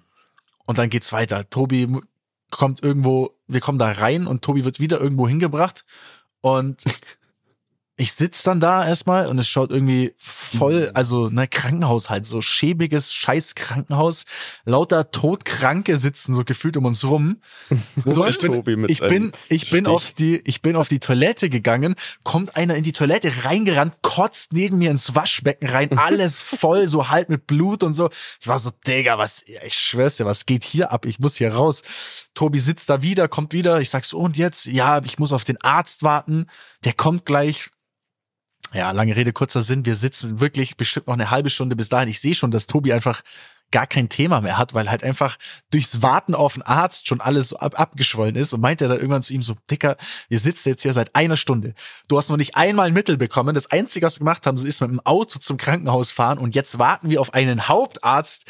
und 0.67 0.79
dann 0.79 0.91
geht's 0.91 1.13
weiter. 1.13 1.51
Tobi 1.51 1.89
kommt 2.51 2.85
irgendwo, 2.85 3.37
wir 3.49 3.61
kommen 3.61 3.79
da 3.79 3.91
rein 3.91 4.29
und 4.29 4.43
Tobi 4.43 4.65
wird 4.65 4.79
wieder 4.79 5.01
irgendwo 5.01 5.27
hingebracht 5.27 5.85
und 6.41 6.85
ich 7.97 8.15
sitz 8.15 8.43
dann 8.43 8.59
da 8.59 8.87
erstmal 8.87 9.27
und 9.27 9.39
es 9.39 9.47
schaut 9.47 9.71
irgendwie 9.71 10.15
voll, 10.17 10.91
also 10.95 11.29
ne 11.29 11.47
Krankenhaus 11.47 12.09
halt, 12.09 12.27
so 12.27 12.41
schäbiges 12.41 13.13
scheiß 13.13 13.55
Krankenhaus. 13.55 14.25
Lauter 14.65 15.11
Todkranke 15.11 15.99
sitzen 15.99 16.35
so 16.35 16.43
gefühlt 16.43 16.77
um 16.77 16.87
uns 16.87 17.05
rum. 17.05 17.41
So, 18.05 18.27
ich 18.27 18.39
bin, 18.39 18.87
ich 18.89 19.01
bin, 19.01 19.33
ich 19.49 19.71
bin 19.71 19.87
auf 19.87 20.13
die, 20.13 20.41
ich 20.45 20.63
bin 20.63 20.77
auf 20.77 20.89
die 20.89 20.99
Toilette 20.99 21.51
gegangen, 21.51 21.95
kommt 22.25 22.57
einer 22.57 22.75
in 22.75 22.83
die 22.83 22.93
Toilette 22.93 23.45
reingerannt, 23.45 23.95
kotzt 24.03 24.53
neben 24.53 24.79
mir 24.79 24.91
ins 24.91 25.15
Waschbecken 25.15 25.69
rein, 25.69 25.99
alles 25.99 26.41
voll, 26.41 26.89
so 26.89 27.09
halb 27.11 27.29
mit 27.29 27.47
Blut 27.47 27.83
und 27.83 27.95
so. 27.95 28.11
Ich 28.41 28.49
war 28.49 28.59
so, 28.59 28.71
Digga, 28.87 29.19
was, 29.19 29.45
ich 29.47 29.75
schwör's 29.75 30.17
dir, 30.17 30.27
was 30.27 30.47
geht 30.47 30.65
hier 30.65 30.91
ab? 30.91 31.05
Ich 31.07 31.21
muss 31.21 31.37
hier 31.37 31.55
raus. 31.55 31.83
Tobi 32.35 32.59
sitzt 32.59 32.89
da 32.89 33.03
wieder, 33.03 33.29
kommt 33.29 33.53
wieder. 33.53 33.81
Ich 33.81 33.91
sag 33.91 34.05
so, 34.05 34.19
und 34.19 34.37
jetzt? 34.37 34.67
Ja, 34.67 35.01
ich 35.05 35.19
muss 35.19 35.33
auf 35.33 35.45
den 35.45 35.61
Arzt 35.63 36.03
warten. 36.03 36.47
Der 36.85 36.95
kommt 36.95 37.25
gleich. 37.25 37.71
Ja, 38.73 38.91
lange 38.91 39.15
Rede, 39.15 39.33
kurzer 39.33 39.63
Sinn. 39.63 39.85
Wir 39.85 39.95
sitzen 39.95 40.41
wirklich 40.41 40.77
bestimmt 40.77 41.07
noch 41.07 41.15
eine 41.15 41.31
halbe 41.31 41.51
Stunde 41.51 41.77
bis 41.77 41.89
dahin. 41.89 42.09
Ich 42.09 42.21
sehe 42.21 42.35
schon, 42.35 42.51
dass 42.51 42.67
Tobi 42.67 42.93
einfach 42.93 43.23
gar 43.73 43.87
kein 43.87 44.09
Thema 44.09 44.41
mehr 44.41 44.59
hat, 44.59 44.75
weil 44.75 44.91
halt 44.91 45.03
einfach 45.03 45.37
durchs 45.73 46.03
Warten 46.03 46.35
auf 46.35 46.55
den 46.55 46.63
Arzt 46.63 47.09
schon 47.09 47.21
alles 47.21 47.49
so 47.49 47.57
ab 47.57 47.81
abgeschwollen 47.81 48.37
ist 48.37 48.53
und 48.53 48.61
meint 48.61 48.81
er 48.81 48.89
dann 48.89 48.99
irgendwann 48.99 49.23
zu 49.23 49.33
ihm 49.33 49.43
so, 49.43 49.57
Dicker, 49.71 49.97
wir 50.29 50.39
sitzen 50.39 50.69
jetzt 50.69 50.83
hier 50.83 50.93
seit 50.93 51.17
einer 51.17 51.37
Stunde. 51.37 51.75
Du 52.07 52.19
hast 52.19 52.29
noch 52.29 52.37
nicht 52.37 52.55
einmal 52.55 52.89
ein 52.89 52.93
Mittel 52.93 53.17
bekommen. 53.17 53.55
Das 53.55 53.71
Einzige, 53.71 54.07
was 54.07 54.17
wir 54.17 54.21
gemacht 54.21 54.47
haben, 54.47 54.59
ist 54.59 54.81
mit 54.81 54.91
dem 54.91 55.01
Auto 55.01 55.39
zum 55.39 55.57
Krankenhaus 55.57 56.13
fahren 56.13 56.39
und 56.39 56.55
jetzt 56.55 56.79
warten 56.79 57.11
wir 57.11 57.21
auf 57.21 57.35
einen 57.35 57.67
Hauptarzt, 57.67 58.45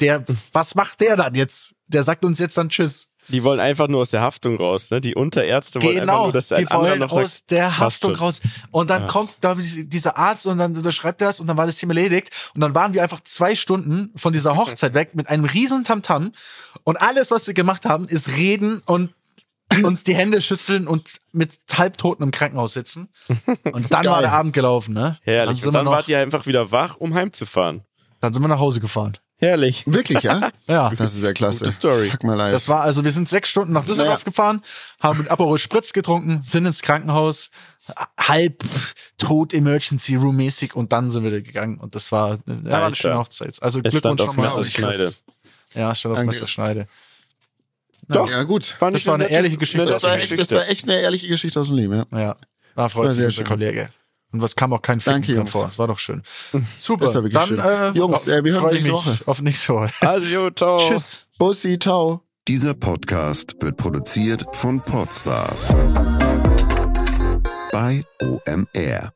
der, 0.00 0.24
was 0.52 0.74
macht 0.74 1.00
der 1.00 1.16
dann 1.16 1.34
jetzt? 1.34 1.76
Der 1.86 2.02
sagt 2.02 2.24
uns 2.24 2.38
jetzt 2.40 2.58
dann 2.58 2.68
Tschüss. 2.68 3.08
Die 3.28 3.42
wollen 3.42 3.60
einfach 3.60 3.88
nur 3.88 4.00
aus 4.02 4.10
der 4.10 4.20
Haftung 4.20 4.56
raus, 4.58 4.90
ne? 4.90 5.00
Die 5.00 5.14
Unterärzte 5.14 5.82
wollen 5.82 6.00
einfach 6.00 6.12
Genau, 6.12 6.22
nur, 6.24 6.32
dass 6.32 6.48
der 6.48 6.58
die 6.58 6.70
wollen 6.70 6.98
noch 7.00 7.12
aus 7.12 7.38
sagt, 7.38 7.50
der 7.50 7.78
Haftung 7.78 8.14
raus. 8.14 8.40
Und 8.70 8.90
dann 8.90 9.06
kommt 9.06 9.32
da 9.40 9.54
dieser 9.56 10.16
Arzt 10.18 10.46
und 10.46 10.58
dann 10.58 10.76
unterschreibt 10.76 11.20
er 11.22 11.28
das 11.28 11.40
und 11.40 11.46
dann 11.46 11.56
war 11.56 11.66
das 11.66 11.76
Thema 11.76 11.94
erledigt. 11.94 12.30
Und 12.54 12.60
dann 12.60 12.74
waren 12.74 12.92
wir 12.94 13.02
einfach 13.02 13.20
zwei 13.24 13.54
Stunden 13.54 14.10
von 14.16 14.32
dieser 14.32 14.56
Hochzeit 14.56 14.94
weg 14.94 15.14
mit 15.14 15.28
einem 15.28 15.44
riesen 15.44 15.84
Tamtam. 15.84 16.32
Und 16.84 16.96
alles, 16.98 17.30
was 17.30 17.46
wir 17.46 17.54
gemacht 17.54 17.86
haben, 17.86 18.06
ist 18.08 18.36
reden 18.36 18.82
und 18.86 19.14
uns 19.82 20.04
die 20.04 20.14
Hände 20.14 20.42
schütteln 20.42 20.86
und 20.86 21.08
mit 21.32 21.50
Halbtoten 21.72 22.22
im 22.24 22.30
Krankenhaus 22.30 22.74
sitzen. 22.74 23.08
Und 23.72 23.92
dann 23.92 24.02
Geil. 24.02 24.12
war 24.12 24.20
der 24.20 24.32
Abend 24.32 24.52
gelaufen, 24.52 24.92
ne? 24.92 25.18
Dann 25.24 25.34
Herrlich. 25.34 25.60
sind, 25.62 25.68
Und 25.68 25.72
wir 25.74 25.78
dann 25.78 25.84
noch, 25.86 25.92
wart 25.92 26.08
ihr 26.08 26.18
einfach 26.18 26.46
wieder 26.46 26.70
wach, 26.70 26.96
um 26.98 27.14
heimzufahren. 27.14 27.82
dann 28.20 28.32
sind 28.34 28.42
wir 28.42 28.48
nach 28.48 28.58
Hause 28.60 28.80
gefahren. 28.80 29.16
Herrlich. 29.44 29.82
Wirklich, 29.86 30.22
ja? 30.22 30.50
Ja. 30.66 30.90
Das 30.96 31.14
ist 31.14 31.22
ja 31.22 31.32
klasse. 31.32 31.58
Gute 31.60 31.70
Story. 31.72 32.10
Fuck 32.10 32.24
mal 32.24 32.34
live. 32.34 32.52
Das 32.52 32.68
war 32.68 32.80
also, 32.82 33.04
wir 33.04 33.12
sind 33.12 33.28
sechs 33.28 33.48
Stunden 33.48 33.72
nach 33.72 33.84
Düsseldorf 33.84 34.20
Naja. 34.20 34.24
gefahren, 34.24 34.62
haben 35.00 35.18
mit 35.18 35.30
Aperol 35.30 35.58
Spritz 35.58 35.92
getrunken, 35.92 36.40
sind 36.42 36.66
ins 36.66 36.82
Krankenhaus, 36.82 37.50
halb 38.18 38.64
tot 39.18 39.52
Emergency 39.52 40.16
Room 40.16 40.36
mäßig 40.36 40.74
und 40.74 40.92
dann 40.92 41.10
sind 41.10 41.22
wir 41.24 41.30
gegangen 41.42 41.78
und 41.78 41.94
das 41.94 42.10
war, 42.12 42.38
ja, 42.46 42.70
war 42.70 42.86
eine 42.86 42.96
schöne 42.96 43.18
Hochzeit. 43.18 43.62
Also 43.62 43.80
Es 43.84 43.90
Glückwunsch 43.92 43.98
stand 43.98 44.20
auf 44.22 44.26
nochmal. 44.28 44.48
Messerschneide. 44.48 45.12
Ja, 45.74 45.94
stand 45.94 46.12
auf 46.12 46.18
Danke. 46.18 46.32
Messerschneide. 46.32 46.86
Doch. 48.08 48.30
ja, 48.30 48.42
gut. 48.42 48.64
Fand 48.78 48.94
Das 48.94 49.00
ich 49.02 49.06
war 49.06 49.14
eine 49.14 49.24
nette- 49.24 49.34
ehrliche 49.34 49.56
Geschichte. 49.56 49.86
Das 49.86 50.02
war, 50.02 50.14
echt, 50.14 50.38
das 50.38 50.50
war 50.50 50.68
echt 50.68 50.84
eine 50.84 51.00
ehrliche 51.00 51.28
Geschichte 51.28 51.60
aus 51.60 51.68
dem 51.68 51.76
Leben, 51.76 51.94
ja. 52.12 52.18
Ja, 52.18 52.36
war 52.74 52.88
freut 52.90 53.10
sich 53.12 53.16
sehr 53.18 53.26
unser 53.26 53.36
schön. 53.36 53.46
Kollege. 53.46 53.88
Und 54.34 54.42
was 54.42 54.56
kam 54.56 54.72
auch 54.72 54.82
kein 54.82 54.98
Ficken 54.98 55.22
Danke, 55.22 55.32
drin 55.32 55.46
vor. 55.46 55.66
Das 55.66 55.78
war 55.78 55.86
doch 55.86 56.00
schön. 56.00 56.24
Super. 56.76 57.04
Das 57.04 57.14
war 57.14 57.22
wirklich 57.22 57.34
Dann, 57.34 57.48
schön. 57.48 57.60
Äh, 57.60 57.90
Jungs, 57.90 58.26
äh, 58.26 58.42
wir 58.42 58.52
hören 58.52 58.64
uns 58.64 58.72
nächste 58.74 58.90
mich 58.92 59.06
Woche. 59.06 59.18
Auf 59.26 59.40
nächste 59.40 59.74
Woche. 59.74 59.90
Also, 60.00 60.26
jo, 60.26 60.50
ciao. 60.50 60.76
Tschüss. 60.76 61.20
Bussi, 61.38 61.78
ciao. 61.78 62.20
Dieser 62.48 62.74
Podcast 62.74 63.54
wird 63.60 63.76
produziert 63.76 64.44
von 64.50 64.80
Podstars 64.80 65.68
bei 67.70 68.02
OMR. 68.20 69.12